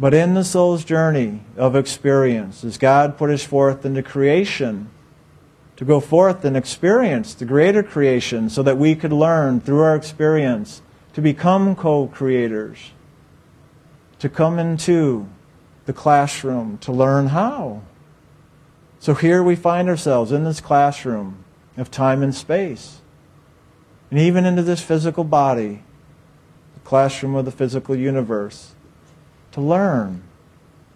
But 0.00 0.14
in 0.14 0.32
the 0.32 0.42
soul's 0.42 0.86
journey 0.86 1.42
of 1.54 1.76
experience, 1.76 2.64
as 2.64 2.78
God 2.78 3.18
put 3.18 3.28
us 3.28 3.44
forth 3.44 3.84
into 3.84 4.02
creation, 4.02 4.88
to 5.76 5.84
go 5.84 6.00
forth 6.00 6.46
and 6.46 6.56
experience 6.56 7.34
the 7.34 7.44
greater 7.44 7.82
creation 7.82 8.48
so 8.48 8.62
that 8.62 8.78
we 8.78 8.94
could 8.94 9.12
learn 9.12 9.60
through 9.60 9.80
our 9.80 9.94
experience 9.94 10.80
to 11.12 11.20
become 11.20 11.76
co 11.76 12.06
creators, 12.06 12.92
to 14.18 14.30
come 14.30 14.58
into 14.58 15.28
the 15.84 15.92
classroom 15.92 16.78
to 16.78 16.90
learn 16.90 17.26
how. 17.26 17.82
So 19.06 19.14
here 19.14 19.40
we 19.40 19.54
find 19.54 19.88
ourselves 19.88 20.32
in 20.32 20.42
this 20.42 20.60
classroom 20.60 21.44
of 21.76 21.92
time 21.92 22.24
and 22.24 22.34
space. 22.34 23.02
And 24.10 24.18
even 24.18 24.44
into 24.44 24.64
this 24.64 24.82
physical 24.82 25.22
body, 25.22 25.84
the 26.74 26.80
classroom 26.80 27.36
of 27.36 27.44
the 27.44 27.52
physical 27.52 27.94
universe, 27.94 28.74
to 29.52 29.60
learn 29.60 30.24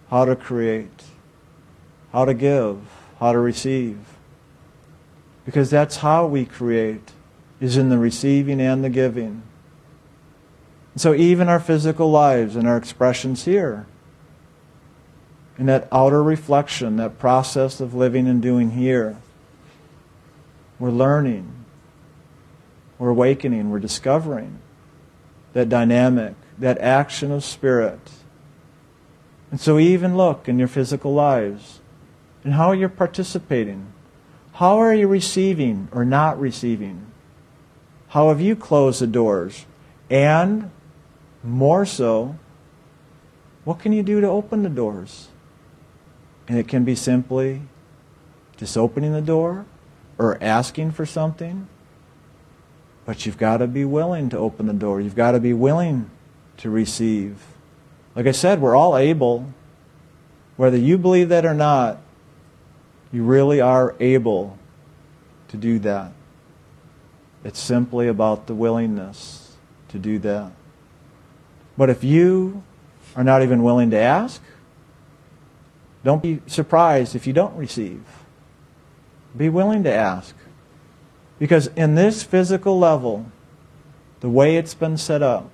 how 0.09 0.25
to 0.25 0.35
create, 0.35 1.05
how 2.11 2.25
to 2.25 2.33
give, 2.33 2.79
how 3.21 3.31
to 3.31 3.39
receive. 3.39 3.99
Because 5.45 5.69
that's 5.69 5.95
how 5.95 6.27
we 6.27 6.43
create, 6.43 7.13
is 7.61 7.77
in 7.77 7.87
the 7.87 7.97
receiving 7.97 8.59
and 8.59 8.83
the 8.83 8.89
giving. 8.89 9.41
And 10.91 11.01
so 11.01 11.13
even 11.13 11.47
our 11.47 11.61
physical 11.61 12.11
lives 12.11 12.57
and 12.57 12.67
our 12.67 12.75
expressions 12.75 13.45
here 13.45 13.85
in 15.57 15.65
that 15.67 15.87
outer 15.91 16.23
reflection, 16.23 16.97
that 16.97 17.19
process 17.19 17.79
of 17.79 17.93
living 17.93 18.27
and 18.27 18.41
doing 18.41 18.71
here. 18.71 19.17
We're 20.79 20.91
learning, 20.91 21.65
we're 22.97 23.09
awakening, 23.09 23.69
we're 23.69 23.79
discovering 23.79 24.59
that 25.53 25.69
dynamic, 25.69 26.33
that 26.57 26.77
action 26.79 27.31
of 27.31 27.43
spirit. 27.43 27.99
And 29.51 29.59
so, 29.59 29.75
we 29.75 29.87
even 29.87 30.15
look 30.15 30.47
in 30.47 30.57
your 30.57 30.69
physical 30.69 31.13
lives 31.13 31.81
and 32.43 32.53
how 32.53 32.71
you're 32.71 32.89
participating. 32.89 33.91
How 34.53 34.77
are 34.79 34.93
you 34.93 35.07
receiving 35.07 35.89
or 35.91 36.05
not 36.05 36.39
receiving? 36.39 37.07
How 38.09 38.29
have 38.29 38.41
you 38.41 38.55
closed 38.55 39.01
the 39.01 39.07
doors? 39.07 39.65
And 40.09 40.71
more 41.43 41.85
so, 41.85 42.37
what 43.63 43.79
can 43.79 43.93
you 43.93 44.03
do 44.03 44.21
to 44.21 44.27
open 44.27 44.63
the 44.63 44.69
doors? 44.69 45.29
And 46.51 46.59
it 46.59 46.67
can 46.67 46.83
be 46.83 46.95
simply 46.95 47.61
just 48.57 48.75
opening 48.75 49.13
the 49.13 49.21
door 49.21 49.65
or 50.17 50.37
asking 50.43 50.91
for 50.91 51.05
something. 51.05 51.69
But 53.05 53.25
you've 53.25 53.37
got 53.37 53.59
to 53.59 53.67
be 53.67 53.85
willing 53.85 54.27
to 54.31 54.37
open 54.37 54.67
the 54.67 54.73
door. 54.73 54.99
You've 54.99 55.15
got 55.15 55.31
to 55.31 55.39
be 55.39 55.53
willing 55.53 56.09
to 56.57 56.69
receive. 56.69 57.37
Like 58.15 58.27
I 58.27 58.33
said, 58.33 58.59
we're 58.59 58.75
all 58.75 58.97
able. 58.97 59.53
Whether 60.57 60.75
you 60.75 60.97
believe 60.97 61.29
that 61.29 61.45
or 61.45 61.53
not, 61.53 62.01
you 63.13 63.23
really 63.23 63.61
are 63.61 63.95
able 64.01 64.59
to 65.47 65.55
do 65.55 65.79
that. 65.79 66.11
It's 67.45 67.61
simply 67.61 68.09
about 68.09 68.47
the 68.47 68.55
willingness 68.55 69.55
to 69.87 69.97
do 69.97 70.19
that. 70.19 70.51
But 71.77 71.89
if 71.89 72.03
you 72.03 72.61
are 73.15 73.23
not 73.23 73.41
even 73.41 73.63
willing 73.63 73.89
to 73.91 73.97
ask, 73.97 74.41
don't 76.03 76.23
be 76.23 76.41
surprised 76.47 77.15
if 77.15 77.27
you 77.27 77.33
don't 77.33 77.55
receive. 77.55 78.03
Be 79.37 79.49
willing 79.49 79.83
to 79.83 79.93
ask. 79.93 80.35
Because 81.39 81.67
in 81.75 81.95
this 81.95 82.23
physical 82.23 82.77
level, 82.77 83.31
the 84.19 84.29
way 84.29 84.57
it's 84.57 84.73
been 84.73 84.97
set 84.97 85.21
up, 85.21 85.49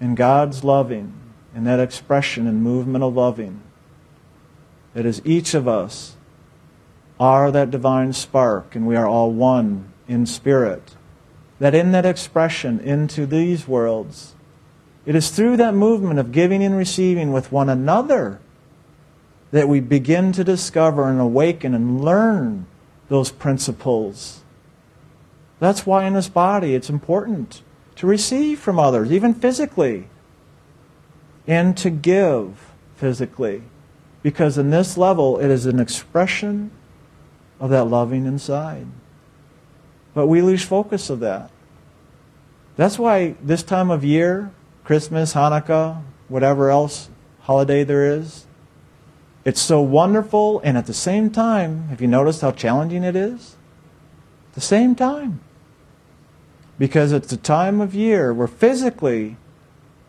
in 0.00 0.14
God's 0.14 0.62
loving, 0.62 1.12
in 1.54 1.64
that 1.64 1.80
expression 1.80 2.46
and 2.46 2.62
movement 2.62 3.02
of 3.02 3.14
loving, 3.14 3.62
that 4.94 5.06
is 5.06 5.22
each 5.24 5.54
of 5.54 5.66
us 5.66 6.16
are 7.18 7.50
that 7.50 7.70
divine 7.70 8.12
spark, 8.12 8.74
and 8.74 8.86
we 8.86 8.96
are 8.96 9.06
all 9.06 9.30
one 9.30 9.92
in 10.06 10.26
spirit. 10.26 10.96
That 11.58 11.74
in 11.74 11.92
that 11.92 12.04
expression 12.04 12.80
into 12.80 13.26
these 13.26 13.66
worlds, 13.66 14.34
it 15.06 15.14
is 15.14 15.30
through 15.30 15.56
that 15.58 15.74
movement 15.74 16.18
of 16.18 16.32
giving 16.32 16.62
and 16.62 16.76
receiving 16.76 17.32
with 17.32 17.52
one 17.52 17.68
another 17.68 18.40
that 19.56 19.68
we 19.68 19.80
begin 19.80 20.32
to 20.32 20.44
discover 20.44 21.08
and 21.08 21.20
awaken 21.20 21.74
and 21.74 22.04
learn 22.04 22.66
those 23.08 23.30
principles 23.30 24.42
That's 25.58 25.86
why 25.86 26.04
in 26.04 26.14
this 26.14 26.28
body 26.28 26.74
it's 26.74 26.90
important 26.90 27.62
to 27.96 28.06
receive 28.06 28.60
from 28.60 28.78
others, 28.78 29.10
even 29.10 29.32
physically, 29.32 30.08
and 31.46 31.76
to 31.78 31.88
give 31.88 32.72
physically. 32.96 33.62
Because 34.22 34.58
in 34.58 34.70
this 34.70 34.98
level, 34.98 35.38
it 35.38 35.50
is 35.50 35.66
an 35.66 35.80
expression 35.80 36.70
of 37.58 37.70
that 37.70 37.84
loving 37.84 38.26
inside. 38.26 38.86
But 40.12 40.26
we 40.26 40.42
lose 40.42 40.62
focus 40.62 41.08
of 41.08 41.20
that. 41.20 41.50
That's 42.76 42.98
why 42.98 43.36
this 43.42 43.62
time 43.62 43.90
of 43.90 44.04
year, 44.04 44.50
Christmas, 44.84 45.32
Hanukkah, 45.32 46.02
whatever 46.28 46.70
else 46.70 47.08
holiday 47.40 47.84
there 47.84 48.04
is, 48.18 48.45
it's 49.46 49.60
so 49.60 49.80
wonderful, 49.80 50.60
and 50.64 50.76
at 50.76 50.86
the 50.86 50.92
same 50.92 51.30
time, 51.30 51.86
have 51.86 52.00
you 52.00 52.08
noticed 52.08 52.40
how 52.40 52.50
challenging 52.50 53.04
it 53.04 53.14
is? 53.14 53.54
At 54.48 54.54
the 54.56 54.60
same 54.60 54.96
time. 54.96 55.38
Because 56.80 57.12
it's 57.12 57.32
a 57.32 57.36
time 57.36 57.80
of 57.80 57.94
year 57.94 58.34
where 58.34 58.48
physically 58.48 59.36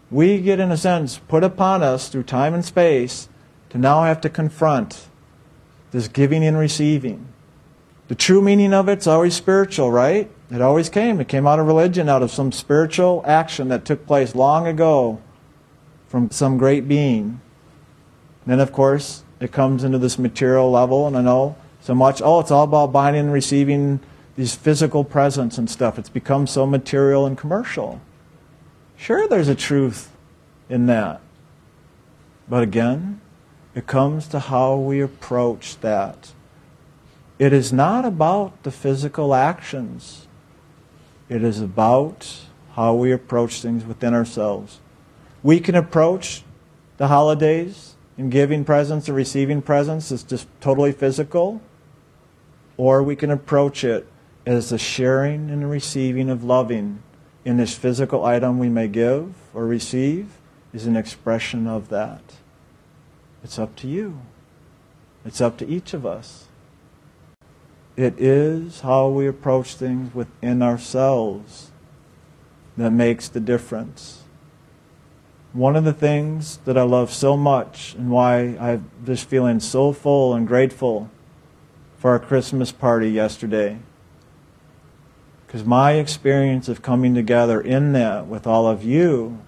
we 0.09 0.41
get, 0.41 0.59
in 0.59 0.71
a 0.71 0.75
sense, 0.75 1.19
put 1.19 1.43
upon 1.43 1.83
us 1.83 2.09
through 2.09 2.23
time 2.23 2.55
and 2.55 2.65
space 2.65 3.29
to 3.69 3.77
now 3.77 4.05
have 4.05 4.21
to 4.21 4.29
confront 4.29 5.05
this 5.91 6.07
giving 6.07 6.43
and 6.43 6.57
receiving. 6.57 7.27
The 8.07 8.15
true 8.15 8.41
meaning 8.41 8.73
of 8.73 8.89
it's 8.89 9.05
always 9.05 9.35
spiritual, 9.35 9.91
right? 9.91 10.31
It 10.49 10.61
always 10.63 10.89
came. 10.89 11.21
It 11.21 11.27
came 11.27 11.45
out 11.45 11.59
of 11.59 11.67
religion, 11.67 12.09
out 12.09 12.23
of 12.23 12.31
some 12.31 12.51
spiritual 12.51 13.21
action 13.23 13.67
that 13.67 13.85
took 13.85 14.07
place 14.07 14.33
long 14.33 14.65
ago 14.65 15.21
from 16.07 16.31
some 16.31 16.57
great 16.57 16.87
being. 16.87 17.39
Then, 18.47 18.59
of 18.59 18.71
course, 18.71 19.23
it 19.39 19.51
comes 19.51 19.83
into 19.83 19.97
this 19.97 20.17
material 20.17 20.71
level, 20.71 21.07
and 21.07 21.17
I 21.17 21.21
know 21.21 21.55
so 21.81 21.93
much, 21.93 22.21
oh, 22.23 22.39
it's 22.39 22.51
all 22.51 22.63
about 22.63 22.91
buying 22.91 23.15
and 23.15 23.31
receiving 23.31 23.99
these 24.35 24.55
physical 24.55 25.03
presents 25.03 25.57
and 25.57 25.69
stuff. 25.69 25.97
It's 25.97 26.09
become 26.09 26.47
so 26.47 26.65
material 26.65 27.25
and 27.25 27.37
commercial. 27.37 28.01
Sure, 28.95 29.27
there's 29.27 29.47
a 29.47 29.55
truth 29.55 30.11
in 30.69 30.87
that. 30.87 31.21
But 32.49 32.63
again, 32.63 33.21
it 33.75 33.87
comes 33.87 34.27
to 34.29 34.39
how 34.39 34.75
we 34.75 35.01
approach 35.01 35.79
that. 35.81 36.33
It 37.37 37.53
is 37.53 37.71
not 37.71 38.05
about 38.05 38.63
the 38.63 38.71
physical 38.71 39.35
actions, 39.35 40.27
it 41.29 41.43
is 41.43 41.61
about 41.61 42.47
how 42.73 42.93
we 42.93 43.11
approach 43.11 43.61
things 43.61 43.85
within 43.85 44.13
ourselves. 44.13 44.79
We 45.43 45.59
can 45.59 45.75
approach 45.75 46.43
the 46.97 47.07
holidays 47.07 47.95
in 48.17 48.29
giving 48.29 48.65
presents 48.65 49.07
or 49.07 49.13
receiving 49.13 49.61
presents 49.61 50.11
is 50.11 50.23
just 50.23 50.47
totally 50.59 50.91
physical, 50.91 51.61
or 52.75 53.03
we 53.03 53.15
can 53.15 53.29
approach 53.29 53.83
it 53.83 54.07
as 54.45 54.69
the 54.69 54.77
sharing 54.77 55.49
and 55.49 55.69
receiving 55.69 56.29
of 56.29 56.43
loving 56.43 57.03
in 57.45 57.57
this 57.57 57.75
physical 57.75 58.25
item 58.25 58.59
we 58.59 58.69
may 58.69 58.87
give 58.87 59.33
or 59.53 59.65
receive 59.65 60.37
is 60.73 60.85
an 60.85 60.95
expression 60.95 61.67
of 61.67 61.89
that. 61.89 62.21
It's 63.43 63.59
up 63.59 63.75
to 63.77 63.87
you. 63.87 64.19
It's 65.23 65.41
up 65.41 65.57
to 65.57 65.67
each 65.67 65.93
of 65.93 66.05
us. 66.05 66.45
It 67.95 68.19
is 68.19 68.81
how 68.81 69.09
we 69.09 69.27
approach 69.27 69.75
things 69.75 70.13
within 70.13 70.61
ourselves 70.61 71.71
that 72.75 72.91
makes 72.91 73.27
the 73.27 73.39
difference 73.39 74.23
one 75.53 75.75
of 75.75 75.83
the 75.83 75.93
things 75.93 76.57
that 76.65 76.77
I 76.77 76.83
love 76.83 77.11
so 77.11 77.35
much 77.35 77.95
and 77.95 78.09
why 78.09 78.57
I'm 78.59 78.89
just 79.05 79.27
feeling 79.27 79.59
so 79.59 79.93
full 79.93 80.33
and 80.33 80.47
grateful 80.47 81.09
for 81.97 82.11
our 82.11 82.19
Christmas 82.19 82.71
party 82.71 83.09
yesterday. 83.09 83.79
Because 85.45 85.63
my 85.63 85.93
experience 85.93 86.67
of 86.67 86.81
coming 86.81 87.15
together 87.15 87.61
in 87.61 87.93
that 87.93 88.27
with 88.27 88.45
all 88.45 88.67
of 88.67 88.83
you 88.83 89.39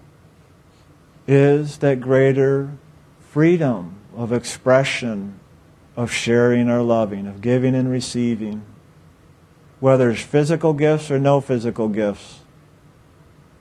is 1.28 1.78
that 1.78 2.00
greater 2.00 2.70
freedom 3.20 3.96
of 4.16 4.32
expression, 4.32 5.38
of 5.96 6.10
sharing 6.10 6.68
or 6.68 6.82
loving, 6.82 7.26
of 7.26 7.40
giving 7.40 7.74
and 7.74 7.90
receiving, 7.90 8.62
whether 9.78 10.10
it's 10.10 10.22
physical 10.22 10.72
gifts 10.72 11.10
or 11.10 11.18
no 11.18 11.40
physical 11.40 11.88
gifts. 11.88 12.39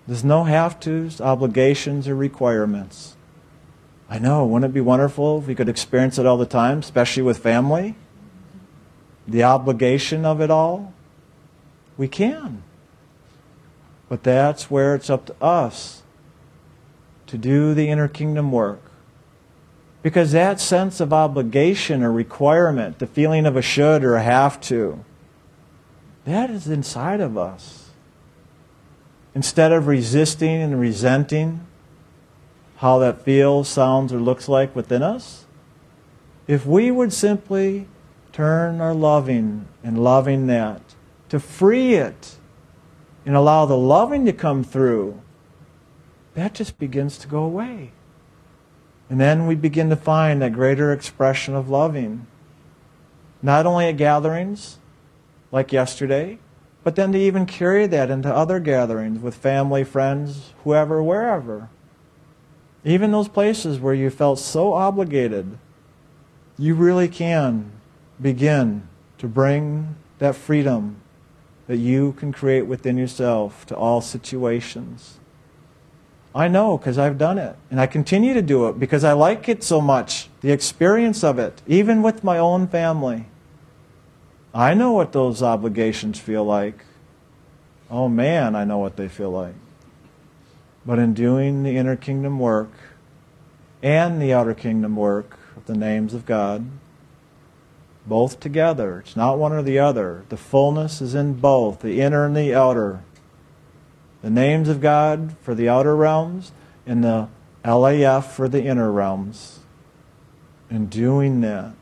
There's 0.09 0.23
no 0.23 0.45
have 0.45 0.79
tos, 0.79 1.21
obligations, 1.21 2.07
or 2.07 2.15
requirements. 2.15 3.15
I 4.09 4.17
know, 4.17 4.43
wouldn't 4.43 4.71
it 4.71 4.73
be 4.73 4.81
wonderful 4.81 5.37
if 5.37 5.45
we 5.45 5.53
could 5.53 5.69
experience 5.69 6.17
it 6.17 6.25
all 6.25 6.35
the 6.35 6.47
time, 6.47 6.79
especially 6.79 7.21
with 7.21 7.37
family? 7.37 7.93
The 9.27 9.43
obligation 9.43 10.25
of 10.25 10.41
it 10.41 10.49
all? 10.49 10.95
We 11.95 12.07
can. 12.07 12.63
But 14.09 14.23
that's 14.23 14.71
where 14.71 14.95
it's 14.95 15.11
up 15.11 15.27
to 15.27 15.35
us 15.43 16.01
to 17.27 17.37
do 17.37 17.75
the 17.75 17.89
inner 17.89 18.07
kingdom 18.07 18.51
work. 18.51 18.81
Because 20.01 20.31
that 20.31 20.59
sense 20.59 20.99
of 20.99 21.13
obligation 21.13 22.01
or 22.01 22.11
requirement, 22.11 22.97
the 22.97 23.05
feeling 23.05 23.45
of 23.45 23.55
a 23.55 23.61
should 23.61 24.03
or 24.03 24.15
a 24.15 24.23
have 24.23 24.59
to, 24.61 25.05
that 26.25 26.49
is 26.49 26.67
inside 26.67 27.21
of 27.21 27.37
us 27.37 27.78
instead 29.35 29.71
of 29.71 29.87
resisting 29.87 30.61
and 30.61 30.79
resenting 30.79 31.65
how 32.77 32.97
that 32.99 33.21
feels, 33.21 33.67
sounds, 33.67 34.13
or 34.13 34.19
looks 34.19 34.47
like 34.47 34.75
within 34.75 35.03
us, 35.03 35.45
if 36.47 36.65
we 36.65 36.89
would 36.89 37.13
simply 37.13 37.87
turn 38.31 38.81
our 38.81 38.93
loving 38.93 39.67
and 39.83 40.03
loving 40.03 40.47
that 40.47 40.81
to 41.29 41.39
free 41.39 41.95
it 41.95 42.37
and 43.25 43.35
allow 43.35 43.65
the 43.65 43.77
loving 43.77 44.25
to 44.25 44.33
come 44.33 44.63
through, 44.63 45.21
that 46.33 46.53
just 46.53 46.79
begins 46.79 47.17
to 47.17 47.27
go 47.27 47.43
away. 47.43 47.91
And 49.09 49.19
then 49.19 49.47
we 49.47 49.55
begin 49.55 49.89
to 49.89 49.95
find 49.95 50.41
that 50.41 50.53
greater 50.53 50.93
expression 50.93 51.55
of 51.55 51.69
loving. 51.69 52.27
Not 53.41 53.65
only 53.65 53.87
at 53.87 53.97
gatherings 53.97 54.77
like 55.51 55.73
yesterday, 55.73 56.37
but 56.83 56.95
then 56.95 57.11
to 57.11 57.19
even 57.19 57.45
carry 57.45 57.87
that 57.87 58.09
into 58.09 58.33
other 58.33 58.59
gatherings 58.59 59.21
with 59.21 59.35
family, 59.35 59.83
friends, 59.83 60.53
whoever, 60.63 61.03
wherever. 61.03 61.69
Even 62.85 63.11
those 63.11 63.27
places 63.27 63.79
where 63.79 63.93
you 63.93 64.09
felt 64.09 64.39
so 64.39 64.73
obligated, 64.73 65.57
you 66.57 66.75
really 66.75 67.07
can 67.07 67.71
begin 68.21 68.87
to 69.17 69.27
bring 69.27 69.95
that 70.19 70.35
freedom 70.35 70.97
that 71.67 71.77
you 71.77 72.13
can 72.13 72.31
create 72.31 72.63
within 72.63 72.97
yourself 72.97 73.65
to 73.67 73.75
all 73.75 74.01
situations. 74.01 75.19
I 76.33 76.47
know 76.47 76.77
because 76.77 76.97
I've 76.97 77.17
done 77.17 77.37
it. 77.37 77.55
And 77.69 77.79
I 77.79 77.85
continue 77.87 78.33
to 78.33 78.41
do 78.41 78.67
it 78.67 78.79
because 78.79 79.03
I 79.03 79.13
like 79.13 79.49
it 79.49 79.63
so 79.63 79.81
much, 79.81 80.29
the 80.41 80.51
experience 80.51 81.23
of 81.23 81.37
it, 81.39 81.61
even 81.67 82.01
with 82.01 82.23
my 82.23 82.37
own 82.37 82.67
family. 82.67 83.25
I 84.53 84.73
know 84.73 84.91
what 84.91 85.11
those 85.11 85.43
obligations 85.43 86.19
feel 86.19 86.43
like. 86.43 86.85
Oh 87.89 88.09
man, 88.09 88.55
I 88.55 88.63
know 88.63 88.77
what 88.77 88.97
they 88.97 89.07
feel 89.07 89.31
like. 89.31 89.55
But 90.85 90.99
in 90.99 91.13
doing 91.13 91.63
the 91.63 91.77
inner 91.77 91.95
kingdom 91.95 92.39
work 92.39 92.71
and 93.83 94.21
the 94.21 94.33
outer 94.33 94.53
kingdom 94.53 94.95
work 94.95 95.37
of 95.55 95.65
the 95.65 95.75
names 95.75 96.13
of 96.13 96.25
God, 96.25 96.65
both 98.07 98.39
together, 98.39 98.99
it's 98.99 99.15
not 99.15 99.37
one 99.37 99.53
or 99.53 99.61
the 99.61 99.77
other. 99.77 100.23
The 100.29 100.37
fullness 100.37 101.01
is 101.01 101.13
in 101.13 101.35
both, 101.35 101.81
the 101.81 102.01
inner 102.01 102.25
and 102.25 102.35
the 102.35 102.55
outer. 102.55 103.03
The 104.21 104.29
names 104.29 104.67
of 104.67 104.81
God 104.81 105.35
for 105.41 105.53
the 105.53 105.69
outer 105.69 105.95
realms 105.95 106.51
and 106.85 107.03
the 107.03 107.29
LAF 107.63 108.25
for 108.31 108.47
the 108.49 108.63
inner 108.63 108.91
realms. 108.91 109.59
In 110.69 110.87
doing 110.87 111.41
that, 111.41 111.73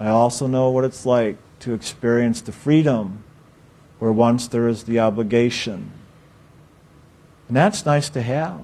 I 0.00 0.08
also 0.08 0.46
know 0.46 0.70
what 0.70 0.84
it's 0.84 1.04
like 1.04 1.36
to 1.60 1.74
experience 1.74 2.40
the 2.40 2.52
freedom 2.52 3.22
where 3.98 4.10
once 4.10 4.48
there 4.48 4.66
is 4.66 4.84
the 4.84 4.98
obligation. 4.98 5.92
And 7.46 7.56
that's 7.56 7.84
nice 7.84 8.08
to 8.10 8.22
have, 8.22 8.62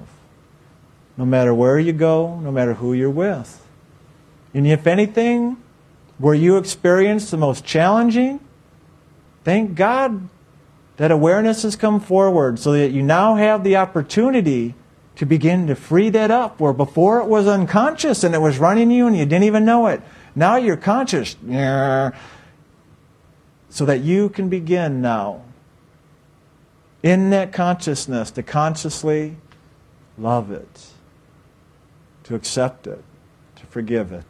no 1.18 1.27
matter 1.27 1.53
where 1.53 1.79
you 1.79 1.92
go, 1.92 2.40
no 2.40 2.51
matter 2.51 2.75
who 2.75 2.94
you're 2.94 3.11
with. 3.11 3.62
And 4.55 4.66
if 4.66 4.87
anything, 4.87 5.59
where 6.16 6.35
you 6.35 6.57
experience 6.57 7.31
the 7.31 7.37
most 7.37 7.66
challenging, 7.66 8.40
thank 9.44 9.75
God 9.75 10.31
that 10.96 11.11
awareness 11.11 11.62
has 11.64 11.77
come 11.77 12.01
forward 12.01 12.59
so 12.59 12.72
that 12.72 12.92
you 12.92 13.03
now 13.03 13.35
have 13.35 13.62
the 13.62 13.77
opportunity 13.77 14.75
to 15.16 15.27
begin 15.27 15.66
to 15.66 15.75
free 15.75 16.09
that 16.11 16.31
up 16.31 16.59
where 16.59 16.72
before 16.72 17.20
it 17.20 17.27
was 17.27 17.46
unconscious 17.46 18.25
and 18.25 18.35
it 18.35 18.40
was 18.40 18.59
running 18.59 18.90
you 18.90 19.07
and 19.07 19.16
you 19.16 19.27
didn't 19.27 19.44
even 19.44 19.66
know 19.66 19.87
it. 19.87 20.01
Now 20.37 20.57
you're 20.57 20.77
conscious. 20.77 21.35
So 23.68 23.85
that 23.85 24.03
you 24.03 24.29
can 24.29 24.49
begin 24.49 25.03
now, 25.03 25.42
in 27.03 27.31
that 27.31 27.53
consciousness, 27.53 28.31
to 28.31 28.42
consciously 28.42 29.37
love 30.16 30.51
it, 30.51 30.87
to 32.25 32.35
accept 32.35 32.87
it, 32.87 33.03
to 33.57 33.66
forgive 33.66 34.12
it. 34.12 34.25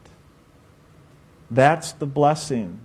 That's 1.50 1.92
the 1.92 2.06
blessing 2.06 2.80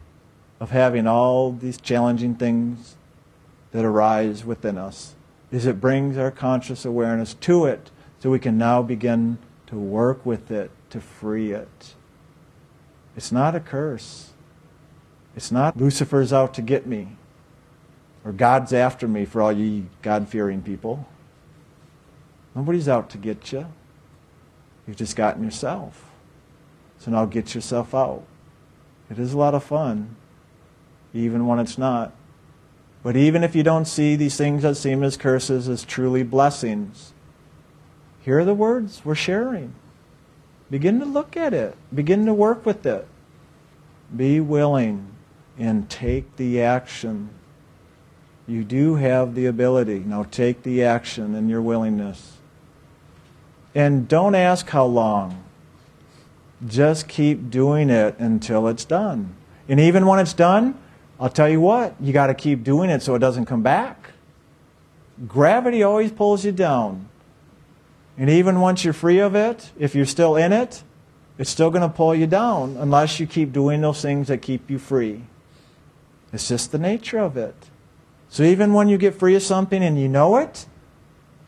of 0.60 0.70
having 0.70 1.08
all 1.08 1.52
these 1.52 1.82
challenging 1.82 2.36
things 2.36 2.96
that 3.72 3.86
arise 3.86 4.46
within 4.46 4.78
us 4.78 5.16
is 5.52 5.66
it 5.66 5.82
brings 5.82 6.18
our 6.18 6.32
conscious 6.32 6.86
awareness 6.86 7.34
to 7.36 7.66
it 7.66 7.90
so 8.20 8.30
we 8.30 8.40
can 8.40 8.58
now 8.58 8.82
begin 8.84 9.38
to 9.68 9.76
work 9.76 10.24
with 10.26 10.52
it, 10.52 10.70
to 10.92 11.02
free 11.02 11.52
it. 11.54 11.96
It's 13.22 13.32
not 13.32 13.54
a 13.54 13.60
curse. 13.60 14.32
It's 15.36 15.52
not 15.52 15.78
Lucifer's 15.78 16.34
out 16.34 16.56
to 16.56 16.62
get 16.64 16.88
me 16.88 17.18
or 18.26 18.32
God's 18.32 18.74
after 18.74 19.08
me 19.08 19.26
for 19.26 19.44
all 19.44 19.52
ye 19.52 19.86
God 20.02 20.28
fearing 20.28 20.64
people. 20.64 21.08
Nobody's 22.56 22.90
out 22.90 23.12
to 23.12 23.20
get 23.20 23.52
you. 23.52 23.68
You've 24.88 24.98
just 24.98 25.16
gotten 25.16 25.44
yourself. 25.44 26.10
So 26.98 27.12
now 27.12 27.26
get 27.26 27.54
yourself 27.54 27.94
out. 27.94 28.24
It 29.12 29.20
is 29.20 29.34
a 29.34 29.38
lot 29.38 29.54
of 29.54 29.64
fun, 29.64 30.16
even 31.14 31.46
when 31.46 31.60
it's 31.60 31.78
not. 31.78 32.14
But 33.04 33.16
even 33.16 33.44
if 33.44 33.56
you 33.56 33.62
don't 33.62 33.86
see 33.86 34.16
these 34.16 34.36
things 34.36 34.64
that 34.64 34.78
seem 34.78 35.04
as 35.04 35.16
curses 35.16 35.70
as 35.70 35.86
truly 35.86 36.24
blessings, 36.24 37.14
here 38.22 38.40
are 38.40 38.46
the 38.46 38.56
words 38.56 39.06
we're 39.06 39.14
sharing. 39.14 39.76
Begin 40.72 41.00
to 41.00 41.06
look 41.06 41.38
at 41.38 41.54
it, 41.54 41.78
begin 41.94 42.26
to 42.26 42.34
work 42.34 42.66
with 42.66 42.84
it. 42.84 43.08
Be 44.16 44.40
willing 44.40 45.08
and 45.58 45.90
take 45.90 46.36
the 46.36 46.62
action. 46.62 47.30
You 48.48 48.64
do 48.64 48.96
have 48.96 49.36
the 49.36 49.46
ability. 49.46 50.00
Now 50.00 50.24
take 50.24 50.64
the 50.64 50.84
action 50.84 51.36
and 51.36 51.50
your 51.50 51.62
willingness. 51.62 52.38
And 53.74 54.08
don't 54.08 54.36
ask 54.36 54.68
how 54.70 54.86
long. 54.86 55.44
Just 56.68 57.08
keep 57.08 57.50
doing 57.50 57.90
it 57.90 58.18
until 58.20 58.68
it's 58.68 58.86
done. 58.86 59.36
And 59.68 59.80
even 59.80 60.06
when 60.06 60.20
it's 60.20 60.34
done, 60.34 60.78
I'll 61.20 61.30
tell 61.30 61.48
you 61.48 61.62
what, 61.62 61.96
you 62.02 62.14
got 62.14 62.28
to 62.28 62.34
keep 62.34 62.64
doing 62.64 62.90
it 62.90 63.02
so 63.02 63.16
it 63.16 63.20
doesn't 63.20 63.46
come 63.46 63.62
back. 63.62 64.12
Gravity 65.28 65.84
always 65.84 66.12
pulls 66.12 66.44
you 66.44 66.52
down. 66.52 67.08
And 68.18 68.30
even 68.30 68.60
once 68.60 68.84
you're 68.84 68.94
free 68.94 69.20
of 69.20 69.36
it, 69.36 69.72
if 69.78 69.96
you're 69.96 70.06
still 70.06 70.36
in 70.36 70.52
it, 70.52 70.84
it's 71.42 71.50
still 71.50 71.72
going 71.72 71.82
to 71.82 71.90
pull 71.90 72.14
you 72.14 72.28
down 72.28 72.78
unless 72.78 73.20
you 73.20 73.26
keep 73.26 73.52
doing 73.52 73.82
those 73.82 74.00
things 74.00 74.28
that 74.28 74.44
keep 74.44 74.70
you 74.70 74.78
free. 74.78 75.24
It's 76.32 76.48
just 76.48 76.72
the 76.72 76.78
nature 76.78 77.18
of 77.18 77.36
it. 77.36 77.56
So 78.30 78.44
even 78.44 78.74
when 78.74 78.88
you 78.90 79.00
get 79.00 79.16
free 79.16 79.34
of 79.36 79.42
something 79.42 79.82
and 79.82 80.00
you 80.00 80.08
know 80.08 80.38
it, 80.38 80.68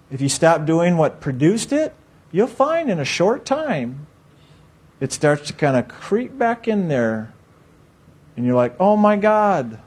if 0.09 0.19
you 0.19 0.29
stop 0.29 0.65
doing 0.65 0.97
what 0.97 1.21
produced 1.21 1.71
it, 1.71 1.93
you'll 2.31 2.47
find 2.47 2.89
in 2.89 2.99
a 2.99 3.05
short 3.05 3.45
time 3.45 4.07
it 4.99 5.11
starts 5.11 5.45
to 5.49 5.53
kind 5.53 5.77
of 5.77 5.87
creep 5.89 6.39
back 6.39 6.67
in 6.67 6.87
there. 6.87 7.31
And 8.35 8.47
you're 8.47 8.55
like, 8.55 8.75
oh 8.79 8.97
my 8.97 9.15
God. 9.15 9.79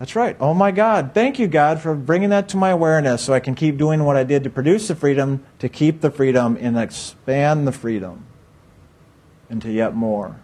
That's 0.00 0.16
right. 0.16 0.36
Oh 0.40 0.52
my 0.52 0.72
God. 0.72 1.12
Thank 1.14 1.38
you, 1.38 1.46
God, 1.46 1.80
for 1.80 1.94
bringing 1.94 2.30
that 2.30 2.48
to 2.48 2.56
my 2.56 2.70
awareness 2.70 3.22
so 3.22 3.32
I 3.32 3.38
can 3.38 3.54
keep 3.54 3.76
doing 3.76 4.02
what 4.02 4.16
I 4.16 4.24
did 4.24 4.42
to 4.42 4.50
produce 4.50 4.88
the 4.88 4.96
freedom, 4.96 5.44
to 5.60 5.68
keep 5.68 6.00
the 6.00 6.10
freedom, 6.10 6.58
and 6.60 6.76
expand 6.76 7.68
the 7.68 7.72
freedom 7.72 8.24
into 9.48 9.70
yet 9.70 9.94
more. 9.94 10.36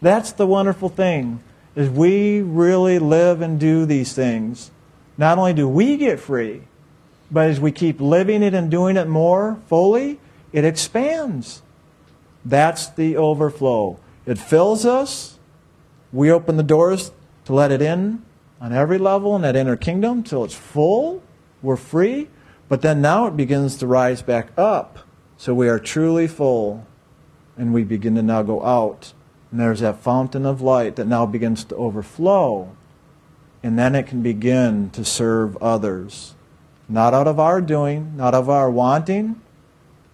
That's 0.00 0.32
the 0.32 0.46
wonderful 0.46 0.88
thing, 0.88 1.42
is 1.74 1.88
we 1.90 2.40
really 2.40 2.98
live 2.98 3.40
and 3.40 3.58
do 3.58 3.86
these 3.86 4.12
things. 4.12 4.70
Not 5.18 5.38
only 5.38 5.52
do 5.52 5.68
we 5.68 5.96
get 5.96 6.20
free, 6.20 6.62
but 7.30 7.48
as 7.48 7.58
we 7.58 7.72
keep 7.72 8.00
living 8.00 8.42
it 8.42 8.54
and 8.54 8.70
doing 8.70 8.96
it 8.96 9.08
more 9.08 9.58
fully, 9.68 10.20
it 10.52 10.64
expands. 10.64 11.62
That's 12.44 12.88
the 12.88 13.16
overflow. 13.16 13.98
It 14.26 14.38
fills 14.38 14.84
us. 14.84 15.38
We 16.12 16.30
open 16.30 16.56
the 16.56 16.62
doors 16.62 17.10
to 17.46 17.52
let 17.52 17.72
it 17.72 17.82
in 17.82 18.22
on 18.60 18.72
every 18.72 18.98
level 18.98 19.34
in 19.36 19.42
that 19.42 19.56
inner 19.56 19.76
kingdom 19.76 20.22
till 20.22 20.44
it's 20.44 20.54
full. 20.54 21.22
We're 21.62 21.76
free. 21.76 22.28
But 22.68 22.82
then 22.82 23.00
now 23.00 23.26
it 23.26 23.36
begins 23.36 23.76
to 23.78 23.86
rise 23.86 24.22
back 24.22 24.48
up. 24.56 25.00
So 25.36 25.54
we 25.54 25.68
are 25.68 25.78
truly 25.78 26.26
full. 26.26 26.86
And 27.56 27.72
we 27.72 27.84
begin 27.84 28.14
to 28.16 28.22
now 28.22 28.42
go 28.42 28.64
out. 28.64 29.12
And 29.50 29.60
there's 29.60 29.80
that 29.80 30.00
fountain 30.00 30.44
of 30.44 30.60
light 30.60 30.96
that 30.96 31.06
now 31.06 31.26
begins 31.26 31.64
to 31.64 31.76
overflow. 31.76 32.74
And 33.62 33.78
then 33.78 33.94
it 33.94 34.06
can 34.06 34.22
begin 34.22 34.90
to 34.90 35.04
serve 35.04 35.56
others. 35.58 36.34
Not 36.88 37.14
out 37.14 37.26
of 37.26 37.40
our 37.40 37.60
doing, 37.60 38.16
not 38.16 38.34
of 38.34 38.48
our 38.48 38.70
wanting, 38.70 39.40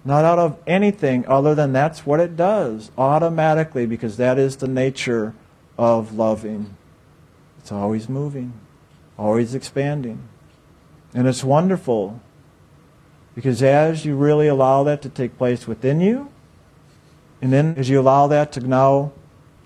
not 0.04 0.24
out 0.24 0.38
of 0.38 0.58
anything 0.66 1.24
other 1.26 1.54
than 1.54 1.72
that's 1.72 2.04
what 2.04 2.18
it 2.18 2.36
does 2.36 2.90
automatically 2.98 3.86
because 3.86 4.16
that 4.16 4.38
is 4.38 4.56
the 4.56 4.68
nature 4.68 5.34
of 5.78 6.14
loving. 6.14 6.76
It's 7.58 7.70
always 7.70 8.08
moving, 8.08 8.52
always 9.16 9.54
expanding. 9.54 10.28
And 11.14 11.28
it's 11.28 11.44
wonderful 11.44 12.20
because 13.34 13.62
as 13.62 14.04
you 14.04 14.16
really 14.16 14.48
allow 14.48 14.82
that 14.84 15.02
to 15.02 15.08
take 15.08 15.38
place 15.38 15.66
within 15.68 16.00
you, 16.00 16.31
and 17.42 17.52
then 17.52 17.74
as 17.76 17.90
you 17.90 18.00
allow 18.00 18.28
that 18.28 18.52
to 18.52 18.60
now 18.60 19.12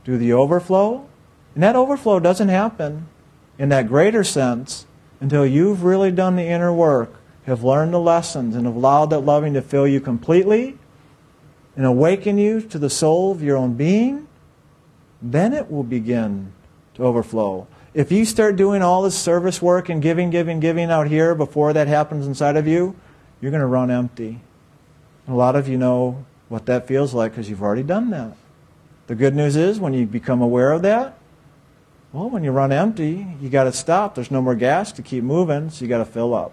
do 0.02 0.16
the 0.16 0.32
overflow, 0.32 1.06
and 1.54 1.62
that 1.62 1.76
overflow 1.76 2.18
doesn't 2.18 2.48
happen 2.48 3.06
in 3.58 3.68
that 3.68 3.86
greater 3.86 4.24
sense 4.24 4.86
until 5.20 5.46
you've 5.46 5.84
really 5.84 6.10
done 6.10 6.36
the 6.36 6.44
inner 6.44 6.72
work 6.72 7.14
have 7.46 7.62
learned 7.62 7.94
the 7.94 8.00
lessons 8.00 8.56
and 8.56 8.66
have 8.66 8.74
allowed 8.74 9.10
that 9.10 9.20
loving 9.20 9.54
to 9.54 9.62
fill 9.62 9.86
you 9.86 10.00
completely 10.00 10.76
and 11.76 11.86
awaken 11.86 12.38
you 12.38 12.60
to 12.60 12.78
the 12.78 12.90
soul 12.90 13.30
of 13.30 13.42
your 13.42 13.56
own 13.56 13.74
being, 13.74 14.26
then 15.22 15.52
it 15.52 15.70
will 15.70 15.84
begin 15.84 16.52
to 16.94 17.04
overflow. 17.04 17.66
If 17.94 18.10
you 18.10 18.24
start 18.24 18.56
doing 18.56 18.82
all 18.82 19.02
this 19.02 19.16
service 19.16 19.62
work 19.62 19.88
and 19.88 20.02
giving, 20.02 20.30
giving, 20.30 20.60
giving 20.60 20.90
out 20.90 21.08
here 21.08 21.34
before 21.34 21.72
that 21.72 21.88
happens 21.88 22.26
inside 22.26 22.56
of 22.56 22.66
you, 22.66 22.96
you're 23.40 23.50
going 23.50 23.60
to 23.60 23.66
run 23.66 23.90
empty. 23.90 24.40
A 25.28 25.34
lot 25.34 25.56
of 25.56 25.68
you 25.68 25.78
know 25.78 26.24
what 26.48 26.66
that 26.66 26.86
feels 26.86 27.14
like 27.14 27.32
because 27.32 27.50
you've 27.50 27.62
already 27.62 27.82
done 27.82 28.10
that. 28.10 28.36
The 29.06 29.14
good 29.14 29.34
news 29.34 29.56
is 29.56 29.78
when 29.78 29.92
you 29.92 30.06
become 30.06 30.40
aware 30.40 30.72
of 30.72 30.82
that, 30.82 31.18
well, 32.12 32.30
when 32.30 32.44
you 32.44 32.50
run 32.50 32.72
empty, 32.72 33.26
you 33.40 33.48
got 33.48 33.64
to 33.64 33.72
stop. 33.72 34.14
There's 34.14 34.30
no 34.30 34.40
more 34.40 34.54
gas 34.54 34.90
to 34.92 35.02
keep 35.02 35.22
moving, 35.22 35.68
so 35.68 35.84
you 35.84 35.88
got 35.88 35.98
to 35.98 36.06
fill 36.06 36.34
up. 36.34 36.52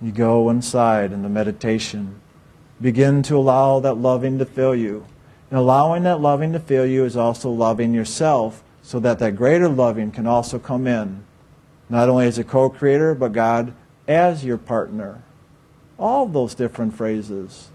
You 0.00 0.12
go 0.12 0.50
inside 0.50 1.12
in 1.12 1.22
the 1.22 1.28
meditation. 1.28 2.20
Begin 2.80 3.24
to 3.24 3.36
allow 3.36 3.80
that 3.80 3.94
loving 3.94 4.38
to 4.38 4.46
fill 4.46 4.74
you. 4.74 5.04
And 5.50 5.58
allowing 5.58 6.04
that 6.04 6.20
loving 6.20 6.52
to 6.52 6.60
fill 6.60 6.86
you 6.86 7.04
is 7.04 7.16
also 7.16 7.50
loving 7.50 7.92
yourself 7.92 8.62
so 8.82 9.00
that 9.00 9.18
that 9.18 9.34
greater 9.34 9.68
loving 9.68 10.12
can 10.12 10.28
also 10.28 10.60
come 10.60 10.86
in. 10.86 11.24
Not 11.88 12.08
only 12.08 12.26
as 12.26 12.38
a 12.38 12.44
co 12.44 12.70
creator, 12.70 13.16
but 13.16 13.32
God 13.32 13.74
as 14.06 14.44
your 14.44 14.58
partner. 14.58 15.22
All 15.98 16.26
those 16.26 16.54
different 16.54 16.94
phrases. 16.94 17.71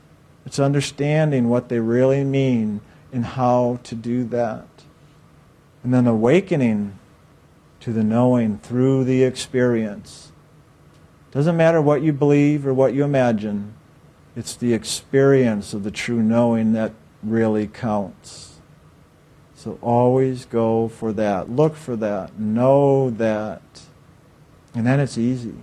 It's 0.47 0.59
understanding 0.59 1.49
what 1.49 1.67
they 1.67 1.81
really 1.81 2.23
mean 2.23 2.79
and 3.11 3.25
how 3.25 3.81
to 3.83 3.93
do 3.93 4.23
that. 4.29 4.65
And 5.83 5.93
then 5.93 6.07
awakening 6.07 6.97
to 7.81 7.91
the 7.91 8.01
knowing 8.01 8.57
through 8.59 9.03
the 9.03 9.23
experience 9.25 10.31
doesn't 11.31 11.57
matter 11.57 11.81
what 11.81 12.01
you 12.01 12.13
believe 12.13 12.65
or 12.65 12.73
what 12.73 12.93
you 12.93 13.03
imagine, 13.03 13.73
it's 14.37 14.55
the 14.55 14.73
experience 14.73 15.73
of 15.73 15.83
the 15.83 15.91
true 15.91 16.23
knowing 16.23 16.71
that 16.71 16.93
really 17.21 17.67
counts. 17.67 18.61
So 19.53 19.77
always 19.81 20.45
go 20.45 20.87
for 20.87 21.11
that. 21.11 21.49
Look 21.49 21.75
for 21.75 21.97
that. 21.97 22.39
Know 22.39 23.09
that. 23.09 23.81
And 24.73 24.87
then 24.87 25.01
it's 25.01 25.17
easy. 25.17 25.55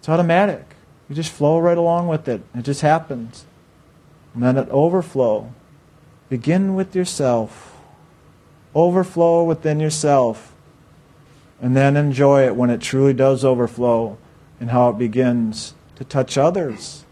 It's 0.00 0.08
automatic. 0.08 0.74
You 1.08 1.14
just 1.14 1.30
flow 1.30 1.60
right 1.60 1.78
along 1.78 2.08
with 2.08 2.26
it. 2.26 2.42
It 2.56 2.62
just 2.62 2.80
happens. 2.80 3.46
Then 4.34 4.56
it 4.56 4.68
overflow. 4.70 5.52
Begin 6.28 6.74
with 6.74 6.96
yourself. 6.96 7.78
Overflow 8.74 9.44
within 9.44 9.78
yourself. 9.78 10.54
And 11.60 11.76
then 11.76 11.96
enjoy 11.96 12.44
it 12.44 12.56
when 12.56 12.70
it 12.70 12.80
truly 12.80 13.12
does 13.12 13.44
overflow 13.44 14.18
and 14.58 14.70
how 14.70 14.90
it 14.90 14.98
begins 14.98 15.74
to 15.96 16.04
touch 16.04 16.36
others. 16.36 17.04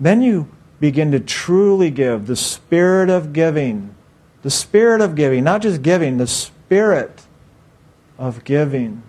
Then 0.00 0.22
you 0.22 0.48
begin 0.80 1.12
to 1.12 1.20
truly 1.20 1.90
give 1.90 2.26
the 2.26 2.36
spirit 2.36 3.10
of 3.10 3.32
giving. 3.32 3.94
The 4.42 4.50
spirit 4.50 5.00
of 5.00 5.14
giving, 5.14 5.44
not 5.44 5.62
just 5.62 5.82
giving, 5.82 6.18
the 6.18 6.26
spirit 6.26 7.22
of 8.18 8.44
giving, 8.44 9.02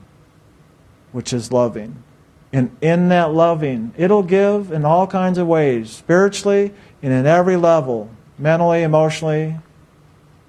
which 1.12 1.34
is 1.34 1.52
loving. 1.52 2.04
And 2.52 2.76
in 2.82 3.10
that 3.10 3.34
loving, 3.34 3.94
it'll 3.96 4.24
give 4.24 4.72
in 4.72 4.84
all 4.84 5.06
kinds 5.06 5.38
of 5.38 5.48
ways, 5.48 5.92
spiritually 5.92 6.74
and 7.02 7.14
in 7.14 7.26
every 7.26 7.56
level 7.56 8.10
mentally, 8.40 8.84
emotionally, 8.84 9.58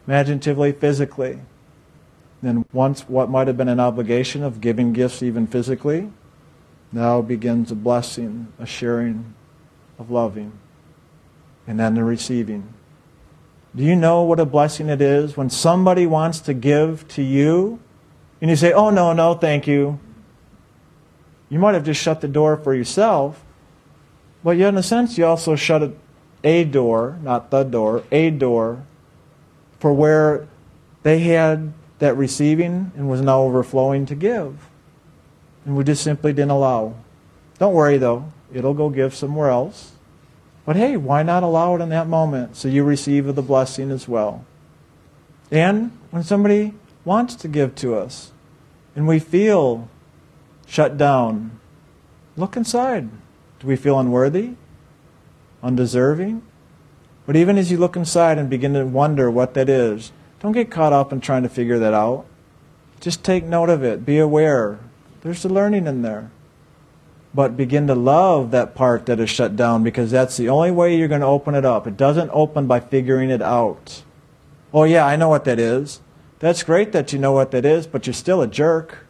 imaginatively, 0.07 0.73
physically. 0.73 1.41
Then, 2.43 2.65
once 2.73 3.03
what 3.03 3.29
might 3.29 3.49
have 3.49 3.57
been 3.57 3.69
an 3.69 3.81
obligation 3.81 4.43
of 4.43 4.61
giving 4.61 4.93
gifts, 4.93 5.23
even 5.23 5.47
physically, 5.47 6.11
now 6.93 7.21
begins 7.21 7.71
a 7.71 7.75
blessing, 7.75 8.53
a 8.59 8.65
sharing 8.65 9.35
of 9.99 10.11
loving, 10.11 10.53
and 11.67 11.79
then 11.79 11.95
the 11.95 12.05
receiving. 12.05 12.73
Do 13.77 13.85
you 13.85 13.95
know 13.95 14.23
what 14.23 14.41
a 14.41 14.47
blessing 14.47 14.89
it 14.89 15.01
is 15.01 15.37
when 15.37 15.51
somebody 15.51 16.07
wants 16.07 16.41
to 16.41 16.55
give 16.55 17.07
to 17.09 17.23
you 17.23 17.79
and 18.41 18.49
you 18.51 18.57
say, 18.57 18.73
oh, 18.73 18.91
no, 18.91 19.13
no, 19.13 19.35
thank 19.35 19.67
you? 19.67 20.01
You 21.51 21.59
might 21.59 21.75
have 21.75 21.85
just 21.85 22.01
shut 22.01 22.21
the 22.21 22.29
door 22.29 22.57
for 22.57 22.75
yourself, 22.75 23.45
but 24.43 24.57
yet 24.57 24.69
in 24.69 24.79
a 24.79 24.83
sense 24.83 25.19
you 25.19 25.27
also 25.27 25.57
shut 25.57 25.93
a, 26.43 26.65
door, 26.65 27.19
not 27.23 27.51
the 27.51 27.65
door, 27.65 28.05
a 28.11 28.31
door 28.31 28.87
for 29.79 29.93
where 29.93 30.49
they 31.03 31.19
had 31.19 31.75
that 31.99 32.17
receiving 32.17 32.93
and 32.97 33.11
was 33.11 33.21
now 33.21 33.43
overflowing 33.43 34.07
to 34.07 34.15
give. 34.15 34.69
And 35.67 35.77
we 35.77 35.85
just 35.85 36.03
simply 36.03 36.33
didn't 36.33 36.53
allow. 36.53 36.95
Don't 37.59 37.75
worry 37.75 37.99
though, 37.99 38.33
it'll 38.55 38.73
go 38.73 38.89
give 38.89 39.15
somewhere 39.15 39.51
else. 39.51 39.93
But 40.65 40.77
hey, 40.77 40.97
why 40.97 41.23
not 41.23 41.43
allow 41.43 41.75
it 41.75 41.83
in 41.83 41.89
that 41.89 42.07
moment 42.07 42.57
so 42.57 42.69
you 42.69 42.85
receive 42.85 43.35
the 43.35 43.43
blessing 43.43 43.91
as 43.91 44.07
well? 44.07 44.45
And 45.51 45.99
when 46.11 46.23
somebody 46.23 46.75
wants 47.05 47.35
to 47.35 47.49
give 47.49 47.75
to 47.77 47.97
us 47.97 48.31
and 48.95 49.09
we 49.09 49.19
feel 49.19 49.89
shut 50.71 50.97
down, 50.97 51.59
look 52.37 52.57
inside. 52.57 53.11
Do 53.59 53.67
we 53.67 53.75
feel 53.75 53.99
unworthy? 53.99 54.53
Undeserving? 55.65 56.43
But 57.27 57.35
even 57.35 57.59
as 57.59 57.73
you 57.73 57.77
look 57.77 57.97
inside 57.97 58.39
and 58.39 58.49
begin 58.49 58.75
to 58.75 58.87
wonder 58.87 59.29
what 59.29 59.55
that 59.55 59.69
is, 59.69 60.13
don't 60.39 60.53
get 60.53 60.71
caught 60.71 60.93
up 60.93 61.13
in 61.13 61.21
trying 61.21 61.43
to 61.43 61.49
figure 61.49 61.81
that 61.81 61.93
out. 61.93 62.25
Just 63.01 63.25
take 63.25 63.45
note 63.45 63.69
of 63.69 63.83
it. 63.83 64.07
Be 64.07 64.19
aware. 64.19 64.79
There's 65.23 65.43
the 65.43 65.49
learning 65.49 65.89
in 65.89 66.03
there. 66.03 66.31
But 67.35 67.57
begin 67.57 67.89
to 67.89 67.95
love 67.97 68.53
that 68.53 68.77
part 68.77 69.07
that 69.07 69.19
is 69.19 69.29
shut 69.29 69.57
down 69.57 69.83
because 69.83 70.13
that's 70.13 70.37
the 70.37 70.49
only 70.49 70.71
way 70.71 70.97
you're 70.97 71.09
going 71.09 71.21
to 71.21 71.27
open 71.27 71.57
it 71.57 71.65
up. 71.65 71.89
It 71.89 71.97
doesn't 71.97 72.31
open 72.33 72.69
by 72.69 72.79
figuring 72.79 73.31
it 73.31 73.43
out. 73.43 74.05
Oh, 74.73 74.85
yeah, 74.85 75.05
I 75.05 75.17
know 75.17 75.29
what 75.29 75.45
that 75.47 75.59
is. 75.59 76.01
That's 76.39 76.63
great 76.63 76.93
that 76.93 77.13
you 77.13 77.19
know 77.19 77.33
what 77.33 77.51
that 77.51 77.65
is, 77.65 77.89
but 77.89 78.07
you're 78.07 78.15
still 78.15 78.41
a 78.41 78.47
jerk. 78.47 79.07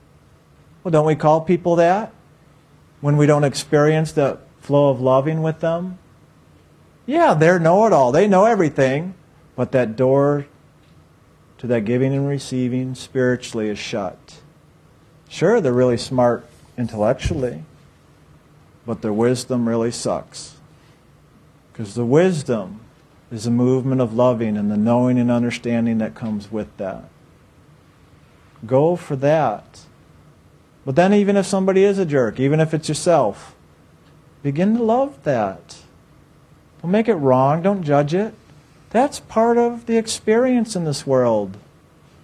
Well, 0.83 0.93
don't 0.93 1.07
we 1.07 1.14
call 1.14 1.41
people 1.43 1.76
that 1.76 2.12
when 3.01 3.16
we 3.16 3.26
don't 3.26 3.45
experience 3.45 4.12
the 4.12 4.39
flow 4.61 4.91
of 4.91 5.01
loving 5.01 5.43
with 5.43 5.61
them? 5.61 5.99
Yeah, 7.07 7.35
they're 7.35 7.59
know 7.59 7.87
it 7.87 7.93
all. 7.93 8.12
They 8.12 8.26
know 8.26 8.45
everything. 8.45 9.14
But 9.57 9.72
that 9.72 9.95
door 9.97 10.47
to 11.59 11.66
that 11.66 11.85
giving 11.85 12.14
and 12.14 12.26
receiving 12.26 12.95
spiritually 12.95 13.68
is 13.68 13.78
shut. 13.78 14.41
Sure, 15.28 15.61
they're 15.61 15.72
really 15.72 15.99
smart 15.99 16.47
intellectually, 16.78 17.64
but 18.87 19.03
their 19.03 19.12
wisdom 19.12 19.68
really 19.68 19.91
sucks. 19.91 20.57
Because 21.70 21.95
the 21.95 22.07
wisdom 22.07 22.81
is 23.31 23.47
a 23.47 23.51
movement 23.51 24.01
of 24.01 24.14
loving 24.14 24.57
and 24.57 24.70
the 24.70 24.78
knowing 24.78 25.18
and 25.18 25.31
understanding 25.31 25.99
that 25.99 26.14
comes 26.14 26.51
with 26.51 26.74
that. 26.78 27.05
Go 28.66 28.97
for 28.97 29.16
that. 29.16 29.81
But 30.91 30.97
then, 30.97 31.14
even 31.14 31.36
if 31.36 31.47
somebody 31.47 31.84
is 31.84 32.01
a 32.01 32.05
jerk, 32.05 32.41
even 32.41 32.59
if 32.59 32.74
it's 32.74 32.88
yourself, 32.88 33.55
begin 34.43 34.76
to 34.76 34.82
love 34.82 35.22
that. 35.22 35.76
Don't 36.82 36.91
make 36.91 37.07
it 37.07 37.14
wrong, 37.14 37.62
don't 37.62 37.84
judge 37.84 38.12
it. 38.12 38.34
That's 38.88 39.20
part 39.20 39.57
of 39.57 39.86
the 39.86 39.97
experience 39.97 40.74
in 40.74 40.82
this 40.82 41.07
world. 41.07 41.59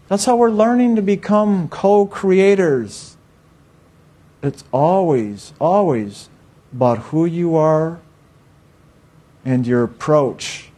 That's 0.08 0.24
how 0.24 0.34
we're 0.34 0.50
learning 0.50 0.96
to 0.96 1.02
become 1.02 1.68
co 1.68 2.06
creators. 2.06 3.16
It's 4.42 4.64
always, 4.72 5.52
always 5.60 6.28
about 6.72 6.98
who 6.98 7.24
you 7.24 7.54
are 7.54 8.00
and 9.44 9.64
your 9.64 9.84
approach 9.84 10.70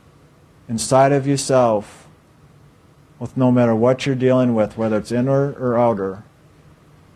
inside 0.69 1.13
of 1.13 1.27
yourself 1.27 2.07
with 3.19 3.35
no 3.35 3.51
matter 3.51 3.75
what 3.75 4.05
you're 4.05 4.15
dealing 4.15 4.55
with, 4.55 4.77
whether 4.77 4.99
it's 4.99 5.11
inner 5.11 5.53
or 5.53 5.79
outer. 5.79 6.23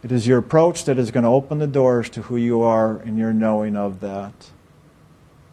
It 0.03 0.11
is 0.11 0.27
your 0.27 0.39
approach 0.39 0.85
that 0.87 0.99
is 0.99 1.11
going 1.11 1.25
to 1.25 1.31
open 1.31 1.59
the 1.59 1.67
doors 1.67 2.11
to 2.11 2.23
who 2.23 2.37
you 2.37 2.63
are 2.63 2.97
and 2.99 3.17
your 3.17 3.33
knowing 3.33 3.77
of 3.77 4.01
that. 4.01 4.33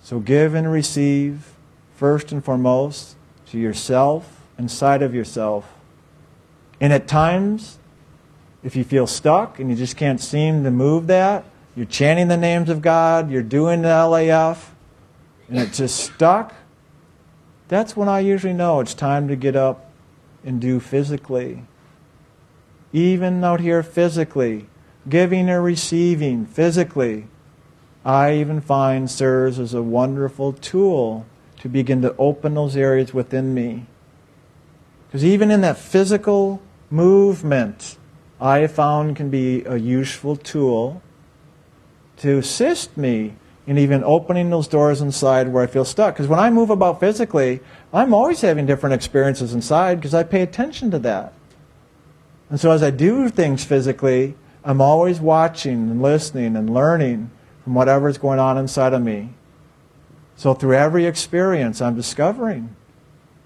So 0.02 0.20
give 0.20 0.56
and 0.56 0.72
receive 0.72 1.54
first 1.96 2.32
and 2.32 2.44
foremost 2.44 3.16
to 3.48 3.60
yourself, 3.60 4.42
inside 4.58 5.02
of 5.02 5.14
yourself. 5.14 5.72
And 6.82 6.92
at 6.92 7.08
times, 7.08 7.78
if 8.64 8.76
you 8.76 8.84
feel 8.84 9.06
stuck 9.06 9.60
and 9.60 9.70
you 9.70 9.76
just 9.76 9.98
can't 9.98 10.20
seem 10.20 10.64
to 10.64 10.72
move 10.72 11.08
that, 11.08 11.46
you're 11.76 11.86
chanting 11.86 12.28
the 12.28 12.38
names 12.38 12.70
of 12.70 12.82
God, 12.82 13.30
you're 13.30 13.44
doing 13.44 13.84
the 13.84 13.90
LAF, 13.90 14.70
and 15.48 15.60
it's 15.60 15.78
just 15.78 15.98
stuck, 15.98 16.54
that's 17.68 17.96
when 17.96 18.10
I 18.10 18.20
usually 18.20 18.54
know 18.54 18.80
it's 18.80 18.94
time 18.94 19.28
to 19.28 19.36
get 19.36 19.56
up 19.56 19.92
and 20.44 20.60
do 20.60 20.80
physically. 20.80 21.64
Even 22.92 23.44
out 23.44 23.60
here 23.60 23.84
physically, 23.84 24.68
giving 25.08 25.50
or 25.50 25.62
receiving 25.62 26.46
physically, 26.46 27.28
I 28.04 28.34
even 28.36 28.62
find 28.62 29.10
serves 29.10 29.60
as 29.60 29.74
a 29.74 29.84
wonderful 29.84 30.54
tool 30.54 31.26
to 31.60 31.70
begin 31.70 32.02
to 32.02 32.16
open 32.18 32.54
those 32.56 32.76
areas 32.76 33.14
within 33.14 33.54
me. 33.54 33.86
Because 35.08 35.26
even 35.26 35.52
in 35.52 35.62
that 35.62 35.78
physical 35.78 36.62
movement, 36.90 37.98
I 38.40 38.68
found 38.68 39.16
can 39.16 39.30
be 39.30 39.64
a 39.66 39.76
useful 39.76 40.36
tool 40.36 41.02
to 42.18 42.38
assist 42.38 42.96
me 42.98 43.36
in 43.68 43.78
even 43.78 44.04
opening 44.04 44.50
those 44.50 44.68
doors 44.68 45.02
inside 45.02 45.50
where 45.50 45.64
I 45.64 45.68
feel 45.68 45.86
stuck. 45.86 46.16
Because 46.16 46.28
when 46.28 46.40
I 46.40 46.50
move 46.50 46.70
about 46.70 47.00
physically, 47.00 47.60
I'm 47.94 48.14
always 48.14 48.42
having 48.42 48.66
different 48.66 48.96
experiences 48.96 49.54
inside 49.54 49.96
because 49.96 50.14
I 50.14 50.24
pay 50.24 50.42
attention 50.42 50.90
to 50.92 51.00
that. 51.00 51.34
And 52.50 52.60
so 52.60 52.72
as 52.72 52.82
I 52.82 52.90
do 52.90 53.30
things 53.30 53.64
physically, 53.64 54.36
I'm 54.64 54.82
always 54.82 55.20
watching 55.20 55.90
and 55.90 56.02
listening 56.02 56.56
and 56.56 56.74
learning 56.74 57.32
from 57.64 57.76
whatever's 57.76 58.18
going 58.18 58.40
on 58.40 58.58
inside 58.58 58.94
of 58.94 59.02
me. 59.02 59.30
So 60.36 60.54
through 60.54 60.76
every 60.76 61.06
experience, 61.06 61.82
I'm 61.82 61.96
discovering 61.96 62.76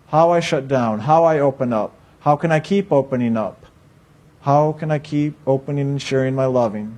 how 0.07 0.31
I 0.31 0.39
shut 0.39 0.67
down, 0.67 0.99
how 0.99 1.23
I 1.23 1.39
open 1.39 1.73
up, 1.73 1.95
how 2.21 2.35
can 2.35 2.51
I 2.51 2.59
keep 2.59 2.91
opening 2.91 3.35
up, 3.35 3.65
how 4.41 4.73
can 4.73 4.91
I 4.91 4.99
keep 4.99 5.35
opening 5.45 5.87
and 5.87 6.01
sharing 6.01 6.35
my 6.35 6.45
loving, 6.45 6.97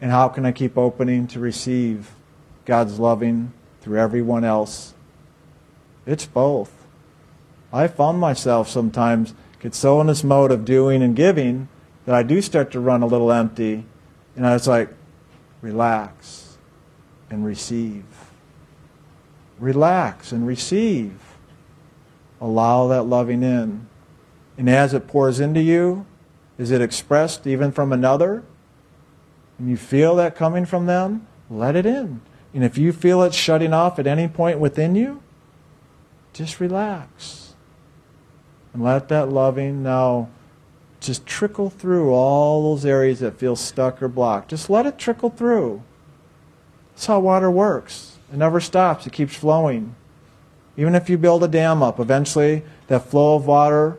and 0.00 0.10
how 0.10 0.28
can 0.28 0.44
I 0.44 0.52
keep 0.52 0.76
opening 0.76 1.26
to 1.28 1.40
receive 1.40 2.10
God's 2.66 2.98
loving 2.98 3.52
through 3.80 3.98
everyone 3.98 4.44
else. 4.44 4.92
It's 6.04 6.26
both. 6.26 6.72
I 7.72 7.86
found 7.86 8.18
myself 8.18 8.68
sometimes 8.68 9.32
get 9.60 9.74
so 9.74 10.00
in 10.00 10.06
this 10.06 10.24
mode 10.24 10.50
of 10.52 10.64
doing 10.64 11.02
and 11.02 11.16
giving 11.16 11.68
that 12.04 12.14
I 12.14 12.22
do 12.22 12.40
start 12.40 12.70
to 12.72 12.80
run 12.80 13.02
a 13.02 13.06
little 13.06 13.32
empty, 13.32 13.84
and 14.36 14.46
I 14.46 14.52
was 14.52 14.68
like, 14.68 14.90
relax 15.60 16.56
and 17.30 17.44
receive. 17.44 18.04
Relax 19.58 20.32
and 20.32 20.46
receive. 20.46 21.18
Allow 22.40 22.88
that 22.88 23.02
loving 23.04 23.42
in. 23.42 23.88
And 24.58 24.70
as 24.70 24.94
it 24.94 25.08
pours 25.08 25.40
into 25.40 25.60
you, 25.60 26.06
is 26.58 26.70
it 26.70 26.80
expressed 26.80 27.46
even 27.46 27.72
from 27.72 27.92
another? 27.92 28.44
And 29.58 29.68
you 29.68 29.76
feel 29.76 30.16
that 30.16 30.36
coming 30.36 30.66
from 30.66 30.86
them, 30.86 31.26
let 31.50 31.76
it 31.76 31.86
in. 31.86 32.20
And 32.54 32.64
if 32.64 32.78
you 32.78 32.92
feel 32.92 33.22
it 33.22 33.34
shutting 33.34 33.72
off 33.72 33.98
at 33.98 34.06
any 34.06 34.28
point 34.28 34.58
within 34.58 34.94
you, 34.94 35.22
just 36.32 36.60
relax. 36.60 37.45
And 38.76 38.84
let 38.84 39.08
that 39.08 39.30
loving 39.30 39.82
now 39.82 40.28
just 41.00 41.24
trickle 41.24 41.70
through 41.70 42.12
all 42.12 42.74
those 42.74 42.84
areas 42.84 43.20
that 43.20 43.38
feel 43.38 43.56
stuck 43.56 44.02
or 44.02 44.08
blocked. 44.08 44.50
Just 44.50 44.68
let 44.68 44.84
it 44.84 44.98
trickle 44.98 45.30
through. 45.30 45.82
That's 46.92 47.06
how 47.06 47.20
water 47.20 47.50
works. 47.50 48.18
It 48.30 48.36
never 48.36 48.60
stops, 48.60 49.06
it 49.06 49.14
keeps 49.14 49.34
flowing. 49.34 49.94
Even 50.76 50.94
if 50.94 51.08
you 51.08 51.16
build 51.16 51.42
a 51.42 51.48
dam 51.48 51.82
up, 51.82 51.98
eventually 51.98 52.64
that 52.88 53.08
flow 53.08 53.36
of 53.36 53.46
water 53.46 53.96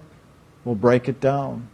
will 0.64 0.76
break 0.76 1.10
it 1.10 1.20
down. 1.20 1.70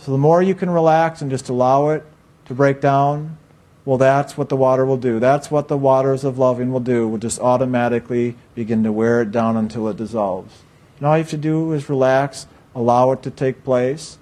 So 0.00 0.10
the 0.10 0.18
more 0.18 0.42
you 0.42 0.56
can 0.56 0.70
relax 0.70 1.22
and 1.22 1.30
just 1.30 1.48
allow 1.48 1.90
it 1.90 2.04
to 2.46 2.54
break 2.54 2.80
down, 2.80 3.38
well, 3.84 3.96
that's 3.96 4.36
what 4.36 4.48
the 4.48 4.56
water 4.56 4.84
will 4.84 4.96
do. 4.96 5.20
That's 5.20 5.52
what 5.52 5.68
the 5.68 5.78
waters 5.78 6.24
of 6.24 6.36
loving 6.36 6.72
will 6.72 6.80
do. 6.80 7.06
Will 7.06 7.18
just 7.18 7.38
automatically 7.38 8.34
begin 8.56 8.82
to 8.82 8.90
wear 8.90 9.22
it 9.22 9.30
down 9.30 9.56
until 9.56 9.86
it 9.86 9.96
dissolves. 9.96 10.64
And 10.96 11.06
all 11.06 11.16
you 11.16 11.22
have 11.22 11.30
to 11.30 11.36
do 11.36 11.72
is 11.72 11.88
relax, 11.88 12.46
allow 12.74 13.12
it 13.12 13.22
to 13.22 13.30
take 13.30 13.64
place, 13.64 14.18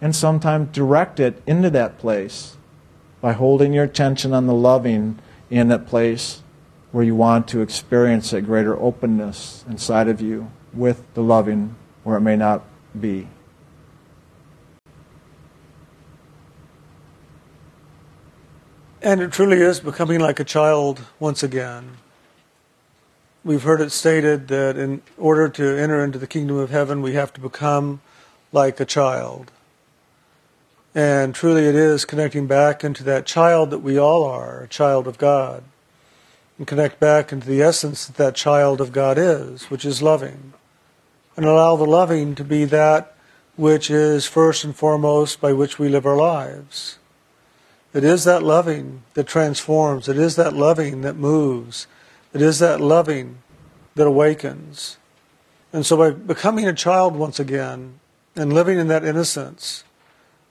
and 0.00 0.14
sometimes 0.14 0.74
direct 0.74 1.20
it 1.20 1.42
into 1.46 1.70
that 1.70 1.98
place 1.98 2.56
by 3.20 3.32
holding 3.32 3.72
your 3.72 3.84
attention 3.84 4.32
on 4.32 4.46
the 4.46 4.54
loving 4.54 5.18
in 5.50 5.68
that 5.68 5.86
place 5.86 6.42
where 6.92 7.04
you 7.04 7.14
want 7.14 7.48
to 7.48 7.60
experience 7.60 8.32
a 8.32 8.40
greater 8.40 8.78
openness 8.80 9.64
inside 9.68 10.08
of 10.08 10.20
you 10.20 10.50
with 10.72 11.02
the 11.14 11.22
loving 11.22 11.74
where 12.04 12.16
it 12.16 12.20
may 12.20 12.36
not 12.36 12.62
be. 12.98 13.28
And 19.02 19.20
it 19.20 19.32
truly 19.32 19.60
is 19.60 19.80
becoming 19.80 20.20
like 20.20 20.40
a 20.40 20.44
child 20.44 21.02
once 21.20 21.42
again 21.42 21.98
we've 23.46 23.62
heard 23.62 23.80
it 23.80 23.92
stated 23.92 24.48
that 24.48 24.76
in 24.76 25.00
order 25.16 25.48
to 25.48 25.78
enter 25.78 26.02
into 26.02 26.18
the 26.18 26.26
kingdom 26.26 26.56
of 26.56 26.70
heaven, 26.70 27.00
we 27.00 27.12
have 27.12 27.32
to 27.32 27.40
become 27.40 28.00
like 28.50 28.80
a 28.80 28.84
child. 28.84 29.52
And 30.96 31.32
truly 31.32 31.66
it 31.66 31.76
is 31.76 32.04
connecting 32.04 32.48
back 32.48 32.82
into 32.82 33.04
that 33.04 33.24
child 33.24 33.70
that 33.70 33.78
we 33.78 33.96
all 33.96 34.24
are, 34.24 34.64
a 34.64 34.68
child 34.68 35.06
of 35.06 35.16
God. 35.16 35.62
And 36.58 36.66
connect 36.66 36.98
back 36.98 37.30
into 37.30 37.46
the 37.46 37.62
essence 37.62 38.06
that 38.06 38.16
that 38.16 38.34
child 38.34 38.80
of 38.80 38.90
God 38.90 39.16
is, 39.16 39.70
which 39.70 39.84
is 39.84 40.02
loving. 40.02 40.52
And 41.36 41.46
allow 41.46 41.76
the 41.76 41.84
loving 41.84 42.34
to 42.34 42.44
be 42.44 42.64
that 42.64 43.14
which 43.54 43.92
is 43.92 44.26
first 44.26 44.64
and 44.64 44.74
foremost 44.74 45.40
by 45.40 45.52
which 45.52 45.78
we 45.78 45.88
live 45.88 46.04
our 46.04 46.16
lives. 46.16 46.98
It 47.94 48.02
is 48.02 48.24
that 48.24 48.42
loving 48.42 49.04
that 49.14 49.28
transforms. 49.28 50.08
It 50.08 50.18
is 50.18 50.34
that 50.34 50.52
loving 50.52 51.02
that 51.02 51.16
moves. 51.16 51.86
It 52.32 52.42
is 52.42 52.58
that 52.58 52.80
loving 52.80 53.38
that 53.94 54.06
awakens. 54.06 54.98
And 55.72 55.84
so 55.84 55.96
by 55.96 56.10
becoming 56.10 56.66
a 56.66 56.72
child 56.72 57.16
once 57.16 57.40
again 57.40 57.98
and 58.34 58.52
living 58.52 58.78
in 58.78 58.88
that 58.88 59.04
innocence, 59.04 59.84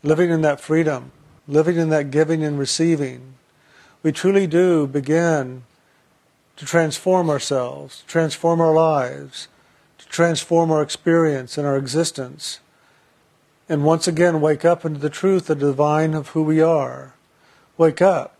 living 0.04 0.30
in 0.30 0.42
that 0.42 0.60
freedom, 0.60 1.12
living 1.48 1.78
in 1.78 1.90
that 1.90 2.12
giving 2.12 2.44
and 2.44 2.58
receiving, 2.60 3.36
we 4.04 4.12
truly 4.12 4.48
do 4.48 4.88
begin 4.88 5.64
to 6.58 6.66
transform 6.66 7.30
ourselves, 7.30 8.04
transform 8.08 8.62
our 8.62 8.74
lives, 8.74 9.48
to 9.98 10.08
transform 10.08 10.72
our 10.72 10.82
experience 10.82 11.58
and 11.58 11.68
our 11.68 11.78
existence, 11.78 12.60
and 13.68 13.84
once 13.84 14.08
again 14.08 14.42
wake 14.42 14.64
up 14.64 14.86
into 14.86 15.00
the 15.00 15.10
truth, 15.10 15.48
the 15.48 15.56
divine 15.56 16.14
of 16.14 16.30
who 16.30 16.44
we 16.44 16.62
are. 16.62 17.16
Wake 17.78 18.02
up 18.02 18.35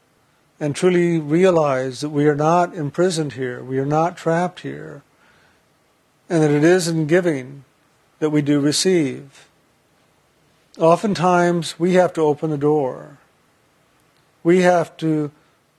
and 0.60 0.76
truly 0.76 1.20
realize 1.20 2.02
that 2.02 2.10
we 2.10 2.28
are 2.28 2.36
not 2.36 2.74
imprisoned 2.74 3.34
here, 3.34 3.64
we 3.64 3.78
are 3.78 3.86
not 3.86 4.18
trapped 4.18 4.62
here, 4.62 5.04
and 6.30 6.42
that 6.42 6.52
it 6.52 6.64
is 6.64 6.88
in 6.88 7.08
giving 7.08 7.66
that 8.20 8.30
we 8.30 8.42
do 8.42 8.60
receive. 8.60 9.48
Oftentimes, 10.78 11.80
we 11.80 11.94
have 11.94 12.14
to 12.14 12.22
open 12.22 12.50
the 12.50 12.58
door. 12.58 13.18
We 14.44 14.62
have 14.62 14.96
to 14.98 15.32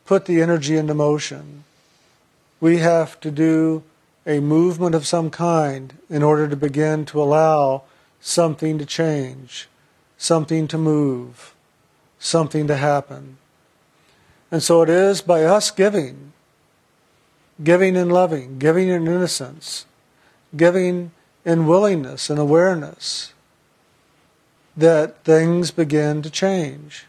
put 0.04 0.26
the 0.26 0.40
energy 0.40 0.76
into 0.76 0.94
motion. 0.94 1.64
We 2.60 2.78
have 2.78 3.20
to 3.20 3.30
do 3.30 3.82
a 4.26 4.40
movement 4.40 4.94
of 4.94 5.06
some 5.06 5.30
kind 5.30 5.94
in 6.08 6.22
order 6.22 6.48
to 6.48 6.56
begin 6.56 7.04
to 7.06 7.22
allow 7.22 7.82
something 8.20 8.78
to 8.78 8.86
change, 8.86 9.68
something 10.18 10.66
to 10.68 10.78
move, 10.78 11.54
something 12.18 12.66
to 12.66 12.76
happen. 12.76 13.38
And 14.50 14.62
so 14.62 14.82
it 14.82 14.88
is 14.88 15.20
by 15.20 15.44
us 15.44 15.70
giving, 15.70 16.32
giving 17.62 17.96
in 17.96 18.10
loving, 18.10 18.58
giving 18.58 18.88
in 18.88 19.06
innocence, 19.06 19.86
giving 20.56 21.10
in 21.44 21.66
willingness 21.66 22.30
and 22.30 22.38
awareness, 22.38 23.32
that 24.76 25.24
things 25.24 25.70
begin 25.70 26.22
to 26.22 26.30
change. 26.30 27.06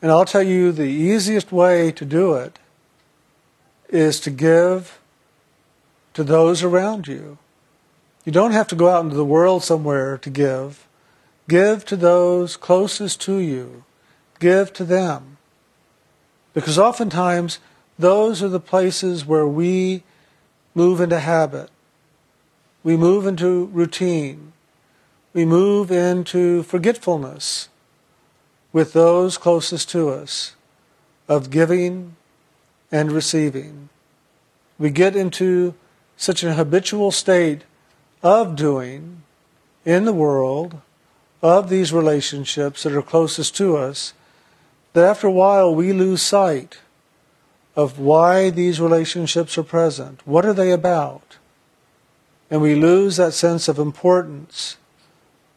And 0.00 0.10
I'll 0.10 0.24
tell 0.24 0.42
you 0.42 0.70
the 0.70 0.82
easiest 0.84 1.50
way 1.50 1.90
to 1.92 2.04
do 2.04 2.34
it 2.34 2.58
is 3.88 4.20
to 4.20 4.30
give 4.30 4.98
to 6.14 6.22
those 6.22 6.62
around 6.62 7.08
you. 7.08 7.38
You 8.24 8.32
don't 8.32 8.52
have 8.52 8.68
to 8.68 8.76
go 8.76 8.88
out 8.88 9.04
into 9.04 9.16
the 9.16 9.24
world 9.24 9.64
somewhere 9.64 10.18
to 10.18 10.30
give. 10.30 10.86
Give 11.48 11.84
to 11.86 11.96
those 11.96 12.56
closest 12.56 13.20
to 13.22 13.38
you. 13.38 13.84
Give 14.38 14.72
to 14.74 14.84
them. 14.84 15.37
Because 16.60 16.78
oftentimes, 16.78 17.58
those 17.98 18.42
are 18.42 18.48
the 18.48 18.60
places 18.60 19.24
where 19.24 19.46
we 19.46 20.02
move 20.74 21.00
into 21.00 21.20
habit. 21.20 21.70
We 22.82 22.96
move 22.96 23.26
into 23.26 23.66
routine 23.66 24.52
we 25.32 25.44
move 25.44 25.92
into 25.92 26.62
forgetfulness 26.64 27.68
with 28.72 28.92
those 28.92 29.38
closest 29.38 29.88
to 29.90 30.08
us 30.08 30.56
of 31.28 31.50
giving 31.50 32.16
and 32.90 33.12
receiving. 33.12 33.88
We 34.78 34.90
get 34.90 35.14
into 35.14 35.74
such 36.16 36.42
an 36.42 36.54
habitual 36.54 37.12
state 37.12 37.62
of 38.22 38.56
doing 38.56 39.22
in 39.84 40.06
the 40.06 40.12
world, 40.12 40.80
of 41.40 41.68
these 41.68 41.92
relationships 41.92 42.82
that 42.82 42.92
are 42.92 43.02
closest 43.02 43.56
to 43.58 43.76
us, 43.76 44.14
that 44.92 45.04
after 45.04 45.26
a 45.26 45.32
while 45.32 45.74
we 45.74 45.92
lose 45.92 46.22
sight 46.22 46.78
of 47.76 47.98
why 47.98 48.50
these 48.50 48.80
relationships 48.80 49.56
are 49.56 49.62
present. 49.62 50.20
What 50.24 50.44
are 50.44 50.52
they 50.52 50.72
about? 50.72 51.36
And 52.50 52.60
we 52.60 52.74
lose 52.74 53.16
that 53.16 53.34
sense 53.34 53.68
of 53.68 53.78
importance 53.78 54.76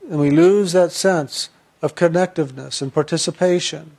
and 0.09 0.19
we 0.19 0.29
lose 0.29 0.73
that 0.73 0.91
sense 0.91 1.49
of 1.81 1.95
connectiveness 1.95 2.81
and 2.81 2.93
participation. 2.93 3.97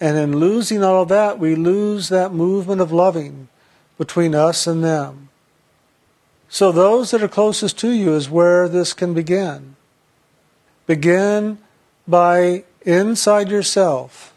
And 0.00 0.16
in 0.16 0.38
losing 0.38 0.82
all 0.82 1.02
of 1.02 1.08
that, 1.08 1.38
we 1.38 1.54
lose 1.54 2.08
that 2.08 2.32
movement 2.32 2.80
of 2.80 2.92
loving 2.92 3.48
between 3.98 4.34
us 4.34 4.66
and 4.66 4.84
them. 4.84 5.30
So 6.48 6.70
those 6.70 7.10
that 7.10 7.22
are 7.22 7.28
closest 7.28 7.78
to 7.80 7.90
you 7.90 8.14
is 8.14 8.30
where 8.30 8.68
this 8.68 8.92
can 8.92 9.14
begin. 9.14 9.76
Begin 10.86 11.58
by 12.06 12.64
inside 12.82 13.50
yourself, 13.50 14.32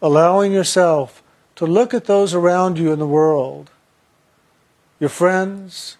allowing 0.00 0.52
yourself 0.52 1.22
to 1.56 1.66
look 1.66 1.92
at 1.92 2.04
those 2.04 2.34
around 2.34 2.78
you 2.78 2.92
in 2.92 2.98
the 2.98 3.06
world, 3.06 3.70
your 5.00 5.10
friends, 5.10 5.96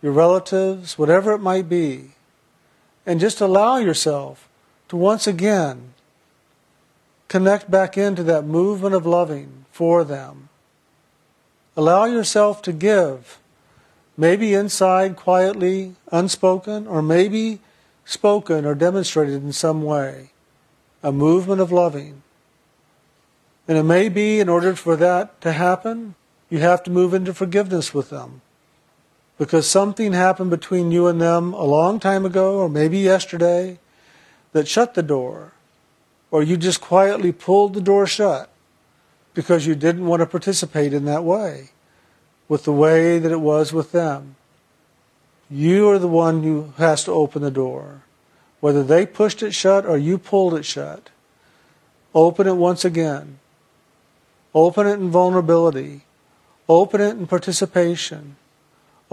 your 0.00 0.12
relatives, 0.12 0.98
whatever 0.98 1.32
it 1.32 1.38
might 1.38 1.68
be, 1.68 2.12
and 3.06 3.20
just 3.20 3.40
allow 3.40 3.76
yourself 3.76 4.48
to 4.88 4.96
once 4.96 5.26
again 5.26 5.94
connect 7.28 7.70
back 7.70 7.98
into 7.98 8.22
that 8.22 8.44
movement 8.44 8.94
of 8.94 9.04
loving 9.04 9.64
for 9.72 10.04
them. 10.04 10.48
Allow 11.76 12.04
yourself 12.04 12.62
to 12.62 12.72
give, 12.72 13.40
maybe 14.16 14.54
inside 14.54 15.16
quietly, 15.16 15.96
unspoken, 16.12 16.86
or 16.86 17.02
maybe 17.02 17.58
spoken 18.04 18.64
or 18.64 18.74
demonstrated 18.74 19.42
in 19.42 19.52
some 19.52 19.82
way, 19.82 20.30
a 21.02 21.10
movement 21.10 21.60
of 21.60 21.72
loving. 21.72 22.22
And 23.66 23.78
it 23.78 23.82
may 23.82 24.08
be 24.08 24.40
in 24.40 24.48
order 24.48 24.74
for 24.76 24.96
that 24.96 25.40
to 25.40 25.52
happen, 25.52 26.14
you 26.50 26.58
have 26.58 26.82
to 26.84 26.90
move 26.90 27.14
into 27.14 27.32
forgiveness 27.32 27.94
with 27.94 28.10
them 28.10 28.42
because 29.38 29.68
something 29.68 30.12
happened 30.12 30.50
between 30.50 30.92
you 30.92 31.06
and 31.06 31.20
them 31.20 31.52
a 31.54 31.64
long 31.64 31.98
time 31.98 32.24
ago, 32.24 32.58
or 32.58 32.68
maybe 32.68 32.98
yesterday, 32.98 33.78
that 34.52 34.68
shut 34.68 34.94
the 34.94 35.02
door, 35.02 35.52
or 36.30 36.42
you 36.42 36.56
just 36.56 36.80
quietly 36.80 37.32
pulled 37.32 37.74
the 37.74 37.80
door 37.80 38.06
shut 38.06 38.48
because 39.34 39.66
you 39.66 39.74
didn't 39.74 40.06
want 40.06 40.20
to 40.20 40.26
participate 40.26 40.92
in 40.92 41.04
that 41.06 41.24
way, 41.24 41.70
with 42.48 42.64
the 42.64 42.72
way 42.72 43.18
that 43.18 43.32
it 43.32 43.40
was 43.40 43.72
with 43.72 43.90
them. 43.90 44.36
You 45.50 45.88
are 45.90 45.98
the 45.98 46.08
one 46.08 46.42
who 46.44 46.72
has 46.76 47.04
to 47.04 47.12
open 47.12 47.42
the 47.42 47.50
door. 47.50 48.02
Whether 48.60 48.84
they 48.84 49.04
pushed 49.04 49.42
it 49.42 49.52
shut 49.52 49.84
or 49.84 49.98
you 49.98 50.16
pulled 50.16 50.54
it 50.54 50.64
shut, 50.64 51.10
open 52.14 52.46
it 52.46 52.54
once 52.54 52.84
again. 52.84 53.40
Open 54.54 54.86
it 54.86 54.94
in 54.94 55.10
vulnerability. 55.10 56.02
Open 56.68 57.00
it 57.00 57.16
in 57.16 57.26
participation 57.26 58.36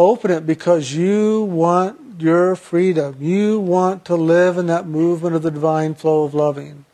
Open 0.02 0.32
it 0.32 0.48
because 0.48 0.94
you 0.94 1.44
want 1.44 2.20
your 2.20 2.56
freedom. 2.56 3.18
You 3.20 3.60
want 3.60 4.04
to 4.06 4.16
live 4.16 4.58
in 4.58 4.66
that 4.66 4.88
movement 4.88 5.36
of 5.36 5.44
the 5.44 5.52
divine 5.52 5.94
flow 5.94 6.24
of 6.24 6.34
loving. 6.34 6.86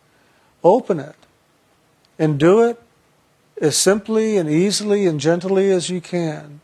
Open 0.62 1.00
it. 1.00 1.16
And 2.20 2.38
do 2.38 2.62
it 2.64 2.82
as 3.62 3.78
simply 3.78 4.36
and 4.36 4.50
easily 4.50 5.06
and 5.06 5.22
gently 5.22 5.72
as 5.72 5.90
you 5.90 6.02
can. 6.02 6.60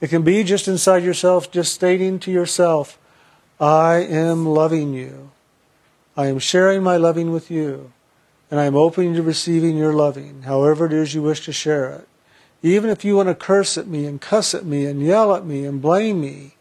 It 0.00 0.08
can 0.08 0.22
be 0.22 0.42
just 0.42 0.66
inside 0.66 1.04
yourself, 1.04 1.52
just 1.52 1.72
stating 1.72 2.18
to 2.18 2.32
yourself, 2.32 2.98
I 3.60 3.98
am 3.98 4.46
loving 4.46 4.92
you. 4.92 5.30
I 6.16 6.26
am 6.26 6.40
sharing 6.40 6.82
my 6.82 6.96
loving 6.96 7.30
with 7.30 7.48
you. 7.48 7.92
And 8.54 8.60
I 8.60 8.66
am 8.66 8.76
open 8.76 9.14
to 9.14 9.22
receiving 9.24 9.76
your 9.76 9.92
loving, 9.92 10.42
however 10.42 10.86
it 10.86 10.92
is 10.92 11.12
you 11.12 11.22
wish 11.22 11.44
to 11.44 11.52
share 11.52 11.90
it. 11.90 12.06
Even 12.62 12.88
if 12.88 13.04
you 13.04 13.16
want 13.16 13.28
to 13.28 13.34
curse 13.34 13.76
at 13.76 13.88
me 13.88 14.06
and 14.06 14.20
cuss 14.20 14.54
at 14.54 14.64
me 14.64 14.86
and 14.86 15.02
yell 15.02 15.34
at 15.34 15.44
me 15.44 15.64
and 15.64 15.82
blame 15.82 16.20
me, 16.20 16.54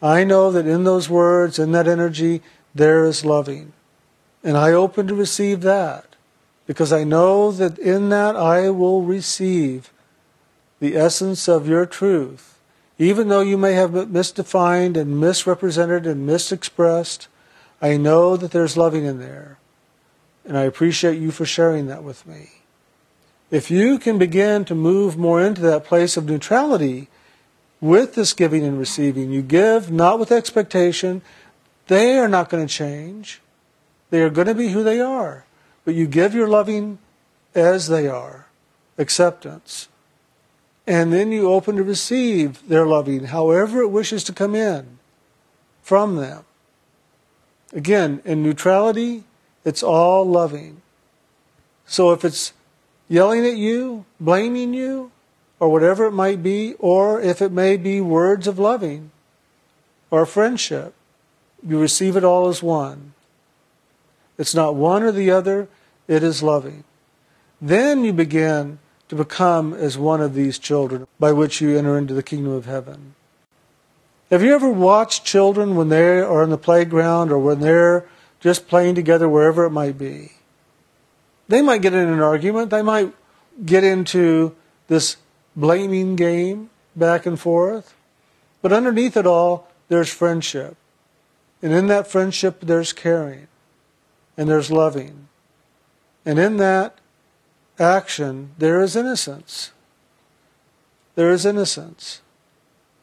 I 0.00 0.22
know 0.22 0.52
that 0.52 0.68
in 0.68 0.84
those 0.84 1.10
words, 1.10 1.58
in 1.58 1.72
that 1.72 1.88
energy, 1.88 2.42
there 2.76 3.04
is 3.04 3.24
loving. 3.24 3.72
And 4.44 4.56
I 4.56 4.70
open 4.70 5.08
to 5.08 5.16
receive 5.16 5.62
that 5.62 6.14
because 6.64 6.92
I 6.92 7.02
know 7.02 7.50
that 7.50 7.76
in 7.76 8.08
that 8.10 8.36
I 8.36 8.70
will 8.70 9.02
receive 9.02 9.92
the 10.78 10.94
essence 10.96 11.48
of 11.48 11.66
your 11.66 11.86
truth. 11.86 12.56
Even 13.00 13.26
though 13.26 13.40
you 13.40 13.58
may 13.58 13.72
have 13.72 13.90
misdefined 13.90 14.96
and 14.96 15.20
misrepresented 15.20 16.06
and 16.06 16.28
misexpressed, 16.28 17.26
I 17.82 17.96
know 17.96 18.36
that 18.36 18.52
there's 18.52 18.76
loving 18.76 19.04
in 19.04 19.18
there. 19.18 19.58
And 20.46 20.56
I 20.56 20.62
appreciate 20.62 21.18
you 21.18 21.30
for 21.30 21.44
sharing 21.44 21.86
that 21.88 22.04
with 22.04 22.26
me. 22.26 22.50
If 23.50 23.70
you 23.70 23.98
can 23.98 24.18
begin 24.18 24.64
to 24.66 24.74
move 24.74 25.16
more 25.16 25.40
into 25.40 25.60
that 25.62 25.84
place 25.84 26.16
of 26.16 26.26
neutrality 26.26 27.08
with 27.80 28.14
this 28.14 28.32
giving 28.32 28.64
and 28.64 28.78
receiving, 28.78 29.30
you 29.30 29.42
give 29.42 29.90
not 29.90 30.18
with 30.18 30.32
expectation, 30.32 31.22
they 31.88 32.18
are 32.18 32.28
not 32.28 32.48
going 32.48 32.66
to 32.66 32.72
change. 32.72 33.40
They 34.10 34.22
are 34.22 34.30
going 34.30 34.46
to 34.46 34.54
be 34.54 34.68
who 34.68 34.82
they 34.82 35.00
are. 35.00 35.44
But 35.84 35.94
you 35.94 36.06
give 36.06 36.34
your 36.34 36.48
loving 36.48 36.98
as 37.54 37.88
they 37.88 38.08
are, 38.08 38.46
acceptance. 38.98 39.88
And 40.86 41.12
then 41.12 41.32
you 41.32 41.50
open 41.50 41.76
to 41.76 41.82
receive 41.82 42.68
their 42.68 42.86
loving, 42.86 43.24
however 43.26 43.82
it 43.82 43.90
wishes 43.90 44.22
to 44.24 44.32
come 44.32 44.54
in 44.54 44.98
from 45.82 46.16
them. 46.16 46.44
Again, 47.72 48.22
in 48.24 48.42
neutrality, 48.42 49.24
it's 49.66 49.82
all 49.82 50.24
loving. 50.24 50.80
So 51.86 52.12
if 52.12 52.24
it's 52.24 52.52
yelling 53.08 53.44
at 53.44 53.56
you, 53.56 54.04
blaming 54.20 54.72
you, 54.72 55.10
or 55.58 55.72
whatever 55.72 56.06
it 56.06 56.12
might 56.12 56.40
be, 56.40 56.74
or 56.74 57.20
if 57.20 57.42
it 57.42 57.50
may 57.50 57.76
be 57.76 58.00
words 58.00 58.46
of 58.46 58.60
loving 58.60 59.10
or 60.08 60.24
friendship, 60.24 60.94
you 61.66 61.80
receive 61.80 62.16
it 62.16 62.22
all 62.22 62.46
as 62.46 62.62
one. 62.62 63.12
It's 64.38 64.54
not 64.54 64.76
one 64.76 65.02
or 65.02 65.10
the 65.10 65.32
other, 65.32 65.66
it 66.06 66.22
is 66.22 66.44
loving. 66.44 66.84
Then 67.60 68.04
you 68.04 68.12
begin 68.12 68.78
to 69.08 69.16
become 69.16 69.74
as 69.74 69.98
one 69.98 70.20
of 70.20 70.34
these 70.34 70.60
children 70.60 71.08
by 71.18 71.32
which 71.32 71.60
you 71.60 71.76
enter 71.76 71.98
into 71.98 72.14
the 72.14 72.22
kingdom 72.22 72.52
of 72.52 72.66
heaven. 72.66 73.16
Have 74.30 74.42
you 74.44 74.54
ever 74.54 74.68
watched 74.68 75.24
children 75.24 75.74
when 75.74 75.88
they 75.88 76.20
are 76.20 76.44
in 76.44 76.50
the 76.50 76.58
playground 76.58 77.32
or 77.32 77.38
when 77.38 77.60
they're 77.60 78.06
just 78.46 78.68
playing 78.68 78.94
together 78.94 79.28
wherever 79.28 79.64
it 79.64 79.70
might 79.70 79.98
be? 79.98 80.30
They 81.48 81.62
might 81.62 81.82
get 81.82 81.94
in 81.94 82.08
an 82.08 82.20
argument, 82.20 82.70
they 82.70 82.80
might 82.80 83.12
get 83.64 83.82
into 83.82 84.54
this 84.86 85.16
blaming 85.56 86.14
game 86.14 86.70
back 86.94 87.26
and 87.26 87.40
forth, 87.40 87.92
but 88.62 88.72
underneath 88.72 89.16
it 89.16 89.26
all, 89.26 89.66
there's 89.88 90.12
friendship. 90.12 90.76
And 91.60 91.72
in 91.72 91.88
that 91.88 92.06
friendship, 92.06 92.60
there's 92.60 92.92
caring 92.92 93.48
and 94.36 94.48
there's 94.48 94.70
loving. 94.70 95.26
And 96.24 96.38
in 96.38 96.58
that 96.58 96.98
action, 97.80 98.52
there 98.58 98.80
is 98.80 98.94
innocence. 98.94 99.72
There 101.16 101.32
is 101.32 101.44
innocence. 101.44 102.20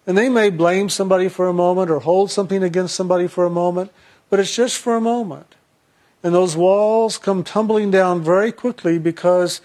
And 0.07 0.17
they 0.17 0.29
may 0.29 0.49
blame 0.49 0.87
somebody 0.87 1.27
for 1.27 1.49
a 1.49 1.53
moment 1.53 1.91
or 1.91 1.99
hold 1.99 2.31
something 2.31 2.63
against 2.63 2.95
somebody 2.95 3.27
for 3.27 3.43
a 3.43 3.49
moment, 3.49 3.91
but 4.33 4.39
it's 4.39 4.55
just 4.55 4.79
for 4.79 4.95
a 4.95 4.99
moment. 4.99 5.53
And 6.23 6.33
those 6.33 6.57
walls 6.57 7.19
come 7.19 7.43
tumbling 7.43 7.91
down 7.91 8.23
very 8.23 8.51
quickly 8.51 8.97
because 8.97 9.61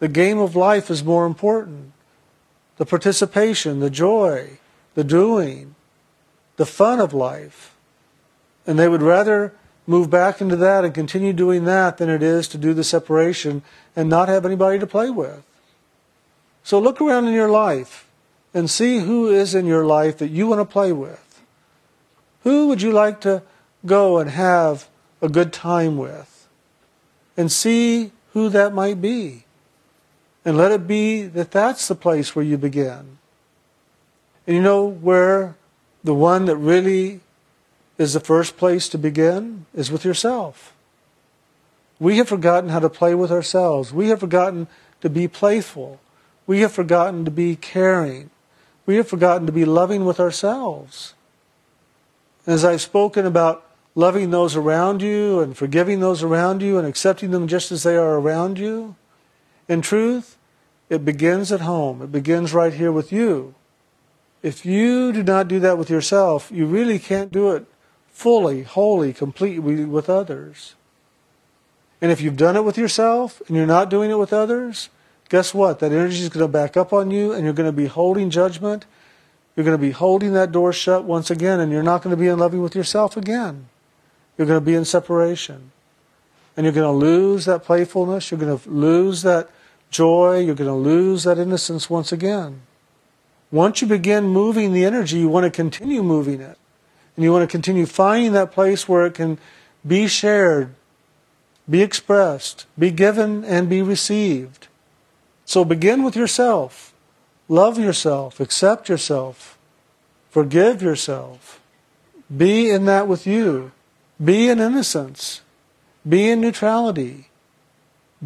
the 0.00 0.08
game 0.08 0.40
of 0.40 0.56
life 0.56 0.90
is 0.90 1.04
more 1.04 1.24
important. 1.24 1.92
The 2.78 2.84
participation, 2.84 3.78
the 3.78 3.90
joy, 3.90 4.58
the 4.96 5.04
doing, 5.04 5.76
the 6.56 6.66
fun 6.66 6.98
of 6.98 7.14
life. 7.14 7.76
And 8.66 8.76
they 8.76 8.88
would 8.88 9.02
rather 9.02 9.54
move 9.86 10.10
back 10.10 10.40
into 10.40 10.56
that 10.56 10.84
and 10.84 10.92
continue 10.92 11.32
doing 11.32 11.64
that 11.66 11.98
than 11.98 12.10
it 12.10 12.24
is 12.24 12.48
to 12.48 12.58
do 12.58 12.74
the 12.74 12.82
separation 12.82 13.62
and 13.94 14.08
not 14.08 14.28
have 14.28 14.44
anybody 14.44 14.80
to 14.80 14.86
play 14.88 15.10
with. 15.10 15.44
So 16.64 16.80
look 16.80 17.00
around 17.00 17.28
in 17.28 17.34
your 17.34 17.50
life 17.50 18.08
and 18.52 18.68
see 18.68 18.98
who 18.98 19.30
is 19.30 19.54
in 19.54 19.64
your 19.64 19.86
life 19.86 20.18
that 20.18 20.30
you 20.32 20.48
want 20.48 20.58
to 20.60 20.64
play 20.64 20.90
with. 20.90 21.40
Who 22.42 22.66
would 22.66 22.82
you 22.82 22.90
like 22.90 23.20
to 23.20 23.44
go 23.84 24.18
and 24.18 24.30
have 24.30 24.88
a 25.20 25.28
good 25.28 25.52
time 25.52 25.96
with? 25.96 26.48
And 27.36 27.50
see 27.50 28.12
who 28.32 28.48
that 28.50 28.74
might 28.74 29.00
be. 29.00 29.44
And 30.44 30.56
let 30.56 30.72
it 30.72 30.86
be 30.86 31.22
that 31.22 31.50
that's 31.50 31.88
the 31.88 31.94
place 31.94 32.34
where 32.34 32.44
you 32.44 32.58
begin. 32.58 33.18
And 34.46 34.56
you 34.56 34.62
know 34.62 34.84
where 34.84 35.54
the 36.02 36.14
one 36.14 36.46
that 36.46 36.56
really 36.56 37.20
is 37.96 38.12
the 38.12 38.20
first 38.20 38.56
place 38.56 38.88
to 38.88 38.98
begin 38.98 39.66
is 39.74 39.90
with 39.90 40.04
yourself. 40.04 40.74
We 42.00 42.16
have 42.16 42.28
forgotten 42.28 42.70
how 42.70 42.80
to 42.80 42.88
play 42.88 43.14
with 43.14 43.30
ourselves. 43.30 43.92
We 43.92 44.08
have 44.08 44.20
forgotten 44.20 44.66
to 45.02 45.08
be 45.08 45.28
playful. 45.28 46.00
We 46.46 46.60
have 46.60 46.72
forgotten 46.72 47.24
to 47.24 47.30
be 47.30 47.54
caring. 47.54 48.30
We 48.86 48.96
have 48.96 49.06
forgotten 49.06 49.46
to 49.46 49.52
be 49.52 49.64
loving 49.64 50.04
with 50.04 50.18
ourselves. 50.18 51.14
As 52.44 52.64
I've 52.64 52.80
spoken 52.80 53.24
about 53.24 53.64
loving 53.94 54.30
those 54.30 54.56
around 54.56 55.02
you 55.02 55.40
and 55.40 55.56
forgiving 55.56 56.00
those 56.00 56.22
around 56.22 56.62
you 56.62 56.78
and 56.78 56.86
accepting 56.86 57.30
them 57.30 57.46
just 57.46 57.70
as 57.70 57.82
they 57.82 57.96
are 57.96 58.18
around 58.18 58.58
you, 58.58 58.96
in 59.68 59.82
truth, 59.82 60.36
it 60.88 61.04
begins 61.04 61.52
at 61.52 61.60
home. 61.60 62.02
It 62.02 62.12
begins 62.12 62.52
right 62.52 62.72
here 62.72 62.92
with 62.92 63.12
you. 63.12 63.54
If 64.42 64.66
you 64.66 65.12
do 65.12 65.22
not 65.22 65.48
do 65.48 65.60
that 65.60 65.78
with 65.78 65.88
yourself, 65.88 66.50
you 66.52 66.66
really 66.66 66.98
can't 66.98 67.30
do 67.30 67.52
it 67.52 67.66
fully, 68.08 68.62
wholly, 68.62 69.12
completely 69.12 69.84
with 69.84 70.10
others. 70.10 70.74
And 72.00 72.10
if 72.10 72.20
you've 72.20 72.36
done 72.36 72.56
it 72.56 72.64
with 72.64 72.76
yourself 72.76 73.40
and 73.46 73.56
you're 73.56 73.66
not 73.66 73.88
doing 73.88 74.10
it 74.10 74.18
with 74.18 74.32
others, 74.32 74.88
guess 75.28 75.54
what? 75.54 75.78
That 75.78 75.92
energy 75.92 76.20
is 76.20 76.28
going 76.28 76.44
to 76.44 76.48
back 76.48 76.76
up 76.76 76.92
on 76.92 77.10
you 77.10 77.32
and 77.32 77.44
you're 77.44 77.52
going 77.52 77.68
to 77.68 77.76
be 77.76 77.86
holding 77.86 78.28
judgment. 78.28 78.84
You're 79.54 79.64
going 79.64 79.78
to 79.78 79.80
be 79.82 79.92
holding 79.92 80.32
that 80.32 80.50
door 80.50 80.72
shut 80.72 81.04
once 81.04 81.30
again 81.30 81.60
and 81.60 81.70
you're 81.70 81.82
not 81.82 82.02
going 82.02 82.14
to 82.14 82.20
be 82.20 82.28
in 82.28 82.38
loving 82.38 82.62
with 82.62 82.74
yourself 82.74 83.16
again. 83.16 83.68
You're 84.42 84.48
going 84.48 84.60
to 84.60 84.66
be 84.66 84.74
in 84.74 84.84
separation. 84.84 85.70
And 86.56 86.64
you're 86.64 86.72
going 86.72 86.92
to 86.92 87.06
lose 87.06 87.44
that 87.44 87.62
playfulness. 87.62 88.28
You're 88.32 88.40
going 88.40 88.58
to 88.58 88.68
lose 88.68 89.22
that 89.22 89.48
joy. 89.88 90.40
You're 90.40 90.56
going 90.56 90.66
to 90.66 90.74
lose 90.74 91.22
that 91.22 91.38
innocence 91.38 91.88
once 91.88 92.10
again. 92.10 92.62
Once 93.52 93.80
you 93.80 93.86
begin 93.86 94.24
moving 94.24 94.72
the 94.72 94.84
energy, 94.84 95.18
you 95.18 95.28
want 95.28 95.44
to 95.44 95.50
continue 95.50 96.02
moving 96.02 96.40
it. 96.40 96.58
And 97.14 97.22
you 97.22 97.30
want 97.30 97.48
to 97.48 97.52
continue 97.52 97.86
finding 97.86 98.32
that 98.32 98.50
place 98.50 98.88
where 98.88 99.06
it 99.06 99.14
can 99.14 99.38
be 99.86 100.08
shared, 100.08 100.74
be 101.70 101.80
expressed, 101.80 102.66
be 102.76 102.90
given, 102.90 103.44
and 103.44 103.70
be 103.70 103.80
received. 103.80 104.66
So 105.44 105.64
begin 105.64 106.02
with 106.02 106.16
yourself. 106.16 106.92
Love 107.48 107.78
yourself. 107.78 108.40
Accept 108.40 108.88
yourself. 108.88 109.56
Forgive 110.30 110.82
yourself. 110.82 111.60
Be 112.36 112.70
in 112.70 112.86
that 112.86 113.06
with 113.06 113.24
you. 113.24 113.70
Be 114.22 114.48
in 114.48 114.60
innocence. 114.60 115.42
Be 116.08 116.30
in 116.30 116.40
neutrality. 116.40 117.28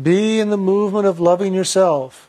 Be 0.01 0.41
in 0.41 0.51
the 0.51 0.57
movement 0.57 1.07
of 1.07 1.20
loving 1.20 1.55
yourself. 1.55 2.28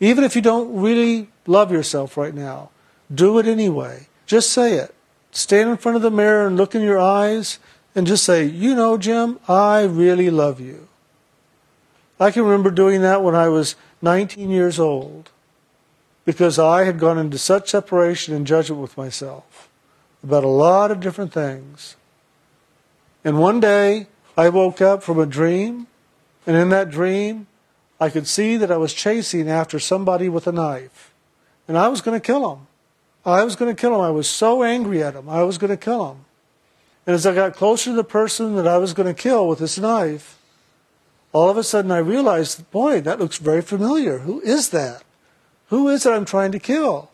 Even 0.00 0.24
if 0.24 0.34
you 0.34 0.42
don't 0.42 0.80
really 0.80 1.28
love 1.46 1.70
yourself 1.70 2.16
right 2.16 2.34
now, 2.34 2.70
do 3.12 3.38
it 3.38 3.46
anyway. 3.46 4.08
Just 4.26 4.50
say 4.50 4.74
it 4.74 4.94
stand 5.32 5.70
in 5.70 5.76
front 5.76 5.96
of 5.96 6.02
the 6.02 6.10
mirror 6.10 6.46
and 6.46 6.56
look 6.56 6.74
in 6.74 6.82
your 6.82 6.98
eyes 6.98 7.58
and 7.94 8.06
just 8.06 8.24
say, 8.24 8.44
You 8.44 8.74
know, 8.74 8.96
Jim, 8.96 9.38
I 9.48 9.82
really 9.82 10.30
love 10.30 10.60
you. 10.60 10.88
I 12.18 12.30
can 12.30 12.42
remember 12.42 12.70
doing 12.70 13.02
that 13.02 13.22
when 13.22 13.34
I 13.34 13.48
was 13.48 13.76
19 14.02 14.50
years 14.50 14.78
old 14.78 15.30
because 16.24 16.58
I 16.58 16.84
had 16.84 16.98
gone 16.98 17.18
into 17.18 17.38
such 17.38 17.70
separation 17.70 18.34
and 18.34 18.46
judgment 18.46 18.82
with 18.82 18.96
myself 18.96 19.68
about 20.22 20.44
a 20.44 20.48
lot 20.48 20.90
of 20.90 21.00
different 21.00 21.32
things. 21.32 21.96
And 23.24 23.38
one 23.38 23.60
day 23.60 24.06
I 24.36 24.48
woke 24.48 24.80
up 24.80 25.02
from 25.02 25.18
a 25.18 25.26
dream, 25.26 25.86
and 26.46 26.56
in 26.56 26.70
that 26.70 26.90
dream, 26.90 27.46
I 28.00 28.08
could 28.08 28.26
see 28.26 28.56
that 28.56 28.70
I 28.70 28.78
was 28.78 28.94
chasing 28.94 29.48
after 29.48 29.78
somebody 29.78 30.28
with 30.28 30.46
a 30.46 30.52
knife, 30.52 31.12
and 31.68 31.76
I 31.76 31.88
was 31.88 32.00
going 32.00 32.18
to 32.18 32.24
kill 32.24 32.50
him. 32.52 32.66
I 33.24 33.44
was 33.44 33.56
going 33.56 33.74
to 33.74 33.78
kill 33.78 33.94
him. 33.94 34.00
I 34.00 34.10
was 34.10 34.28
so 34.28 34.62
angry 34.62 35.02
at 35.02 35.14
him. 35.14 35.28
I 35.28 35.42
was 35.42 35.58
going 35.58 35.70
to 35.70 35.76
kill 35.76 36.12
him. 36.12 36.24
And 37.06 37.14
as 37.14 37.26
I 37.26 37.34
got 37.34 37.54
closer 37.54 37.90
to 37.90 37.96
the 37.96 38.04
person 38.04 38.56
that 38.56 38.66
I 38.66 38.78
was 38.78 38.94
going 38.94 39.12
to 39.12 39.22
kill 39.22 39.46
with 39.48 39.58
this 39.58 39.78
knife, 39.78 40.38
all 41.32 41.50
of 41.50 41.56
a 41.56 41.62
sudden 41.62 41.90
I 41.90 41.98
realized, 41.98 42.70
boy, 42.70 43.00
that 43.02 43.18
looks 43.18 43.38
very 43.38 43.62
familiar. 43.62 44.20
Who 44.20 44.40
is 44.40 44.70
that? 44.70 45.02
Who 45.68 45.88
is 45.88 46.06
it 46.06 46.12
I'm 46.12 46.24
trying 46.24 46.52
to 46.52 46.58
kill? 46.58 47.10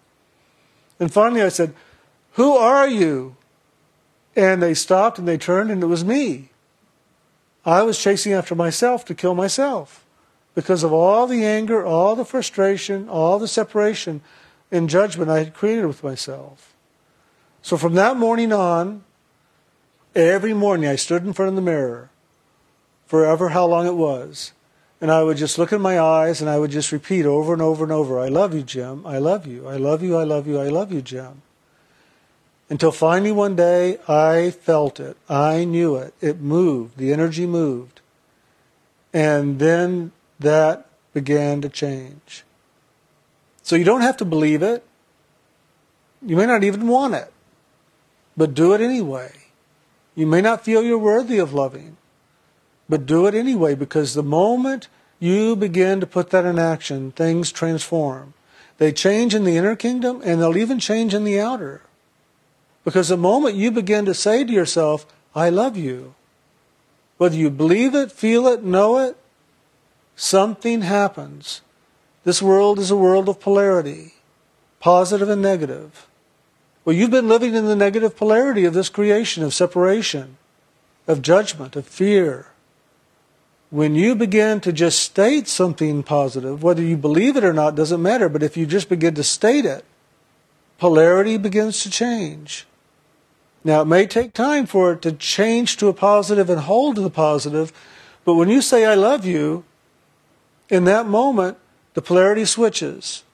And 0.99 1.13
finally 1.13 1.43
I 1.43 1.49
said, 1.49 1.75
Who 2.33 2.57
are 2.57 2.89
you? 2.89 3.37
And 4.37 4.63
they 4.63 4.75
stopped 4.75 5.19
and 5.19 5.27
they 5.27 5.39
turned, 5.39 5.71
and 5.71 5.83
it 5.83 5.87
was 5.87 6.05
me. 6.05 6.51
I 7.65 7.83
was 7.83 7.99
chasing 7.99 8.33
after 8.33 8.55
myself 8.55 9.05
to 9.07 9.15
kill 9.15 9.35
myself 9.35 10.05
because 10.55 10.85
of 10.85 10.93
all 10.93 11.27
the 11.27 11.45
anger, 11.45 11.85
all 11.85 12.15
the 12.15 12.25
frustration, 12.25 13.09
all 13.09 13.39
the 13.39 13.49
separation 13.49 14.21
and 14.71 14.89
judgment 14.89 15.31
I 15.31 15.39
had 15.39 15.55
created 15.55 15.87
with 15.87 16.05
myself. 16.05 16.75
So 17.63 17.77
from 17.77 17.95
that 17.95 18.17
morning 18.17 18.53
on, 18.53 19.05
every 20.15 20.55
morning 20.55 20.89
I 20.89 20.97
stood 20.97 21.25
in 21.25 21.33
front 21.33 21.49
of 21.49 21.57
the 21.57 21.63
mirror, 21.63 22.11
forever 23.07 23.49
how 23.49 23.67
long 23.67 23.87
it 23.87 23.97
was, 23.97 24.53
and 25.01 25.11
I 25.11 25.23
would 25.23 25.37
just 25.37 25.59
look 25.59 25.73
in 25.73 25.81
my 25.81 25.99
eyes 25.99 26.41
and 26.41 26.49
I 26.49 26.59
would 26.59 26.71
just 26.71 26.93
repeat 26.93 27.27
over 27.27 27.53
and 27.53 27.61
over 27.61 27.85
and 27.85 27.93
over, 27.93 28.19
I 28.19 28.29
love 28.29 28.55
you, 28.55 28.63
Jim. 28.63 29.07
I 29.07 29.19
love 29.19 29.47
you. 29.47 29.69
I 29.69 29.77
love 29.77 30.03
you. 30.03 30.17
I 30.17 30.25
love 30.25 30.47
you. 30.47 30.59
I 30.59 30.69
love 30.69 30.93
you, 30.93 31.03
Jim. 31.03 31.43
Until 32.69 32.91
finally 32.91 33.33
one 33.33 33.55
day 33.55 33.99
I 34.09 34.51
felt 34.51 34.99
it. 34.99 35.17
I 35.29 35.65
knew 35.65 35.97
it. 35.97 36.15
It 36.21 36.41
moved. 36.41 36.99
The 36.99 37.13
energy 37.13 37.47
moved. 37.47 38.01
And 39.13 39.59
then 39.59 40.13
that 40.41 40.89
began 41.15 41.61
to 41.63 41.69
change. 41.69 42.45
So 43.63 43.77
you 43.77 43.85
don't 43.85 44.03
have 44.03 44.17
to 44.19 44.25
believe 44.25 44.63
it. 44.63 44.85
You 46.25 46.37
may 46.37 46.47
not 46.47 46.65
even 46.65 46.89
want 46.89 47.15
it. 47.15 47.33
But 48.37 48.55
do 48.55 48.75
it 48.75 48.81
anyway. 48.81 49.33
You 50.15 50.27
may 50.27 50.41
not 50.41 50.65
feel 50.65 50.83
you're 50.83 50.99
worthy 50.99 51.39
of 51.39 51.55
loving. 51.55 51.97
But 52.89 53.07
do 53.07 53.27
it 53.27 53.35
anyway 53.35 53.75
because 53.75 54.15
the 54.15 54.23
moment 54.23 54.89
you 55.19 55.57
begin 55.57 56.01
to 56.01 56.07
put 56.07 56.31
that 56.31 56.45
in 56.45 56.59
action, 56.59 57.13
things 57.13 57.51
transform. 57.51 58.35
They 58.79 58.93
change 58.93 59.35
in 59.35 59.45
the 59.45 59.57
inner 59.57 59.77
kingdom 59.77 60.21
and 60.25 60.41
they'll 60.41 60.57
even 60.57 60.79
change 60.79 61.15
in 61.15 61.25
the 61.25 61.41
outer. 61.41 61.83
Because 62.87 63.09
the 63.09 63.17
moment 63.17 63.57
you 63.57 63.73
begin 63.73 64.05
to 64.05 64.15
say 64.15 64.45
to 64.45 64.53
yourself, 64.53 65.07
I 65.35 65.51
love 65.51 65.77
you, 65.77 66.15
whether 67.19 67.35
you 67.35 67.51
believe 67.51 67.97
it, 67.97 68.13
feel 68.13 68.47
it, 68.47 68.63
know 68.63 68.99
it, 68.99 69.17
something 70.15 70.83
happens. 70.83 71.63
This 72.23 72.41
world 72.41 72.79
is 72.79 72.93
a 72.93 72.97
world 72.97 73.29
of 73.29 73.41
polarity, 73.41 74.15
positive 74.79 75.29
and 75.29 75.43
negative. 75.43 76.07
Well, 76.85 76.95
you've 76.95 77.11
been 77.11 77.27
living 77.27 77.57
in 77.57 77.65
the 77.65 77.75
negative 77.75 78.17
polarity 78.17 78.65
of 78.65 78.75
this 78.75 78.89
creation, 78.89 79.43
of 79.43 79.53
separation, 79.53 80.37
of 81.09 81.23
judgment, 81.23 81.75
of 81.75 81.89
fear. 81.89 82.53
When 83.71 83.97
you 83.97 84.15
begin 84.15 84.61
to 84.61 84.73
just 84.73 85.01
state 85.01 85.49
something 85.49 86.05
positive, 86.05 86.63
whether 86.63 86.83
you 86.83 86.97
believe 86.97 87.37
it 87.37 87.43
or 87.43 87.53
not 87.53 87.75
doesn't 87.75 88.01
matter, 88.01 88.29
but 88.29 88.45
if 88.45 88.57
you 88.57 88.65
just 88.65 88.89
begin 88.89 89.17
to 89.17 89.25
state 89.25 89.65
it, 89.65 89.85
polarity 90.79 91.37
begins 91.37 91.83
to 91.83 91.91
change. 91.91 92.65
Now, 93.67 93.81
it 93.81 93.87
may 93.87 94.07
take 94.07 94.33
time 94.33 94.65
for 94.65 94.93
it 94.93 95.03
to 95.03 95.11
change 95.11 95.77
to 95.79 95.89
a 95.89 95.93
positive 95.93 96.49
and 96.49 96.61
hold 96.61 96.95
to 96.95 97.01
the 97.01 97.11
positive, 97.11 97.73
but 98.25 98.37
when 98.37 98.49
you 98.49 98.63
say, 98.63 98.85
I 98.85 98.95
love 98.95 99.27
you, 99.27 99.65
in 100.69 100.85
that 100.85 101.09
moment, 101.09 101.59
the 101.95 102.01
polarity 102.01 102.45
switches. 102.45 103.25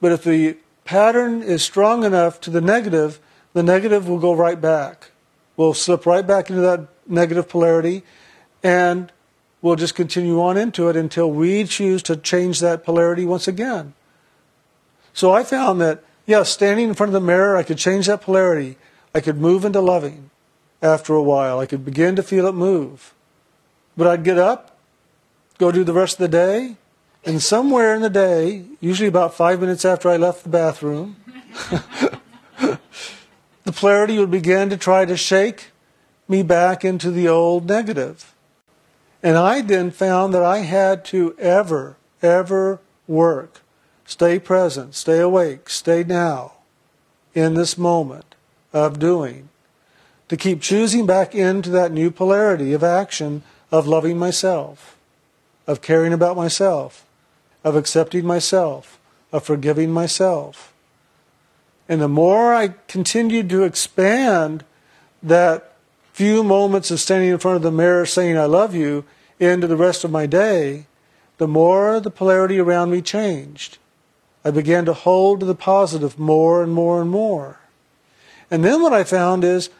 But 0.00 0.10
if 0.10 0.24
the 0.24 0.56
pattern 0.84 1.40
is 1.40 1.62
strong 1.62 2.02
enough 2.02 2.40
to 2.40 2.50
the 2.50 2.60
negative, 2.60 3.20
the 3.52 3.62
negative 3.62 4.08
will 4.08 4.18
go 4.18 4.32
right 4.32 4.60
back. 4.60 5.12
We'll 5.56 5.72
slip 5.72 6.04
right 6.04 6.26
back 6.26 6.50
into 6.50 6.62
that 6.62 6.88
negative 7.06 7.48
polarity 7.48 8.02
and 8.64 9.12
we'll 9.62 9.76
just 9.76 9.94
continue 9.94 10.42
on 10.42 10.56
into 10.56 10.88
it 10.88 10.96
until 10.96 11.30
we 11.30 11.62
choose 11.62 12.02
to 12.02 12.16
change 12.16 12.58
that 12.58 12.82
polarity 12.82 13.24
once 13.24 13.46
again. 13.46 13.94
So 15.12 15.30
I 15.30 15.44
found 15.44 15.80
that, 15.80 16.02
yeah, 16.26 16.42
standing 16.42 16.88
in 16.88 16.94
front 16.94 17.10
of 17.10 17.14
the 17.14 17.24
mirror, 17.24 17.56
I 17.56 17.62
could 17.62 17.78
change 17.78 18.08
that 18.08 18.22
polarity. 18.22 18.76
I 19.18 19.20
could 19.20 19.40
move 19.40 19.64
into 19.64 19.80
loving 19.80 20.30
after 20.80 21.12
a 21.12 21.20
while. 21.20 21.58
I 21.58 21.66
could 21.66 21.84
begin 21.84 22.14
to 22.14 22.22
feel 22.22 22.46
it 22.46 22.54
move. 22.54 23.14
But 23.96 24.06
I'd 24.06 24.22
get 24.22 24.38
up, 24.38 24.78
go 25.58 25.72
do 25.72 25.82
the 25.82 25.92
rest 25.92 26.14
of 26.14 26.18
the 26.20 26.28
day, 26.28 26.76
and 27.24 27.42
somewhere 27.42 27.96
in 27.96 28.00
the 28.00 28.10
day, 28.10 28.62
usually 28.80 29.08
about 29.08 29.34
five 29.34 29.60
minutes 29.60 29.84
after 29.84 30.08
I 30.08 30.16
left 30.18 30.44
the 30.44 30.50
bathroom, 30.50 31.16
the 32.60 32.78
polarity 33.72 34.20
would 34.20 34.30
begin 34.30 34.70
to 34.70 34.76
try 34.76 35.04
to 35.04 35.16
shake 35.16 35.72
me 36.28 36.44
back 36.44 36.84
into 36.84 37.10
the 37.10 37.26
old 37.26 37.66
negative. 37.66 38.36
And 39.20 39.36
I 39.36 39.62
then 39.62 39.90
found 39.90 40.32
that 40.32 40.44
I 40.44 40.58
had 40.58 41.04
to 41.06 41.34
ever, 41.40 41.96
ever 42.22 42.78
work, 43.08 43.62
stay 44.06 44.38
present, 44.38 44.94
stay 44.94 45.18
awake, 45.18 45.68
stay 45.70 46.04
now 46.04 46.52
in 47.34 47.54
this 47.54 47.76
moment 47.76 48.27
of 48.86 48.98
doing, 48.98 49.48
to 50.28 50.36
keep 50.36 50.60
choosing 50.60 51.06
back 51.06 51.34
into 51.34 51.70
that 51.70 51.92
new 51.92 52.10
polarity 52.10 52.72
of 52.72 52.84
action 52.84 53.42
of 53.70 53.86
loving 53.86 54.18
myself, 54.18 54.96
of 55.66 55.82
caring 55.82 56.12
about 56.12 56.36
myself, 56.36 57.04
of 57.64 57.76
accepting 57.76 58.24
myself, 58.24 58.98
of 59.32 59.42
forgiving 59.42 59.90
myself. 59.90 60.72
And 61.88 62.00
the 62.00 62.08
more 62.08 62.54
I 62.54 62.74
continued 62.86 63.48
to 63.50 63.64
expand 63.64 64.64
that 65.22 65.74
few 66.12 66.42
moments 66.42 66.90
of 66.90 67.00
standing 67.00 67.30
in 67.30 67.38
front 67.38 67.56
of 67.56 67.62
the 67.62 67.70
mirror 67.70 68.04
saying, 68.04 68.36
I 68.36 68.44
love 68.44 68.74
you, 68.74 69.04
into 69.38 69.66
the 69.66 69.76
rest 69.76 70.04
of 70.04 70.10
my 70.10 70.26
day, 70.26 70.86
the 71.38 71.48
more 71.48 72.00
the 72.00 72.10
polarity 72.10 72.58
around 72.58 72.90
me 72.90 73.00
changed. 73.00 73.78
I 74.44 74.50
began 74.50 74.84
to 74.86 74.92
hold 74.92 75.40
to 75.40 75.46
the 75.46 75.54
positive 75.54 76.18
more 76.18 76.62
and 76.62 76.72
more 76.72 77.00
and 77.00 77.10
more. 77.10 77.57
And 78.50 78.64
then 78.64 78.82
what 78.82 78.92
I 78.92 79.04
found 79.04 79.44
is 79.44 79.70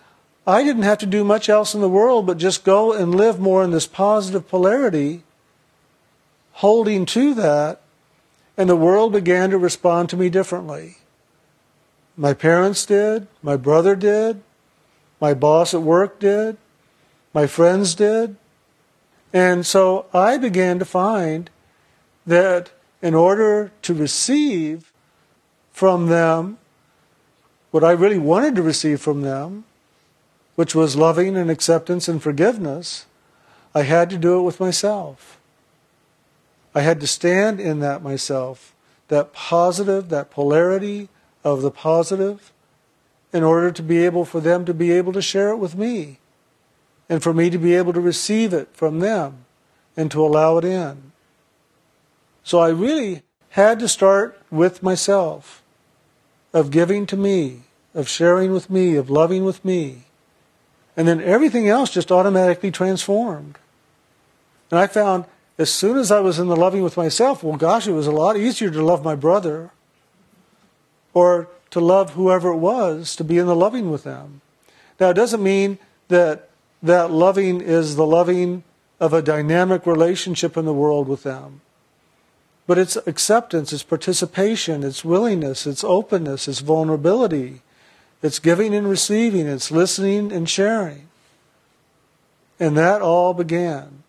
I 0.47 0.63
didn't 0.63 0.83
have 0.83 0.99
to 0.99 1.07
do 1.07 1.25
much 1.25 1.49
else 1.49 1.75
in 1.75 1.81
the 1.81 1.89
world 1.89 2.27
but 2.27 2.39
just 2.39 2.65
go 2.65 2.93
and 2.93 3.15
live 3.15 3.39
more 3.39 3.63
in 3.63 3.71
this 3.71 3.87
positive 3.87 4.49
polarity 4.49 5.23
holding 6.59 7.07
to 7.07 7.35
that, 7.35 7.81
and 8.57 8.69
the 8.69 8.75
world 8.75 9.13
began 9.13 9.51
to 9.51 9.57
respond 9.57 10.09
to 10.09 10.17
me 10.17 10.29
differently. 10.29 10.97
My 12.17 12.35
parents 12.35 12.85
did, 12.85 13.29
my 13.43 13.57
brother 13.57 13.95
did, 13.95 14.43
my 15.21 15.35
boss 15.35 15.73
at 15.73 15.83
work 15.83 16.19
did, 16.19 16.57
my 17.33 17.47
friends 17.47 17.95
did. 17.95 18.35
And 19.33 19.65
so 19.65 20.07
I 20.13 20.37
began 20.37 20.81
to 20.81 20.85
find 20.85 21.49
that 22.27 22.73
in 23.01 23.15
order 23.15 23.71
to 23.83 23.95
receive 23.95 24.93
from 25.71 26.07
them 26.07 26.58
what 27.71 27.85
I 27.85 27.93
really 27.93 28.19
wanted 28.19 28.55
to 28.57 28.63
receive 28.63 29.01
from 29.01 29.23
them, 29.23 29.65
which 30.55 30.75
was 30.75 30.97
loving 30.97 31.37
and 31.37 31.51
acceptance 31.51 32.09
and 32.09 32.23
forgiveness, 32.23 33.07
I 33.75 33.83
had 33.83 34.11
to 34.11 34.19
do 34.19 34.39
it 34.39 34.43
with 34.43 34.61
myself. 34.61 35.39
I 36.75 36.81
had 36.81 37.01
to 37.01 37.07
stand 37.07 37.61
in 37.61 37.81
that 37.81 38.03
myself, 38.03 38.75
that 39.09 39.33
positive, 39.33 40.09
that 40.09 40.31
polarity 40.31 41.09
of 41.45 41.63
the 41.63 41.71
positive, 41.71 42.53
in 43.33 43.43
order 43.43 43.71
to 43.71 43.83
be 43.83 44.05
able 44.05 44.25
for 44.25 44.41
them 44.41 44.65
to 44.65 44.75
be 44.75 44.91
able 44.93 45.13
to 45.13 45.23
share 45.23 45.51
it 45.51 45.59
with 45.59 45.77
me, 45.77 46.19
and 47.09 47.23
for 47.23 47.33
me 47.33 47.51
to 47.51 47.59
be 47.59 47.75
able 47.75 47.93
to 47.93 48.01
receive 48.01 48.53
it 48.53 48.69
from 48.73 49.01
them, 49.01 49.45
and 49.97 50.11
to 50.11 50.25
allow 50.25 50.57
it 50.59 50.65
in. 50.65 51.13
So 52.43 52.59
I 52.59 52.69
really 52.69 53.23
had 53.51 53.79
to 53.81 53.89
start 53.89 54.41
with 54.51 54.83
myself, 54.83 55.63
of 56.53 56.71
giving 56.71 57.07
to 57.07 57.17
me, 57.17 57.63
of 57.95 58.09
sharing 58.09 58.53
with 58.53 58.71
me, 58.71 58.97
of 58.97 59.11
loving 59.11 59.45
with 59.45 59.65
me. 59.65 60.05
And 60.97 61.07
then 61.07 61.21
everything 61.21 61.69
else 61.69 61.91
just 61.91 62.11
automatically 62.11 62.71
transformed. 62.71 63.59
And 64.71 64.81
I 64.81 64.87
found 64.87 65.27
as 65.59 65.73
soon 65.73 65.97
as 65.97 66.11
I 66.11 66.21
was 66.21 66.39
in 66.39 66.49
the 66.49 66.57
loving 66.57 66.83
with 66.83 66.97
myself, 66.97 67.43
well, 67.43 67.57
gosh, 67.57 67.87
it 67.87 67.93
was 67.93 68.07
a 68.07 68.13
lot 68.13 68.37
easier 68.37 68.71
to 68.71 68.85
love 68.85 69.05
my 69.05 69.15
brother 69.15 69.71
or 71.15 71.49
to 71.71 71.81
love 71.81 72.13
whoever 72.13 72.51
it 72.51 72.59
was, 72.59 73.17
to 73.17 73.25
be 73.25 73.39
in 73.39 73.47
the 73.47 73.57
loving 73.57 73.91
with 73.91 74.05
them. 74.05 74.41
Now, 75.01 75.11
it 75.11 75.15
doesn't 75.15 75.43
mean 75.43 75.79
that 76.09 76.49
that 76.83 77.11
loving 77.11 77.61
is 77.61 77.97
the 77.97 78.07
loving 78.07 78.63
of 79.01 79.13
a 79.13 79.23
dynamic 79.23 79.87
relationship 79.87 80.57
in 80.57 80.65
the 80.65 80.73
world 80.73 81.09
with 81.09 81.23
them. 81.23 81.61
But 82.69 82.77
it's 82.77 82.97
acceptance, 83.07 83.73
it's 83.73 83.83
participation, 83.83 84.85
it's 84.85 85.03
willingness, 85.03 85.67
it's 85.67 85.83
openness, 85.83 86.47
it's 86.47 86.61
vulnerability, 86.61 87.63
it's 88.23 88.39
giving 88.39 88.75
and 88.75 88.87
receiving, 88.87 89.47
it's 89.47 89.71
listening 89.71 90.31
and 90.31 90.47
sharing. 90.47 91.09
And 92.61 92.77
that 92.77 93.01
all 93.01 93.33
began. 93.33 94.03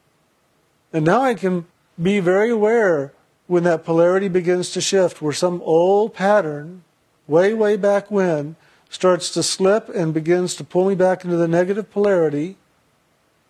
And 0.91 1.05
now 1.05 1.22
I 1.22 1.36
can 1.36 1.68
be 2.01 2.20
very 2.20 2.49
aware 2.49 3.14
when 3.47 3.64
that 3.64 3.86
polarity 3.86 4.28
begins 4.28 4.72
to 4.72 4.82
shift, 4.82 5.22
where 5.22 5.32
some 5.32 5.62
old 5.62 6.14
pattern, 6.14 6.84
way, 7.28 7.53
way 7.53 7.78
back 7.78 8.12
when, 8.12 8.57
starts 8.89 9.30
to 9.32 9.41
slip 9.41 9.88
and 9.88 10.14
begins 10.14 10.53
to 10.55 10.66
pull 10.66 10.89
me 10.89 10.95
back 10.95 11.24
into 11.24 11.38
the 11.38 11.47
negative 11.47 11.89
polarity. 11.89 12.57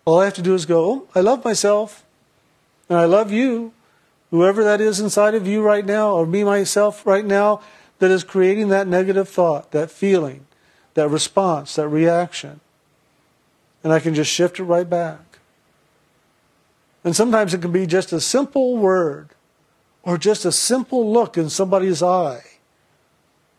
All 0.04 0.20
I 0.20 0.26
have 0.26 0.34
to 0.34 0.42
do 0.42 0.54
is 0.54 0.66
go, 0.66 0.84
oh, 0.84 1.08
I 1.16 1.20
love 1.20 1.44
myself, 1.44 2.04
and 2.88 2.96
I 2.96 3.06
love 3.06 3.32
you, 3.32 3.72
whoever 4.30 4.64
that 4.64 4.80
is 4.80 5.00
inside 5.00 5.34
of 5.34 5.46
you 5.46 5.62
right 5.62 5.84
now, 5.84 6.12
or 6.12 6.26
me, 6.26 6.44
myself 6.44 7.06
right 7.06 7.24
now, 7.24 7.60
that 7.98 8.10
is 8.10 8.24
creating 8.24 8.68
that 8.68 8.88
negative 8.88 9.28
thought, 9.28 9.72
that 9.72 9.90
feeling, 9.90 10.46
that 10.94 11.08
response, 11.08 11.76
that 11.76 11.88
reaction. 11.88 12.60
And 13.84 13.92
I 13.92 14.00
can 14.00 14.14
just 14.14 14.30
shift 14.30 14.58
it 14.58 14.64
right 14.64 14.88
back. 14.88 15.38
And 17.04 17.16
sometimes 17.16 17.54
it 17.54 17.62
can 17.62 17.72
be 17.72 17.86
just 17.86 18.12
a 18.12 18.20
simple 18.20 18.76
word 18.76 19.30
or 20.02 20.18
just 20.18 20.44
a 20.44 20.52
simple 20.52 21.10
look 21.10 21.36
in 21.36 21.48
somebody's 21.48 22.02
eye 22.02 22.44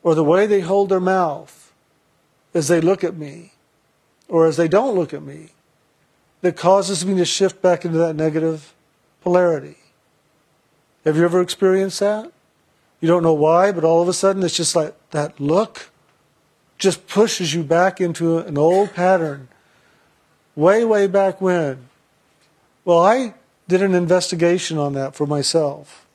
or 0.03 0.15
the 0.15 0.23
way 0.23 0.45
they 0.45 0.61
hold 0.61 0.89
their 0.89 0.99
mouth 0.99 1.71
as 2.53 2.67
they 2.67 2.81
look 2.81 3.03
at 3.03 3.15
me 3.15 3.53
or 4.27 4.45
as 4.45 4.57
they 4.57 4.67
don't 4.67 4.95
look 4.95 5.13
at 5.13 5.23
me 5.23 5.49
that 6.41 6.55
causes 6.55 7.05
me 7.05 7.15
to 7.15 7.25
shift 7.25 7.61
back 7.61 7.85
into 7.85 7.97
that 7.97 8.15
negative 8.15 8.73
polarity. 9.21 9.77
Have 11.05 11.17
you 11.17 11.23
ever 11.23 11.41
experienced 11.41 11.99
that? 11.99 12.31
You 12.99 13.07
don't 13.07 13.23
know 13.23 13.33
why, 13.33 13.71
but 13.71 13.83
all 13.83 14.01
of 14.01 14.07
a 14.07 14.13
sudden 14.13 14.43
it's 14.43 14.55
just 14.55 14.75
like 14.75 14.95
that 15.11 15.39
look 15.39 15.89
just 16.77 17.07
pushes 17.07 17.53
you 17.53 17.63
back 17.63 18.01
into 18.01 18.39
an 18.39 18.57
old 18.57 18.93
pattern 18.93 19.47
way, 20.55 20.83
way 20.83 21.07
back 21.07 21.39
when 21.39 21.89
well, 22.83 22.99
I 22.99 23.35
did 23.67 23.81
an 23.81 23.93
investigation 23.93 24.77
on 24.77 24.93
that 24.93 25.15
for 25.15 25.27
myself. 25.27 26.05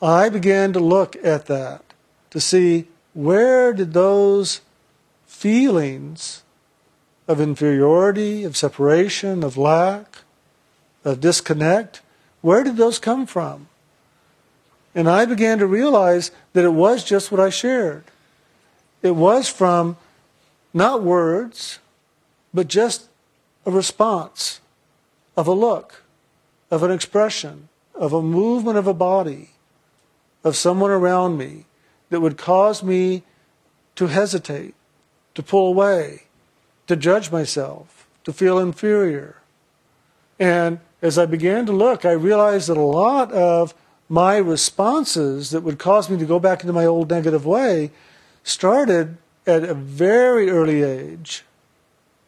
I 0.00 0.28
began 0.28 0.72
to 0.72 0.80
look 0.80 1.16
at 1.24 1.46
that 1.46 1.82
to 2.30 2.40
see 2.40 2.88
where 3.12 3.72
did 3.72 3.92
those 3.92 4.60
feelings 5.26 6.42
of 7.28 7.40
inferiority, 7.40 8.44
of 8.44 8.56
separation, 8.56 9.44
of 9.44 9.56
lack, 9.56 10.18
of 11.04 11.20
disconnect. 11.20 12.00
Where 12.40 12.64
did 12.64 12.76
those 12.76 12.98
come 12.98 13.26
from? 13.26 13.68
And 14.94 15.08
I 15.08 15.24
began 15.24 15.58
to 15.58 15.66
realize 15.66 16.30
that 16.52 16.64
it 16.64 16.72
was 16.72 17.02
just 17.04 17.32
what 17.32 17.40
I 17.40 17.50
shared. 17.50 18.04
It 19.02 19.16
was 19.16 19.48
from 19.48 19.96
not 20.72 21.02
words, 21.02 21.78
but 22.52 22.68
just 22.68 23.08
a 23.66 23.70
response 23.70 24.60
of 25.36 25.46
a 25.46 25.52
look, 25.52 26.02
of 26.70 26.82
an 26.82 26.90
expression, 26.90 27.68
of 27.94 28.12
a 28.12 28.22
movement 28.22 28.78
of 28.78 28.86
a 28.86 28.94
body, 28.94 29.50
of 30.42 30.56
someone 30.56 30.90
around 30.90 31.38
me 31.38 31.66
that 32.10 32.20
would 32.20 32.36
cause 32.36 32.82
me 32.82 33.22
to 33.96 34.06
hesitate, 34.08 34.74
to 35.34 35.42
pull 35.42 35.68
away, 35.68 36.24
to 36.86 36.96
judge 36.96 37.32
myself, 37.32 38.06
to 38.24 38.32
feel 38.32 38.58
inferior. 38.58 39.36
And 40.38 40.80
as 41.02 41.18
I 41.18 41.26
began 41.26 41.66
to 41.66 41.72
look, 41.72 42.04
I 42.04 42.12
realized 42.12 42.68
that 42.68 42.76
a 42.76 42.82
lot 42.82 43.32
of 43.32 43.74
my 44.08 44.36
responses 44.36 45.50
that 45.50 45.62
would 45.62 45.78
cause 45.78 46.10
me 46.10 46.18
to 46.18 46.26
go 46.26 46.38
back 46.38 46.60
into 46.60 46.72
my 46.72 46.84
old 46.84 47.10
negative 47.10 47.46
way 47.46 47.90
started 48.42 49.16
at 49.46 49.64
a 49.64 49.74
very 49.74 50.50
early 50.50 50.82
age, 50.82 51.44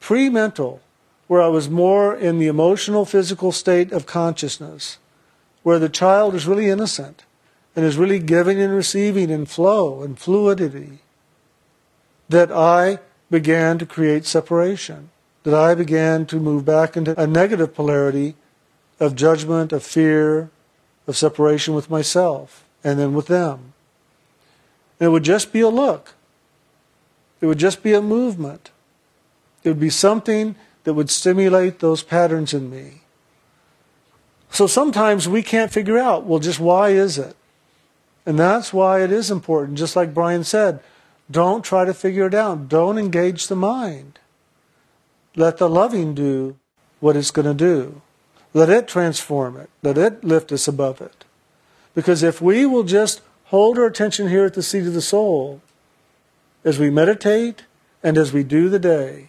pre 0.01 0.29
mental, 0.29 0.81
where 1.27 1.43
I 1.43 1.49
was 1.49 1.69
more 1.69 2.15
in 2.15 2.39
the 2.39 2.47
emotional, 2.47 3.05
physical 3.05 3.53
state 3.53 3.93
of 3.93 4.07
consciousness, 4.07 4.99
where 5.63 5.79
the 5.79 5.89
child 5.89 6.35
is 6.35 6.47
really 6.47 6.69
innocent 6.69 7.25
and 7.75 7.85
is 7.85 7.97
really 7.97 8.19
giving 8.19 8.61
and 8.61 8.73
receiving 8.73 9.29
in 9.29 9.45
flow 9.45 10.03
and 10.03 10.19
fluidity, 10.19 11.01
that 12.29 12.51
I 12.51 13.01
began 13.31 13.79
to 13.79 13.87
create 13.87 14.25
separation, 14.25 15.11
that 15.43 15.55
I 15.55 15.75
began 15.75 16.27
to 16.27 16.41
move 16.41 16.65
back 16.65 16.97
into 16.97 17.21
a 17.21 17.27
negative 17.27 17.75
polarity 17.75 18.35
of 18.99 19.15
judgment, 19.15 19.73
of 19.73 19.83
fear, 19.83 20.51
of 21.07 21.17
separation 21.17 21.75
with 21.75 21.91
myself, 21.91 22.65
and 22.83 22.99
then 22.99 23.15
with 23.15 23.27
them. 23.27 23.73
And 24.99 25.09
it 25.09 25.11
would 25.11 25.25
just 25.25 25.53
be 25.53 25.61
a 25.61 25.69
look. 25.69 26.15
It 27.41 27.47
would 27.47 27.59
just 27.59 27.83
be 27.83 27.93
a 27.93 28.03
movement. 28.03 28.71
It 29.63 29.69
would 29.69 29.81
be 29.81 29.91
something 29.91 30.57
that 30.85 30.95
would 30.95 31.11
stimulate 31.11 31.81
those 31.81 32.03
patterns 32.03 32.55
in 32.55 32.71
me. 32.71 33.03
So 34.51 34.67
sometimes 34.67 35.29
we 35.29 35.43
can't 35.43 35.73
figure 35.73 35.99
out, 35.99 36.25
well, 36.25 36.39
just 36.39 36.61
why 36.61 36.91
is 36.91 37.19
it? 37.19 37.37
And 38.25 38.39
that's 38.39 38.73
why 38.73 39.03
it 39.03 39.13
is 39.13 39.31
important, 39.31 39.79
just 39.79 39.97
like 39.97 40.15
Brian 40.15 40.45
said, 40.45 40.81
don't 41.31 41.65
try 41.65 41.85
to 41.85 41.93
figure 41.93 42.27
it 42.27 42.35
out. 42.35 42.69
Don't 42.69 42.99
engage 42.99 43.49
the 43.49 43.57
mind. 43.57 44.19
Let 45.35 45.59
the 45.59 45.69
loving 45.69 46.15
do 46.15 46.57
what 47.01 47.17
it's 47.17 47.31
going 47.31 47.47
to 47.47 47.55
do. 47.55 48.01
Let 48.57 48.71
it 48.71 48.89
transform 48.89 49.59
it. 49.59 49.69
Let 49.83 49.99
it 49.99 50.25
lift 50.25 50.51
us 50.51 50.67
above 50.67 51.03
it. 51.03 51.27
Because 51.95 52.23
if 52.23 52.41
we 52.41 52.65
will 52.65 52.85
just 52.85 53.21
hold 53.53 53.77
our 53.79 53.85
attention 53.85 54.31
here 54.31 54.47
at 54.47 54.55
the 54.55 54.63
seat 54.63 54.87
of 54.87 54.95
the 54.95 55.03
soul, 55.03 55.61
as 56.65 56.79
we 56.79 56.89
meditate 56.89 57.65
and 58.03 58.17
as 58.17 58.33
we 58.33 58.43
do 58.43 58.71
the 58.71 58.79
day, 58.79 59.29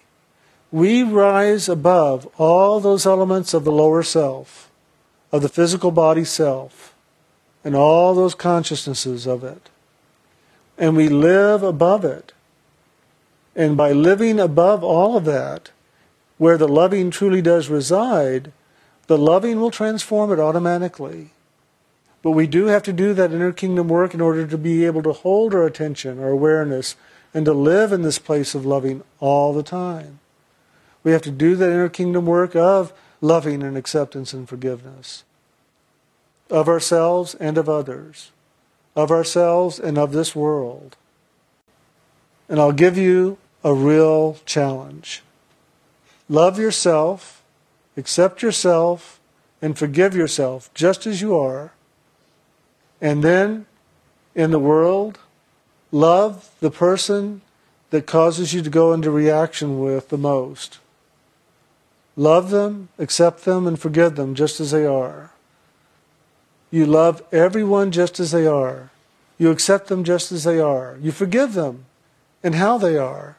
we 0.71 1.03
rise 1.03 1.67
above 1.67 2.25
all 2.38 2.80
those 2.80 3.05
elements 3.05 3.53
of 3.53 3.65
the 3.65 3.71
lower 3.71 4.01
self, 4.01 4.71
of 5.34 5.41
the 5.41 5.49
physical 5.49 5.91
body 5.91 6.23
self, 6.23 6.95
and 7.65 7.75
all 7.75 8.15
those 8.15 8.34
consciousnesses 8.34 9.28
of 9.28 9.43
it. 9.43 9.69
And 10.78 10.95
we 10.95 11.09
live 11.09 11.63
above 11.63 12.05
it. 12.05 12.32
And 13.57 13.75
by 13.75 13.91
living 13.91 14.39
above 14.39 14.86
all 14.86 15.17
of 15.17 15.25
that, 15.25 15.71
where 16.38 16.57
the 16.57 16.69
loving 16.69 17.11
truly 17.11 17.41
does 17.41 17.67
reside, 17.67 18.53
the 19.07 19.17
loving 19.17 19.59
will 19.59 19.71
transform 19.71 20.31
it 20.31 20.39
automatically. 20.39 21.31
But 22.21 22.31
we 22.31 22.47
do 22.47 22.65
have 22.65 22.83
to 22.83 22.93
do 22.93 23.13
that 23.13 23.31
inner 23.31 23.53
kingdom 23.53 23.87
work 23.87 24.13
in 24.13 24.21
order 24.21 24.45
to 24.45 24.57
be 24.57 24.85
able 24.85 25.03
to 25.03 25.13
hold 25.13 25.53
our 25.53 25.65
attention, 25.65 26.19
our 26.19 26.29
awareness, 26.29 26.95
and 27.33 27.45
to 27.45 27.53
live 27.53 27.91
in 27.91 28.01
this 28.01 28.19
place 28.19 28.55
of 28.55 28.65
loving 28.65 29.03
all 29.19 29.53
the 29.53 29.63
time. 29.63 30.19
We 31.03 31.11
have 31.11 31.21
to 31.23 31.31
do 31.31 31.55
that 31.55 31.69
inner 31.69 31.89
kingdom 31.89 32.25
work 32.25 32.55
of 32.55 32.91
loving 33.21 33.63
and 33.63 33.77
acceptance 33.77 34.33
and 34.33 34.47
forgiveness 34.47 35.23
of 36.49 36.67
ourselves 36.67 37.35
and 37.35 37.57
of 37.57 37.67
others, 37.69 38.31
of 38.95 39.11
ourselves 39.11 39.79
and 39.79 39.97
of 39.97 40.11
this 40.11 40.35
world. 40.35 40.95
And 42.49 42.59
I'll 42.59 42.71
give 42.71 42.97
you 42.97 43.37
a 43.63 43.73
real 43.73 44.37
challenge. 44.45 45.23
Love 46.29 46.57
yourself, 46.57 47.36
accept 47.97 48.41
yourself, 48.41 49.19
and 49.61 49.77
forgive 49.77 50.15
yourself 50.15 50.73
just 50.73 51.05
as 51.05 51.19
you 51.19 51.37
are. 51.37 51.73
And 53.01 53.23
then 53.23 53.65
in 54.35 54.51
the 54.51 54.59
world, 54.59 55.19
Love 55.91 56.51
the 56.59 56.71
person 56.71 57.41
that 57.91 58.05
causes 58.05 58.53
you 58.53 58.61
to 58.61 58.69
go 58.69 58.91
into 58.91 59.09
reaction 59.09 59.79
with 59.79 60.09
the 60.09 60.17
most. 60.17 60.79
Love 62.15 62.49
them, 62.49 62.89
accept 62.99 63.45
them, 63.45 63.65
and 63.65 63.79
forgive 63.79 64.15
them 64.15 64.35
just 64.35 64.59
as 64.59 64.71
they 64.71 64.85
are. 64.85 65.31
You 66.69 66.85
love 66.85 67.23
everyone 67.31 67.91
just 67.91 68.19
as 68.19 68.31
they 68.31 68.45
are. 68.45 68.89
You 69.37 69.51
accept 69.51 69.87
them 69.87 70.03
just 70.03 70.31
as 70.31 70.43
they 70.43 70.59
are. 70.59 70.97
You 71.01 71.11
forgive 71.11 71.53
them 71.53 71.85
and 72.43 72.55
how 72.55 72.77
they 72.77 72.97
are. 72.97 73.37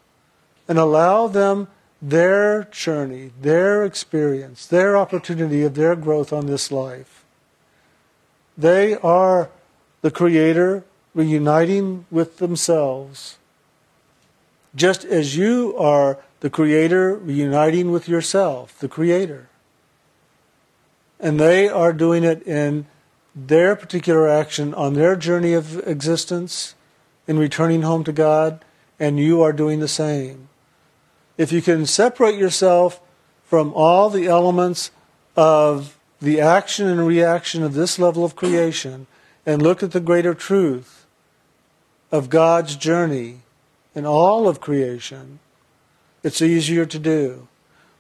And 0.67 0.79
allow 0.79 1.27
them 1.27 1.69
their 2.01 2.65
journey, 2.65 3.33
their 3.41 3.85
experience, 3.85 4.67
their 4.67 4.97
opportunity 4.97 5.63
of 5.65 5.75
their 5.75 5.97
growth 5.97 6.33
on 6.33 6.47
this 6.47 6.71
life. 6.71 7.25
They 8.57 8.97
are 8.97 9.51
the 10.03 10.11
creator 10.11 10.85
reuniting 11.15 12.07
with 12.11 12.39
themselves, 12.39 13.39
just 14.75 15.05
as 15.05 15.37
you 15.37 15.77
are 15.77 16.19
the 16.41 16.51
Creator 16.51 17.17
reuniting 17.17 17.91
with 17.91 18.09
yourself, 18.09 18.79
the 18.79 18.89
Creator. 18.89 19.49
And 21.19 21.41
they 21.41 21.69
are 21.69 21.93
doing 21.93 22.23
it 22.23 22.47
in 22.47 22.87
their 23.35 23.75
particular 23.75 24.29
action 24.29 24.73
on 24.75 24.95
their 24.95 25.17
journey 25.17 25.53
of 25.53 25.87
existence 25.87 26.75
in 27.27 27.39
returning 27.39 27.83
home 27.83 28.05
to 28.05 28.13
God, 28.13 28.65
and 29.01 29.19
you 29.19 29.43
are 29.43 29.53
doing 29.53 29.81
the 29.81 29.89
same. 29.89 30.49
If 31.39 31.53
you 31.53 31.63
can 31.63 31.87
separate 31.87 32.39
yourself 32.39 33.01
from 33.45 33.73
all 33.73 34.11
the 34.11 34.27
elements 34.27 34.91
of 35.37 35.97
the 36.21 36.41
action 36.41 36.87
and 36.89 37.07
reaction 37.07 37.63
of 37.63 37.75
this 37.75 37.99
level 37.99 38.25
of 38.25 38.37
creation 38.37 39.07
and 39.47 39.63
look 39.63 39.83
at 39.83 39.93
the 39.93 40.01
greater 40.01 40.35
truth, 40.35 40.99
of 42.11 42.31
God's 42.31 42.77
journey 42.77 43.41
in 43.95 44.07
all 44.07 44.49
of 44.49 44.61
creation, 44.61 45.39
it's 46.23 46.43
easier 46.43 46.87
to 46.87 46.99
do. 46.99 47.49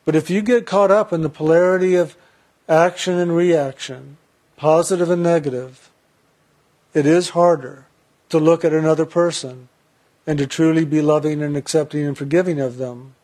But 0.05 0.16
if 0.16 0.30
you 0.30 0.43
get 0.43 0.66
caught 0.66 0.91
up 0.91 1.12
in 1.12 1.22
the 1.22 1.28
polarity 1.28 1.95
of 1.95 2.16
action 2.68 3.18
and 3.18 3.36
reaction, 3.36 4.16
positive 4.57 5.11
and 5.11 5.22
negative, 5.22 5.91
it 6.95 7.07
is 7.07 7.30
harder 7.30 7.86
to 8.30 8.39
look 8.39 8.64
at 8.64 8.72
another 8.72 9.07
person 9.07 9.68
and 10.26 10.39
to 10.39 10.47
truly 10.47 10.84
be 10.84 11.01
loving 11.01 11.43
and 11.43 11.57
accepting 11.57 12.07
and 12.07 12.16
forgiving 12.16 12.61
of 12.61 12.78
them 12.78 13.14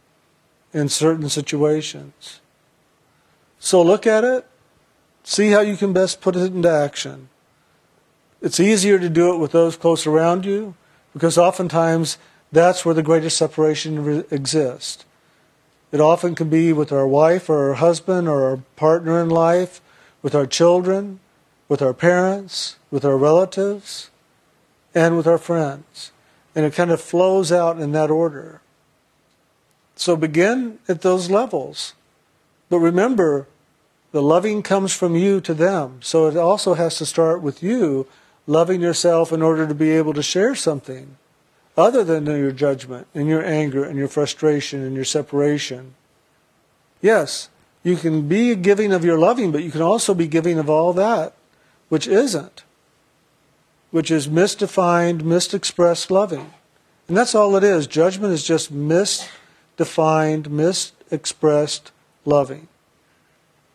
in 0.75 0.89
certain 0.91 1.31
situations. 1.31 2.41
So 3.59 3.81
look 3.81 4.07
at 4.07 4.25
it, 4.25 4.47
see 5.23 5.51
how 5.51 5.61
you 5.61 5.77
can 5.77 5.95
best 5.95 6.21
put 6.21 6.37
it 6.37 6.53
into 6.53 6.71
action. 6.71 7.31
It's 8.43 8.61
easier 8.61 8.99
to 8.99 9.09
do 9.09 9.33
it 9.33 9.39
with 9.39 9.53
those 9.53 9.77
close 9.77 10.07
around 10.07 10.45
you 10.45 10.75
because 11.15 11.39
oftentimes 11.39 12.19
that's 12.53 12.85
where 12.85 12.95
the 12.95 13.03
greatest 13.03 13.39
separation 13.39 14.05
re- 14.05 14.25
exists. 14.31 15.07
It 15.93 16.01
often 16.01 16.35
can 16.35 16.51
be 16.51 16.73
with 16.73 16.93
our 16.93 17.07
wife 17.07 17.49
or 17.49 17.69
our 17.69 17.75
husband 17.75 18.29
or 18.29 18.45
our 18.51 18.57
partner 18.77 19.23
in 19.23 19.31
life, 19.31 19.81
with 20.23 20.35
our 20.35 20.47
children, 20.47 21.21
with 21.69 21.81
our 21.81 21.95
parents, 21.95 22.77
with 22.91 23.05
our 23.05 23.17
relatives, 23.17 24.11
and 24.95 25.17
with 25.17 25.27
our 25.27 25.39
friends. 25.39 26.11
And 26.55 26.67
it 26.67 26.75
kind 26.75 26.91
of 26.91 27.01
flows 27.01 27.53
out 27.53 27.79
in 27.79 27.93
that 27.93 28.11
order. 28.11 28.61
So 29.97 30.17
begin 30.17 30.79
at 30.89 31.03
those 31.03 31.31
levels. 31.31 31.95
But 32.69 32.79
remember, 32.79 33.47
the 34.13 34.23
loving 34.23 34.63
comes 34.63 34.93
from 34.93 35.15
you 35.17 35.41
to 35.43 35.55
them. 35.55 36.01
So 36.03 36.27
it 36.27 36.37
also 36.37 36.75
has 36.75 36.99
to 36.99 37.07
start 37.07 37.43
with 37.43 37.63
you 37.63 38.07
loving 38.47 38.81
yourself 38.81 39.33
in 39.33 39.43
order 39.43 39.67
to 39.67 39.75
be 39.75 39.91
able 39.91 40.15
to 40.15 40.23
share 40.23 40.55
something 40.55 41.17
other 41.77 42.05
than 42.05 42.27
your 42.27 42.53
judgment 42.53 43.07
and 43.15 43.29
your 43.29 43.45
anger 43.45 43.85
and 43.85 43.99
your 43.99 44.09
frustration 44.09 44.83
and 44.83 44.95
your 44.95 45.05
separation. 45.05 45.95
Yes, 47.01 47.49
you 47.83 47.97
can 47.97 48.29
be 48.29 48.55
giving 48.55 48.93
of 48.93 49.05
your 49.05 49.19
loving, 49.19 49.51
but 49.51 49.63
you 49.63 49.71
can 49.71 49.83
also 49.83 50.15
be 50.15 50.27
giving 50.27 50.59
of 50.59 50.71
all 50.71 50.93
that 50.93 51.35
which 51.89 52.09
isn't, 52.09 52.65
which 53.91 54.11
is 54.11 54.27
misdefined, 54.27 55.21
misexpressed 55.21 56.11
loving. 56.11 56.53
And 57.07 57.17
that's 57.17 57.35
all 57.35 57.55
it 57.57 57.63
is. 57.63 57.87
Judgment 57.87 58.33
is 58.33 58.45
just 58.45 58.75
misdefined, 58.75 59.29
misexpressed 59.77 61.91
loving. 62.25 62.69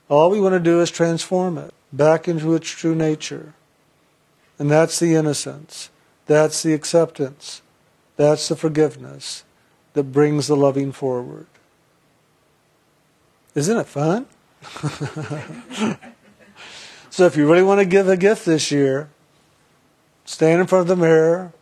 All 0.08 0.30
we 0.30 0.40
want 0.40 0.54
to 0.54 0.60
do 0.60 0.82
is 0.82 0.90
transform 0.90 1.58
it 1.58 1.74
back 1.92 2.28
into 2.28 2.56
its 2.56 2.70
true 2.70 2.96
nature. 2.96 3.54
And 4.58 4.70
that's 4.70 5.00
the 5.00 5.16
innocence. 5.16 5.90
That's 6.26 6.64
the 6.64 6.74
acceptance. 6.74 7.62
That's 8.16 8.48
the 8.48 8.56
forgiveness 8.56 9.44
that 9.94 10.12
brings 10.12 10.48
the 10.48 10.56
loving 10.56 10.92
forward. 10.92 11.48
Isn't 13.56 13.78
it 13.78 13.88
fun? 13.88 14.28
so 17.10 17.26
if 17.26 17.38
you 17.38 17.50
really 17.50 17.64
want 17.64 17.80
to 17.80 17.86
give 17.86 18.08
a 18.08 18.18
gift 18.18 18.46
this 18.46 18.72
year, 18.72 19.10
stand 20.26 20.62
in 20.62 20.68
front 20.68 20.82
of 20.82 20.88
the 20.88 20.96
mirror 20.96 21.54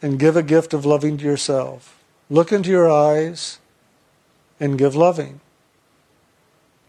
and 0.00 0.18
give 0.18 0.36
a 0.36 0.42
gift 0.42 0.74
of 0.74 0.86
loving 0.86 1.18
to 1.18 1.24
yourself. 1.24 1.97
Look 2.30 2.52
into 2.52 2.70
your 2.70 2.90
eyes 2.90 3.58
and 4.60 4.78
give 4.78 4.94
loving. 4.94 5.40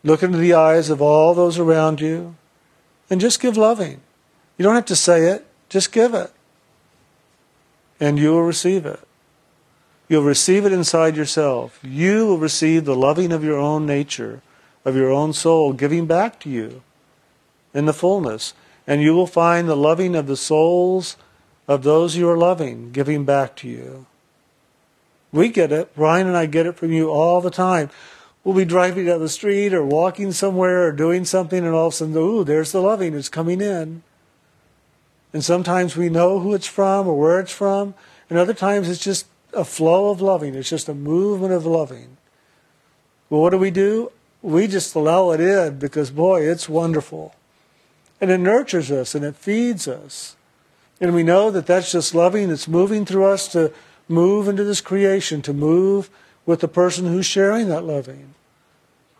Look 0.03 0.23
into 0.23 0.37
the 0.37 0.53
eyes 0.53 0.89
of 0.89 1.01
all 1.01 1.33
those 1.33 1.57
around 1.57 2.01
you 2.01 2.35
and 3.09 3.21
just 3.21 3.41
give 3.41 3.57
loving. 3.57 4.01
You 4.57 4.63
don't 4.63 4.75
have 4.75 4.85
to 4.85 4.95
say 4.95 5.27
it, 5.27 5.45
just 5.69 5.91
give 5.91 6.13
it. 6.13 6.31
And 7.99 8.17
you 8.17 8.31
will 8.31 8.43
receive 8.43 8.85
it. 8.85 8.99
You'll 10.07 10.23
receive 10.23 10.65
it 10.65 10.73
inside 10.73 11.15
yourself. 11.15 11.79
You 11.83 12.25
will 12.25 12.37
receive 12.37 12.85
the 12.85 12.95
loving 12.95 13.31
of 13.31 13.43
your 13.43 13.59
own 13.59 13.85
nature, 13.85 14.41
of 14.83 14.95
your 14.95 15.11
own 15.11 15.33
soul, 15.33 15.73
giving 15.73 16.07
back 16.07 16.39
to 16.41 16.49
you 16.49 16.81
in 17.73 17.85
the 17.85 17.93
fullness. 17.93 18.53
And 18.87 19.01
you 19.01 19.13
will 19.13 19.27
find 19.27 19.69
the 19.69 19.75
loving 19.75 20.15
of 20.15 20.27
the 20.27 20.37
souls 20.37 21.15
of 21.67 21.83
those 21.83 22.15
you 22.15 22.27
are 22.27 22.37
loving 22.37 22.91
giving 22.91 23.23
back 23.23 23.55
to 23.57 23.67
you. 23.67 24.07
We 25.31 25.49
get 25.49 25.71
it. 25.71 25.95
Brian 25.95 26.27
and 26.27 26.35
I 26.35 26.45
get 26.45 26.65
it 26.65 26.77
from 26.77 26.91
you 26.91 27.09
all 27.09 27.41
the 27.41 27.51
time. 27.51 27.89
We'll 28.43 28.55
be 28.55 28.65
driving 28.65 29.05
down 29.05 29.19
the 29.19 29.29
street 29.29 29.73
or 29.73 29.85
walking 29.85 30.31
somewhere 30.31 30.87
or 30.87 30.91
doing 30.91 31.25
something, 31.25 31.65
and 31.65 31.75
all 31.75 31.87
of 31.87 31.93
a 31.93 31.95
sudden, 31.97 32.15
ooh, 32.15 32.43
there's 32.43 32.71
the 32.71 32.81
loving. 32.81 33.13
It's 33.13 33.29
coming 33.29 33.61
in. 33.61 34.01
And 35.33 35.43
sometimes 35.43 35.95
we 35.95 36.09
know 36.09 36.39
who 36.39 36.53
it's 36.53 36.65
from 36.65 37.07
or 37.07 37.19
where 37.19 37.39
it's 37.39 37.51
from, 37.51 37.93
and 38.29 38.39
other 38.39 38.53
times 38.53 38.89
it's 38.89 39.03
just 39.03 39.27
a 39.53 39.65
flow 39.65 40.09
of 40.09 40.21
loving. 40.21 40.55
It's 40.55 40.69
just 40.69 40.89
a 40.89 40.93
movement 40.93 41.53
of 41.53 41.65
loving. 41.65 42.17
Well, 43.29 43.41
what 43.41 43.51
do 43.51 43.57
we 43.57 43.71
do? 43.71 44.11
We 44.41 44.67
just 44.67 44.95
allow 44.95 45.31
it 45.31 45.41
in 45.41 45.77
because, 45.77 46.09
boy, 46.09 46.41
it's 46.41 46.69
wonderful. 46.69 47.35
And 48.21 48.31
it 48.31 48.39
nurtures 48.39 48.89
us 48.91 49.13
and 49.13 49.23
it 49.23 49.35
feeds 49.35 49.87
us. 49.87 50.35
And 51.01 51.13
we 51.13 51.23
know 51.23 51.51
that 51.51 51.67
that's 51.67 51.91
just 51.91 52.15
loving. 52.15 52.49
It's 52.49 52.67
moving 52.67 53.05
through 53.05 53.25
us 53.25 53.47
to 53.49 53.71
move 54.09 54.47
into 54.47 54.63
this 54.63 54.81
creation, 54.81 55.41
to 55.43 55.53
move 55.53 56.09
with 56.45 56.59
the 56.59 56.67
person 56.67 57.05
who's 57.05 57.25
sharing 57.25 57.69
that 57.69 57.85
loving. 57.85 58.33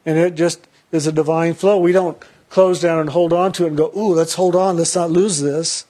And 0.06 0.18
it 0.18 0.36
just 0.36 0.68
is 0.92 1.08
a 1.08 1.12
divine 1.12 1.54
flow. 1.54 1.78
We 1.78 1.92
don't 1.92 2.22
close 2.50 2.82
down 2.82 3.00
and 3.00 3.12
hold 3.12 3.32
on 3.32 3.52
to 3.54 3.66
it 3.66 3.68
and 3.68 3.78
go, 3.78 3.92
ooh, 3.96 4.14
let's 4.14 4.34
hold 4.34 4.56
on, 4.56 4.78
let's 4.78 4.96
not 4.96 5.12
lose 5.12 5.40
this. 5.40 5.86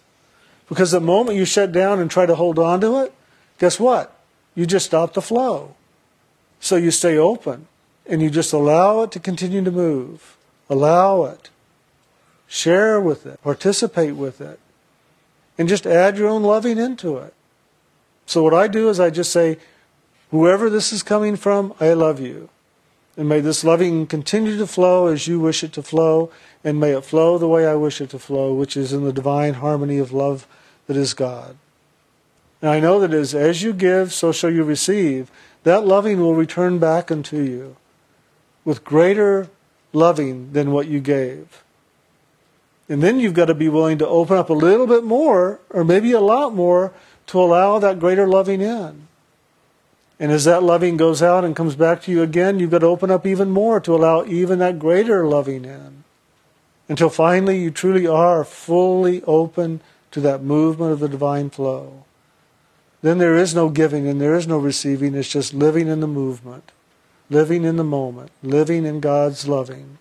Because 0.68 0.92
the 0.92 1.00
moment 1.00 1.38
you 1.38 1.46
shut 1.46 1.72
down 1.72 2.00
and 2.00 2.12
try 2.12 2.26
to 2.26 2.36
hold 2.36 2.60
on 2.60 2.82
to 2.82 3.00
it, 3.00 3.14
guess 3.58 3.80
what? 3.80 4.16
You 4.54 4.66
just 4.66 4.86
stop 4.86 5.14
the 5.14 5.22
flow. 5.22 5.76
So 6.60 6.76
you 6.76 6.92
stay 6.92 7.18
open 7.18 7.68
and 8.06 8.22
you 8.22 8.30
just 8.30 8.52
allow 8.52 9.02
it 9.04 9.12
to 9.14 9.20
continue 9.20 9.64
to 9.64 9.72
move. 9.72 10.38
Allow 10.70 11.24
it. 11.24 11.50
Share 12.48 13.00
with 13.00 13.26
it. 13.26 13.42
Participate 13.42 14.16
with 14.16 14.42
it. 14.42 14.60
And 15.58 15.70
just 15.70 15.88
add 15.88 16.18
your 16.18 16.28
own 16.28 16.44
loving 16.44 16.78
into 16.78 17.18
it. 17.18 17.34
So 18.30 18.44
what 18.44 18.54
I 18.54 18.68
do 18.68 18.90
is 18.90 19.00
I 19.00 19.10
just 19.10 19.32
say, 19.32 19.58
whoever 20.30 20.70
this 20.70 20.94
is 20.94 21.02
coming 21.02 21.36
from, 21.36 21.74
I 21.80 21.94
love 21.94 22.20
you. 22.20 22.50
And 23.18 23.28
may 23.28 23.40
this 23.40 23.64
loving 23.64 24.06
continue 24.06 24.56
to 24.60 24.68
flow 24.68 25.08
as 25.08 25.28
you 25.28 25.40
wish 25.40 25.64
it 25.64 25.74
to 25.74 25.82
flow, 25.82 26.32
and 26.64 26.80
may 26.80 26.96
it 26.96 27.04
flow 27.04 27.40
the 27.40 27.48
way 27.48 27.66
I 27.66 27.74
wish 27.74 28.00
it 28.00 28.12
to 28.12 28.20
flow, 28.20 28.54
which 28.54 28.78
is 28.78 28.94
in 28.94 29.04
the 29.04 29.12
divine 29.12 29.56
harmony 29.56 29.98
of 29.98 30.12
love 30.12 30.46
that 30.86 30.96
is 30.96 31.16
God. 31.16 31.58
And 32.62 32.70
I 32.70 32.80
know 32.80 33.00
that 33.00 33.16
as, 33.16 33.34
as 33.34 33.64
you 33.64 33.74
give, 33.74 34.14
so 34.14 34.32
shall 34.32 34.52
you 34.52 34.64
receive. 34.64 35.32
That 35.64 35.88
loving 35.88 36.20
will 36.20 36.36
return 36.36 36.78
back 36.78 37.10
unto 37.10 37.38
you 37.38 37.78
with 38.64 38.84
greater 38.84 39.50
loving 39.92 40.54
than 40.54 40.70
what 40.72 40.86
you 40.86 41.00
gave. 41.00 41.64
And 42.88 43.02
then 43.02 43.20
you've 43.20 43.34
got 43.34 43.46
to 43.46 43.56
be 43.56 43.70
willing 43.70 43.98
to 43.98 44.08
open 44.08 44.38
up 44.38 44.52
a 44.52 44.54
little 44.54 44.86
bit 44.86 45.04
more, 45.04 45.60
or 45.72 45.84
maybe 45.84 46.12
a 46.12 46.20
lot 46.20 46.54
more, 46.54 46.94
to 47.30 47.40
allow 47.40 47.78
that 47.78 48.00
greater 48.00 48.28
loving 48.28 48.60
in. 48.60 49.08
And 50.20 50.32
as 50.32 50.46
that 50.46 50.64
loving 50.64 50.98
goes 50.98 51.22
out 51.22 51.46
and 51.46 51.56
comes 51.56 51.76
back 51.76 52.02
to 52.02 52.12
you 52.12 52.24
again, 52.24 52.60
you've 52.60 52.72
got 52.72 52.80
to 52.80 52.88
open 52.88 53.12
up 53.12 53.26
even 53.28 53.52
more 53.52 53.80
to 53.82 53.94
allow 53.94 54.26
even 54.26 54.58
that 54.60 54.80
greater 54.80 55.28
loving 55.28 55.64
in. 55.64 56.04
Until 56.90 57.12
finally 57.12 57.60
you 57.60 57.70
truly 57.70 58.08
are 58.08 58.44
fully 58.44 59.22
open 59.26 59.82
to 60.10 60.20
that 60.22 60.42
movement 60.42 60.92
of 60.92 61.00
the 61.00 61.08
divine 61.08 61.52
flow. 61.52 62.04
Then 63.04 63.20
there 63.20 63.36
is 63.36 63.54
no 63.54 63.70
giving 63.70 64.08
and 64.08 64.20
there 64.20 64.34
is 64.34 64.48
no 64.48 64.58
receiving. 64.58 65.14
It's 65.14 65.30
just 65.30 65.54
living 65.54 65.88
in 65.88 66.00
the 66.00 66.08
movement, 66.08 66.72
living 67.30 67.64
in 67.64 67.76
the 67.76 67.84
moment, 67.84 68.32
living 68.42 68.88
in 68.88 69.02
God's 69.02 69.48
loving. 69.48 70.00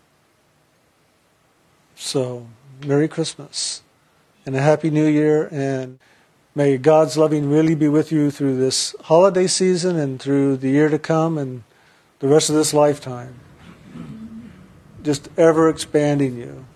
So, 1.94 2.46
Merry 2.86 3.06
Christmas 3.06 3.82
and 4.46 4.56
a 4.56 4.62
Happy 4.62 4.88
New 4.88 5.06
Year, 5.06 5.46
and 5.52 5.98
may 6.58 6.76
God's 6.76 7.16
loving 7.16 7.48
really 7.48 7.76
be 7.76 7.86
with 7.86 8.10
you 8.10 8.32
through 8.32 8.56
this 8.56 8.92
holiday 9.02 9.46
season 9.46 9.96
and 9.96 10.20
through 10.20 10.56
the 10.56 10.70
year 10.70 10.88
to 10.88 10.98
come 10.98 11.38
and 11.38 11.62
the 12.18 12.26
rest 12.26 12.50
of 12.50 12.56
this 12.56 12.74
lifetime. 12.74 13.38
Just 15.04 15.28
ever 15.36 15.68
expanding 15.68 16.36
you. 16.36 16.66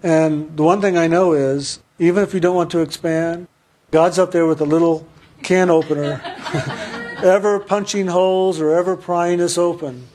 And 0.00 0.56
the 0.56 0.62
one 0.62 0.80
thing 0.80 0.96
I 0.96 1.08
know 1.08 1.32
is, 1.32 1.80
even 1.98 2.22
if 2.22 2.32
you 2.34 2.38
don't 2.38 2.54
want 2.54 2.70
to 2.70 2.82
expand, 2.82 3.48
God's 3.90 4.16
up 4.16 4.30
there 4.30 4.46
with 4.46 4.60
a 4.60 4.64
little 4.64 5.08
can 5.42 5.70
opener, 5.70 6.22
ever 7.20 7.58
punching 7.58 8.06
holes 8.06 8.60
or 8.60 8.70
ever 8.70 8.96
prying 8.96 9.40
us 9.40 9.58
open, 9.58 10.06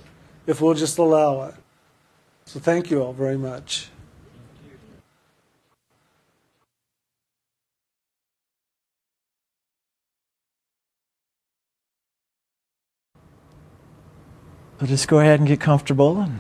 if 0.47 0.61
we'll 0.61 0.73
just 0.73 0.97
allow 0.97 1.43
it. 1.43 1.55
So 2.45 2.61
thank 2.61 2.89
you 2.89 3.03
all 3.03 3.11
very 3.11 3.38
much. 3.38 3.89
So 14.80 14.86
just 14.86 15.07
go 15.07 15.19
ahead 15.19 15.39
and 15.39 15.47
get 15.47 15.59
comfortable 15.59 16.21
and 16.21 16.39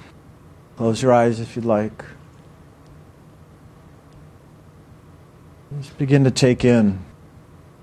close 0.77 1.01
your 1.01 1.11
eyes 1.11 1.39
if 1.39 1.55
you'd 1.55 1.65
like. 1.65 2.05
Just 5.77 5.97
begin 5.97 6.23
to 6.23 6.31
take 6.31 6.63
in 6.63 7.03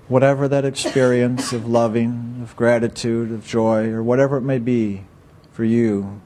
whatever 0.07 0.47
that 0.47 0.65
experience 0.65 1.53
of 1.53 1.67
loving, 1.67 2.39
of 2.41 2.55
gratitude, 2.55 3.31
of 3.31 3.45
joy, 3.45 3.89
or 3.89 4.01
whatever 4.01 4.37
it 4.37 4.41
may 4.41 4.59
be 4.59 5.03
for 5.51 5.63
you. 5.63 6.21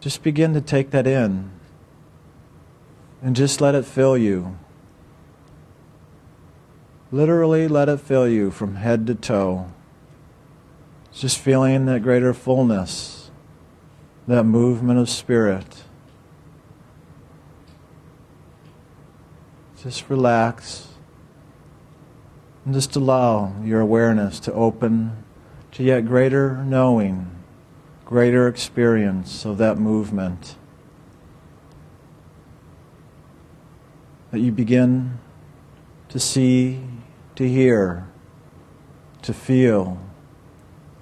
Just 0.00 0.22
begin 0.22 0.54
to 0.54 0.60
take 0.60 0.90
that 0.90 1.06
in 1.06 1.50
and 3.22 3.36
just 3.36 3.60
let 3.60 3.74
it 3.74 3.84
fill 3.84 4.16
you. 4.16 4.58
Literally 7.10 7.68
let 7.68 7.88
it 7.88 8.00
fill 8.00 8.28
you 8.28 8.50
from 8.50 8.76
head 8.76 9.06
to 9.06 9.14
toe. 9.14 9.66
Just 11.12 11.38
feeling 11.38 11.86
that 11.86 12.02
greater 12.02 12.32
fullness, 12.32 13.21
that 14.26 14.44
movement 14.44 14.98
of 14.98 15.08
spirit. 15.08 15.84
Just 19.82 20.08
relax 20.08 20.88
and 22.64 22.72
just 22.72 22.94
allow 22.94 23.52
your 23.64 23.80
awareness 23.80 24.38
to 24.40 24.52
open 24.52 25.24
to 25.72 25.82
yet 25.82 26.06
greater 26.06 26.62
knowing, 26.64 27.30
greater 28.04 28.46
experience 28.46 29.44
of 29.44 29.58
that 29.58 29.78
movement. 29.78 30.56
That 34.30 34.40
you 34.40 34.52
begin 34.52 35.18
to 36.10 36.20
see, 36.20 36.80
to 37.34 37.48
hear, 37.48 38.06
to 39.22 39.32
feel, 39.32 39.98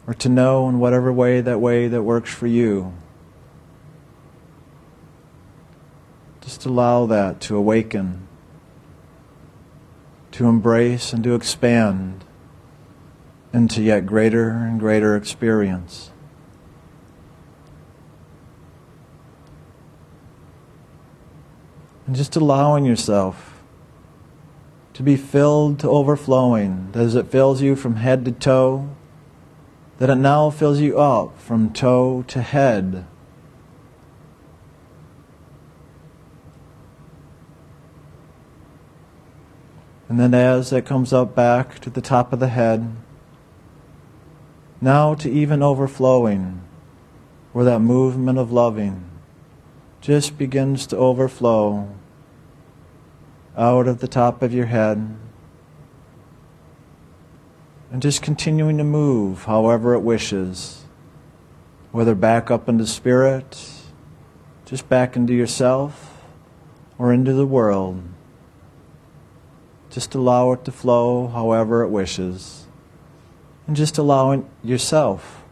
or 0.07 0.15
to 0.15 0.29
know 0.29 0.69
in 0.69 0.79
whatever 0.79 1.13
way 1.13 1.41
that 1.41 1.61
way 1.61 1.87
that 1.89 2.03
works 2.03 2.33
for 2.33 2.47
you. 2.47 2.93
Just 6.51 6.67
allow 6.67 7.07
that 7.07 7.41
to 7.43 7.57
awaken 7.57 8.27
to 10.33 10.49
embrace 10.49 11.13
and 11.13 11.23
to 11.23 11.37
expand 11.37 12.25
into 13.53 13.81
yet 13.81 14.05
greater 14.05 14.49
and 14.49 14.81
greater 14.81 15.15
experience. 15.15 16.11
And 22.09 22.17
just 22.17 22.35
allowing 22.35 22.85
yourself 22.85 23.63
to 24.95 25.05
be 25.05 25.15
filled 25.15 25.79
to 25.79 25.89
overflowing, 25.89 26.91
that 26.91 27.05
as 27.05 27.15
it 27.15 27.29
fills 27.29 27.63
you 27.63 27.77
from 27.77 27.95
head 27.95 28.25
to 28.25 28.33
toe, 28.33 28.89
that 29.99 30.11
it 30.11 30.17
now 30.17 30.51
fills 30.51 30.81
you 30.81 30.99
up 30.99 31.39
from 31.39 31.73
toe 31.73 32.25
to 32.27 32.43
head. 32.43 33.07
And 40.11 40.19
then 40.19 40.35
as 40.35 40.73
it 40.73 40.85
comes 40.85 41.13
up 41.13 41.37
back 41.37 41.79
to 41.79 41.89
the 41.89 42.01
top 42.01 42.33
of 42.33 42.41
the 42.41 42.49
head, 42.49 42.97
now 44.81 45.15
to 45.15 45.31
even 45.31 45.63
overflowing, 45.63 46.63
where 47.53 47.65
that 47.65 47.79
movement 47.79 48.37
of 48.37 48.51
loving 48.51 49.09
just 50.01 50.37
begins 50.37 50.89
to 50.89 50.97
overflow 50.97 51.95
out 53.57 53.87
of 53.87 54.01
the 54.01 54.09
top 54.09 54.43
of 54.43 54.53
your 54.53 54.67
head. 54.67 55.17
And 57.93 58.03
just 58.03 58.21
continuing 58.21 58.79
to 58.79 58.85
move 58.85 59.45
however 59.45 59.95
it 59.95 60.01
wishes, 60.01 60.87
whether 61.93 62.17
back 62.17 62.51
up 62.51 62.69
into 62.69 62.85
spirit, 62.85 63.65
just 64.65 64.89
back 64.89 65.15
into 65.15 65.35
yourself, 65.35 66.25
or 66.99 67.13
into 67.13 67.33
the 67.33 67.47
world. 67.47 68.03
Just 69.91 70.15
allow 70.15 70.53
it 70.53 70.65
to 70.65 70.73
flow 70.73 71.27
however 71.29 71.83
it 71.83 71.89
wishes. 71.89 72.67
And 73.67 73.77
just 73.77 73.99
allowing 73.99 74.49
yourself 74.63 75.45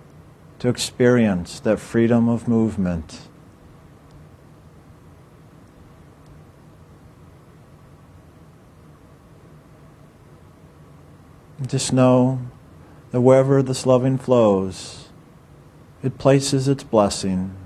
to 0.60 0.68
experience 0.68 1.60
that 1.60 1.78
freedom 1.78 2.28
of 2.28 2.48
movement. 2.48 3.28
Just 11.66 11.92
know 11.92 12.40
that 13.10 13.20
wherever 13.20 13.62
this 13.62 13.84
loving 13.84 14.18
flows, 14.18 15.08
it 16.02 16.18
places 16.18 16.68
its 16.68 16.84
blessing 16.84 17.56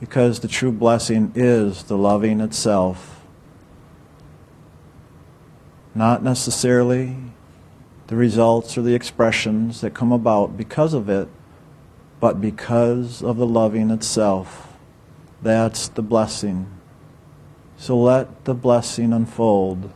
because 0.00 0.40
the 0.40 0.48
true 0.48 0.72
blessing 0.72 1.32
is 1.34 1.84
the 1.84 1.96
loving 1.96 2.40
itself. 2.40 3.13
Not 5.94 6.22
necessarily 6.22 7.16
the 8.08 8.16
results 8.16 8.76
or 8.76 8.82
the 8.82 8.94
expressions 8.94 9.80
that 9.80 9.94
come 9.94 10.12
about 10.12 10.56
because 10.56 10.92
of 10.92 11.08
it, 11.08 11.28
but 12.20 12.40
because 12.40 13.22
of 13.22 13.36
the 13.36 13.46
loving 13.46 13.90
itself. 13.90 14.76
That's 15.42 15.88
the 15.88 16.02
blessing. 16.02 16.66
So 17.76 17.98
let 17.98 18.44
the 18.44 18.54
blessing 18.54 19.12
unfold 19.12 19.90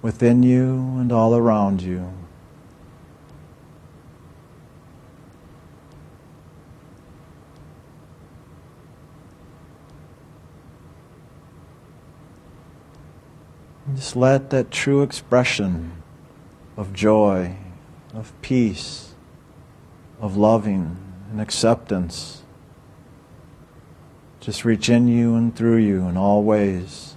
within 0.00 0.42
you 0.42 0.74
and 0.98 1.12
all 1.12 1.34
around 1.34 1.82
you. 1.82 2.12
Just 13.94 14.16
let 14.16 14.50
that 14.50 14.70
true 14.70 15.02
expression 15.02 16.02
of 16.76 16.92
joy, 16.92 17.56
of 18.14 18.32
peace, 18.42 19.14
of 20.20 20.36
loving 20.36 20.96
and 21.30 21.40
acceptance 21.40 22.42
just 24.40 24.64
reach 24.64 24.88
in 24.88 25.06
you 25.06 25.36
and 25.36 25.54
through 25.54 25.76
you 25.76 26.08
in 26.08 26.16
all 26.16 26.42
ways 26.42 27.16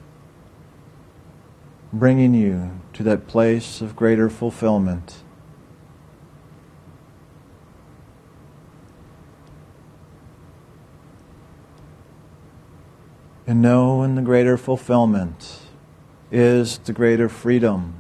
bringing 1.92 2.34
you 2.34 2.80
to 2.94 3.04
that 3.04 3.26
place 3.26 3.82
of 3.82 3.96
greater 3.96 4.30
fulfillment. 4.30 5.24
And 13.48 13.62
know 13.62 14.04
in 14.04 14.16
the 14.16 14.22
greater 14.22 14.58
fulfillment 14.58 15.65
is 16.36 16.80
the 16.80 16.92
greater 16.92 17.30
freedom 17.30 17.94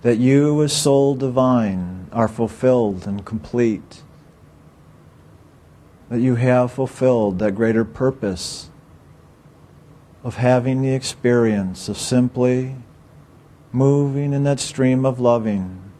that 0.00 0.16
you, 0.16 0.62
as 0.62 0.72
soul 0.72 1.14
divine, 1.14 2.08
are 2.10 2.26
fulfilled 2.26 3.06
and 3.06 3.22
complete. 3.26 4.02
That 6.08 6.20
you 6.20 6.36
have 6.36 6.72
fulfilled 6.72 7.38
that 7.40 7.54
greater 7.54 7.84
purpose 7.84 8.70
of 10.24 10.36
having 10.36 10.80
the 10.80 10.94
experience 10.94 11.90
of 11.90 11.98
simply 11.98 12.76
moving 13.72 14.32
in 14.32 14.44
that 14.44 14.58
stream 14.58 15.04
of 15.04 15.20
loving 15.20 15.92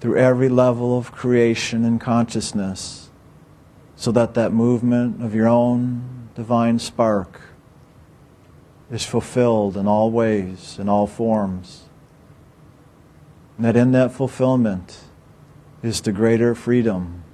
through 0.00 0.16
every 0.16 0.48
level 0.48 0.96
of 0.96 1.10
creation 1.10 1.84
and 1.84 2.00
consciousness 2.00 3.10
so 3.96 4.12
that 4.12 4.34
that 4.34 4.52
movement 4.52 5.20
of 5.20 5.34
your 5.34 5.48
own 5.48 6.28
divine 6.36 6.78
spark 6.78 7.40
is 8.90 9.04
fulfilled 9.04 9.76
in 9.76 9.86
all 9.86 10.10
ways, 10.10 10.78
in 10.78 10.88
all 10.88 11.06
forms. 11.06 11.84
And 13.56 13.64
that 13.64 13.76
in 13.76 13.92
that 13.92 14.12
fulfillment 14.12 15.00
is 15.82 16.00
the 16.00 16.12
greater 16.12 16.54
freedom, 16.54 17.24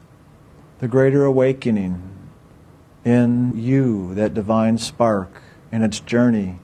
the 0.79 0.89
greater 0.89 1.25
awakening 1.25 2.11
in 3.05 3.53
you, 3.57 4.15
that 4.15 4.35
divine 4.35 4.79
spark, 4.79 5.43
in 5.73 5.83
its 5.83 6.01
journey 6.01 6.59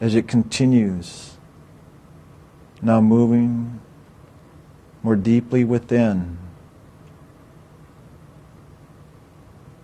as 0.00 0.14
it 0.14 0.28
continues, 0.28 1.36
now 2.80 3.00
moving 3.00 3.80
more 5.02 5.16
deeply 5.16 5.64
within, 5.64 6.38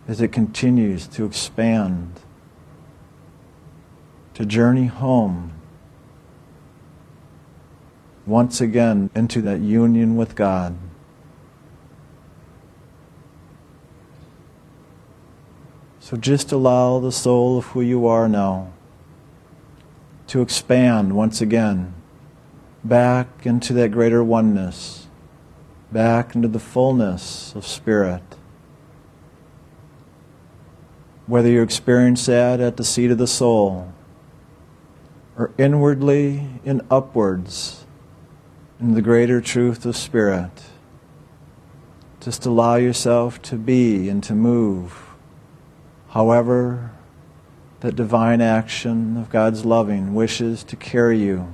as 0.07 0.21
it 0.21 0.29
continues 0.29 1.07
to 1.09 1.25
expand, 1.25 2.21
to 4.35 4.45
journey 4.45 4.87
home 4.87 5.53
once 8.27 8.61
again 8.61 9.11
into 9.15 9.41
that 9.43 9.61
union 9.61 10.17
with 10.17 10.35
God. 10.35 10.77
So 16.01 16.17
just 16.19 16.53
allow 16.53 17.01
the 17.01 17.13
soul 17.13 17.59
of 17.59 17.65
who 17.67 17.81
you 17.81 18.07
are 18.07 18.29
now 18.29 18.73
to 20.27 20.43
expand 20.43 21.15
once 21.15 21.41
again 21.41 21.95
back 22.85 23.47
into 23.47 23.73
that 23.73 23.91
greater 23.91 24.23
oneness, 24.23 25.07
back 25.91 26.35
into 26.35 26.49
the 26.49 26.59
fullness 26.59 27.55
of 27.55 27.67
spirit. 27.67 28.34
Whether 31.27 31.49
you 31.49 31.63
experience 31.63 32.27
that 32.27 32.61
at 32.61 32.77
the 32.77 32.85
seat 32.85 33.11
of 33.11 33.19
the 33.19 33.27
soul 33.27 33.93
or 35.39 35.53
inwardly 35.57 36.49
and 36.65 36.83
upwards 36.91 37.87
in 38.79 38.95
the 38.95 39.03
greater 39.03 39.41
truth 39.41 39.87
of 39.87 39.97
spirit, 39.97 40.65
just 42.21 42.45
allow 42.47 42.77
yourself 42.77 43.41
to 43.43 43.57
be 43.57 44.09
and 44.09 44.23
to 44.25 44.35
move 44.35 45.15
however 46.15 46.93
that 47.81 47.97
divine 47.97 48.41
action 48.41 49.17
of 49.17 49.29
God's 49.29 49.65
loving 49.65 50.15
wishes 50.15 50.63
to 50.65 50.77
carry 50.77 51.19
you, 51.19 51.53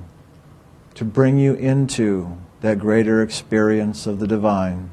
to 0.93 1.03
bring 1.03 1.39
you 1.39 1.55
into 1.55 2.37
that 2.61 2.77
greater 2.77 3.23
experience 3.23 4.05
of 4.05 4.19
the 4.19 4.27
divine. 4.27 4.91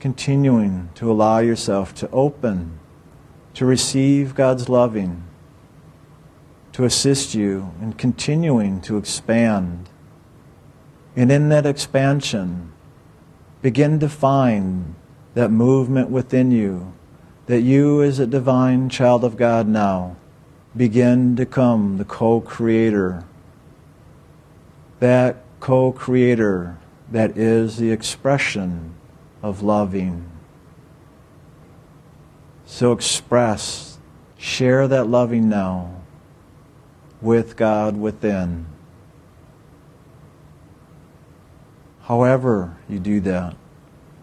Continuing 0.00 0.88
to 0.94 1.12
allow 1.12 1.40
yourself 1.40 1.94
to 1.96 2.10
open, 2.10 2.78
to 3.52 3.66
receive 3.66 4.34
God's 4.34 4.66
loving, 4.66 5.24
to 6.72 6.84
assist 6.84 7.34
you 7.34 7.74
in 7.82 7.92
continuing 7.92 8.80
to 8.80 8.96
expand. 8.96 9.90
And 11.14 11.30
in 11.30 11.50
that 11.50 11.66
expansion, 11.66 12.72
begin 13.60 14.00
to 14.00 14.08
find 14.08 14.94
that 15.34 15.50
movement 15.50 16.08
within 16.08 16.50
you, 16.50 16.94
that 17.44 17.60
you, 17.60 18.02
as 18.02 18.18
a 18.18 18.26
divine 18.26 18.88
child 18.88 19.22
of 19.22 19.36
God 19.36 19.68
now, 19.68 20.16
begin 20.74 21.36
to 21.36 21.44
come 21.44 21.98
the 21.98 22.06
co 22.06 22.40
creator. 22.40 23.24
That 25.00 25.44
co 25.60 25.92
creator 25.92 26.78
that 27.10 27.36
is 27.36 27.76
the 27.76 27.92
expression 27.92 28.94
of 29.42 29.62
loving. 29.62 30.28
So 32.66 32.92
express, 32.92 33.98
share 34.38 34.86
that 34.88 35.06
loving 35.06 35.48
now 35.48 36.02
with 37.20 37.56
God 37.56 37.96
within. 37.96 38.66
However, 42.02 42.76
you 42.88 42.98
do 42.98 43.20
that. 43.20 43.56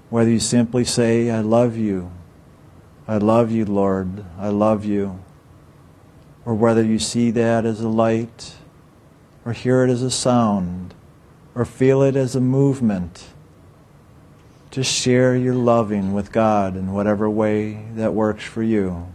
Whether 0.10 0.30
you 0.30 0.40
simply 0.40 0.84
say, 0.84 1.30
I 1.30 1.42
love 1.42 1.78
you, 1.78 2.12
I 3.08 3.18
love 3.18 3.52
you, 3.52 3.66
Lord, 3.66 4.26
I 4.38 4.50
love 4.50 4.84
you, 4.84 5.24
or 6.46 6.54
whether 6.54 6.84
you 6.84 7.00
see 7.00 7.32
that 7.32 7.66
as 7.66 7.82
a 7.82 7.88
light, 7.88 8.56
or 9.46 9.54
hear 9.54 9.84
it 9.84 9.90
as 9.90 10.02
a 10.02 10.12
sound, 10.12 10.94
or 11.56 11.64
feel 11.64 12.02
it 12.02 12.16
as 12.16 12.36
a 12.36 12.42
movement, 12.42 13.28
Just 14.70 14.94
share 14.94 15.36
your 15.36 15.56
loving 15.56 16.14
with 16.14 16.32
God 16.32 16.76
in 16.76 16.94
whatever 16.94 17.30
way 17.30 17.86
that 17.96 18.14
works 18.14 18.44
for 18.44 18.62
you. 18.62 19.08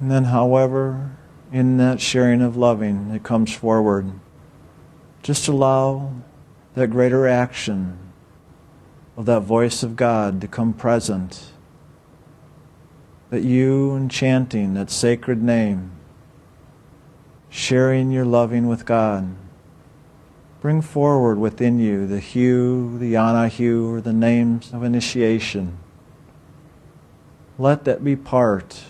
And 0.00 0.10
then, 0.10 0.24
however, 0.24 1.16
in 1.52 1.78
that 1.78 2.00
sharing 2.00 2.42
of 2.42 2.56
loving, 2.56 3.10
it 3.10 3.22
comes 3.22 3.52
forward. 3.52 4.12
Just 5.22 5.48
allow 5.48 6.12
that 6.74 6.90
greater 6.90 7.26
action 7.26 7.98
of 9.16 9.26
that 9.26 9.40
voice 9.40 9.82
of 9.82 9.96
God 9.96 10.40
to 10.42 10.48
come 10.48 10.72
present. 10.74 11.52
That 13.30 13.42
you, 13.42 13.96
in 13.96 14.08
chanting 14.08 14.74
that 14.74 14.90
sacred 14.90 15.42
name, 15.42 15.92
sharing 17.48 18.10
your 18.10 18.26
loving 18.26 18.68
with 18.68 18.84
God, 18.84 19.34
bring 20.60 20.82
forward 20.82 21.38
within 21.38 21.78
you 21.78 22.06
the 22.06 22.20
Hu, 22.20 22.98
the 22.98 23.16
Ani-Hu, 23.16 23.94
or 23.94 24.00
the 24.00 24.12
names 24.12 24.72
of 24.72 24.82
initiation. 24.82 25.78
Let 27.58 27.84
that 27.84 28.04
be 28.04 28.14
part 28.14 28.84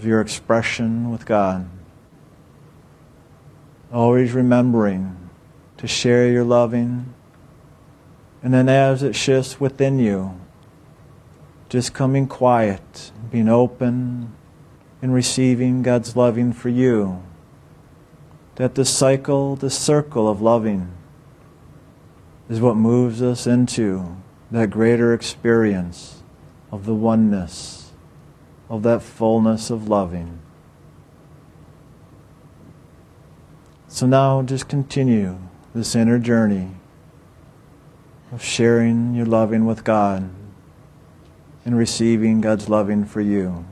of 0.00 0.06
your 0.06 0.22
expression 0.22 1.10
with 1.10 1.26
God. 1.26 1.68
Always 3.92 4.32
remembering 4.32 5.28
to 5.76 5.86
share 5.86 6.26
your 6.30 6.42
loving. 6.42 7.12
And 8.42 8.54
then 8.54 8.70
as 8.70 9.02
it 9.02 9.14
shifts 9.14 9.60
within 9.60 9.98
you, 9.98 10.40
just 11.68 11.92
coming 11.92 12.26
quiet, 12.26 13.12
being 13.30 13.50
open, 13.50 14.32
and 15.02 15.12
receiving 15.12 15.82
God's 15.82 16.16
loving 16.16 16.54
for 16.54 16.70
you. 16.70 17.22
That 18.54 18.76
the 18.76 18.86
cycle, 18.86 19.54
the 19.54 19.68
circle 19.68 20.30
of 20.30 20.40
loving, 20.40 20.92
is 22.48 22.58
what 22.58 22.74
moves 22.74 23.20
us 23.20 23.46
into 23.46 24.16
that 24.50 24.70
greater 24.70 25.12
experience 25.12 26.22
of 26.72 26.86
the 26.86 26.94
oneness 26.94 27.79
of 28.70 28.84
that 28.84 29.02
fullness 29.02 29.68
of 29.68 29.88
loving. 29.88 30.38
So 33.88 34.06
now 34.06 34.40
just 34.42 34.68
continue 34.68 35.38
this 35.74 35.96
inner 35.96 36.20
journey 36.20 36.70
of 38.32 38.42
sharing 38.42 39.14
your 39.14 39.26
loving 39.26 39.66
with 39.66 39.82
God 39.82 40.30
and 41.64 41.76
receiving 41.76 42.40
God's 42.40 42.68
loving 42.68 43.04
for 43.04 43.20
you. 43.20 43.66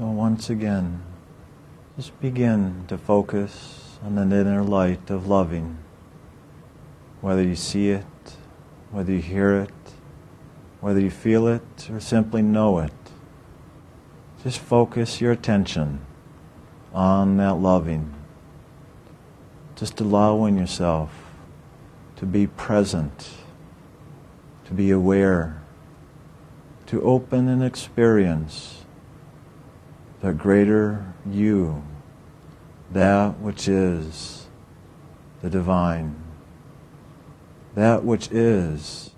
So 0.00 0.06
once 0.06 0.48
again, 0.48 1.02
just 1.94 2.18
begin 2.22 2.86
to 2.88 2.96
focus 2.96 3.98
on 4.02 4.14
the 4.14 4.22
inner 4.22 4.62
light 4.62 5.10
of 5.10 5.26
loving. 5.26 5.76
Whether 7.20 7.42
you 7.42 7.54
see 7.54 7.90
it, 7.90 8.06
whether 8.90 9.12
you 9.12 9.20
hear 9.20 9.56
it, 9.56 9.92
whether 10.80 11.00
you 11.00 11.10
feel 11.10 11.46
it, 11.46 11.90
or 11.92 12.00
simply 12.00 12.40
know 12.40 12.78
it. 12.78 12.94
Just 14.42 14.58
focus 14.58 15.20
your 15.20 15.32
attention 15.32 16.00
on 16.94 17.36
that 17.36 17.56
loving. 17.56 18.14
Just 19.76 20.00
allowing 20.00 20.56
yourself 20.56 21.10
to 22.16 22.24
be 22.24 22.46
present, 22.46 23.32
to 24.64 24.72
be 24.72 24.90
aware, 24.90 25.60
to 26.86 27.02
open 27.02 27.48
and 27.48 27.62
experience 27.62 28.79
the 30.20 30.32
greater 30.32 31.14
you, 31.26 31.82
that 32.90 33.38
which 33.40 33.68
is 33.68 34.46
the 35.40 35.48
divine, 35.48 36.14
that 37.74 38.04
which 38.04 38.30
is 38.30 39.12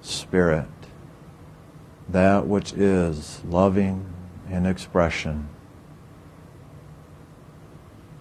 spirit, 0.00 0.68
that 2.08 2.46
which 2.46 2.72
is 2.72 3.42
loving 3.44 4.06
in 4.48 4.64
expression. 4.64 5.48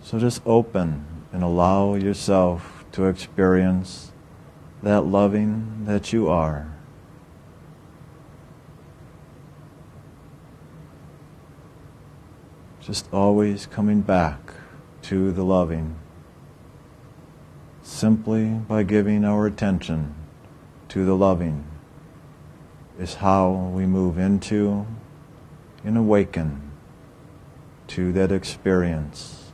So 0.02 0.20
just 0.20 0.41
open 0.45 1.06
and 1.32 1.44
allow 1.44 1.95
yourself 1.95 2.86
to 2.94 3.06
experience 3.06 4.12
that 4.84 5.02
loving 5.02 5.86
that 5.86 6.12
you 6.12 6.30
are. 6.30 6.77
Just 12.88 13.14
always 13.14 13.65
coming 13.65 13.99
back 13.99 14.53
to 15.01 15.34
the 15.34 15.43
loving. 15.43 15.97
Simply 17.81 18.45
by 18.45 18.84
giving 18.84 19.26
our 19.26 19.45
attention 19.45 20.15
to 20.88 21.03
the 21.03 21.14
loving 21.14 21.65
is 22.97 23.15
how 23.15 23.51
we 23.73 23.85
move 23.85 24.18
into 24.18 24.88
and 25.84 25.97
awaken 25.97 26.72
to 27.88 28.14
that 28.14 28.31
experience. 28.31 29.51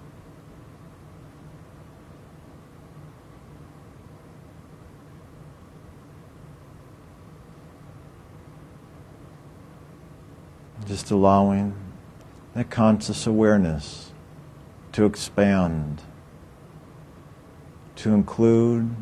Just 10.85 11.09
allowing 11.09 11.82
that 12.53 12.69
conscious 12.69 13.25
awareness 13.25 14.11
to 14.91 15.05
expand, 15.05 16.01
to 17.95 18.13
include, 18.13 18.95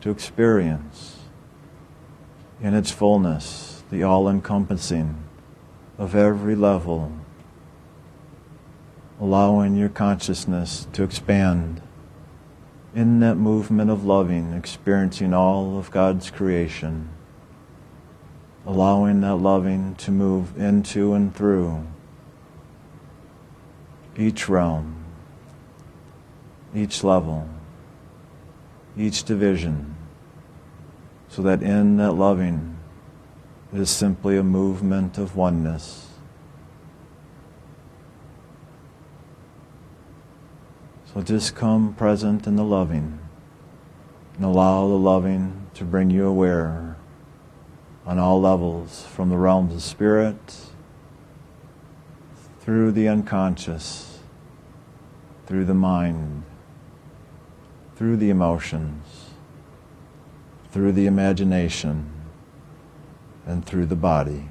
to 0.00 0.10
experience 0.10 1.16
in 2.60 2.74
its 2.74 2.90
fullness 2.90 3.82
the 3.90 4.02
all 4.02 4.28
encompassing 4.28 5.22
of 5.98 6.14
every 6.14 6.54
level, 6.54 7.12
allowing 9.20 9.76
your 9.76 9.88
consciousness 9.88 10.86
to 10.92 11.02
expand 11.02 11.80
in 12.94 13.20
that 13.20 13.36
movement 13.36 13.90
of 13.90 14.04
loving, 14.04 14.52
experiencing 14.52 15.32
all 15.32 15.78
of 15.78 15.90
God's 15.90 16.30
creation, 16.30 17.10
allowing 18.66 19.20
that 19.20 19.36
loving 19.36 19.94
to 19.94 20.10
move 20.10 20.58
into 20.58 21.14
and 21.14 21.34
through 21.34 21.86
each 24.18 24.48
realm, 24.48 25.04
each 26.74 27.04
level, 27.04 27.48
each 28.96 29.22
division, 29.22 29.94
so 31.28 31.42
that 31.42 31.62
in 31.62 31.96
that 31.98 32.12
loving, 32.12 32.76
is 33.72 33.90
simply 33.90 34.36
a 34.36 34.42
movement 34.42 35.18
of 35.18 35.36
oneness. 35.36 36.08
So 41.12 41.20
just 41.22 41.54
come 41.54 41.94
present 41.94 42.46
in 42.46 42.56
the 42.56 42.64
loving 42.64 43.18
and 44.36 44.44
allow 44.44 44.88
the 44.88 44.94
loving 44.94 45.68
to 45.74 45.84
bring 45.84 46.10
you 46.10 46.26
aware 46.26 46.95
on 48.06 48.20
all 48.20 48.40
levels 48.40 49.04
from 49.04 49.28
the 49.30 49.36
realms 49.36 49.74
of 49.74 49.82
spirit 49.82 50.56
through 52.60 52.92
the 52.92 53.08
unconscious, 53.08 54.20
through 55.46 55.64
the 55.64 55.74
mind, 55.74 56.44
through 57.96 58.16
the 58.16 58.30
emotions, 58.30 59.30
through 60.70 60.92
the 60.92 61.06
imagination 61.06 62.12
and 63.44 63.66
through 63.66 63.86
the 63.86 63.96
body. 63.96 64.48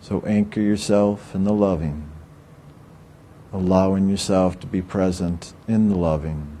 So 0.00 0.22
anchor 0.26 0.60
yourself 0.60 1.34
in 1.34 1.44
the 1.44 1.52
loving, 1.52 2.11
allowing 3.52 4.08
yourself 4.08 4.58
to 4.60 4.66
be 4.66 4.80
present 4.80 5.52
in 5.68 5.88
the 5.88 5.96
loving 5.96 6.58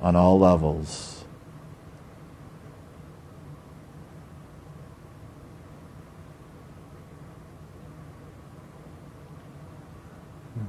on 0.00 0.16
all 0.16 0.38
levels. 0.38 1.18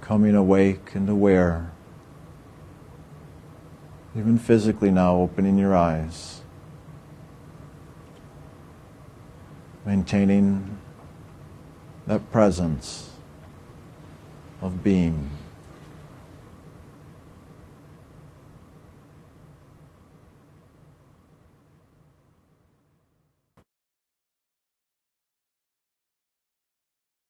coming 0.02 0.36
awake 0.36 0.96
and 0.96 1.08
aware. 1.08 1.72
Even 4.18 4.38
physically 4.38 4.92
now, 4.92 5.16
opening 5.16 5.58
your 5.58 5.74
eyes. 5.74 6.42
Maintaining 9.86 10.78
that 12.06 12.30
presence 12.34 13.13
of 14.64 14.82
being. 14.82 15.43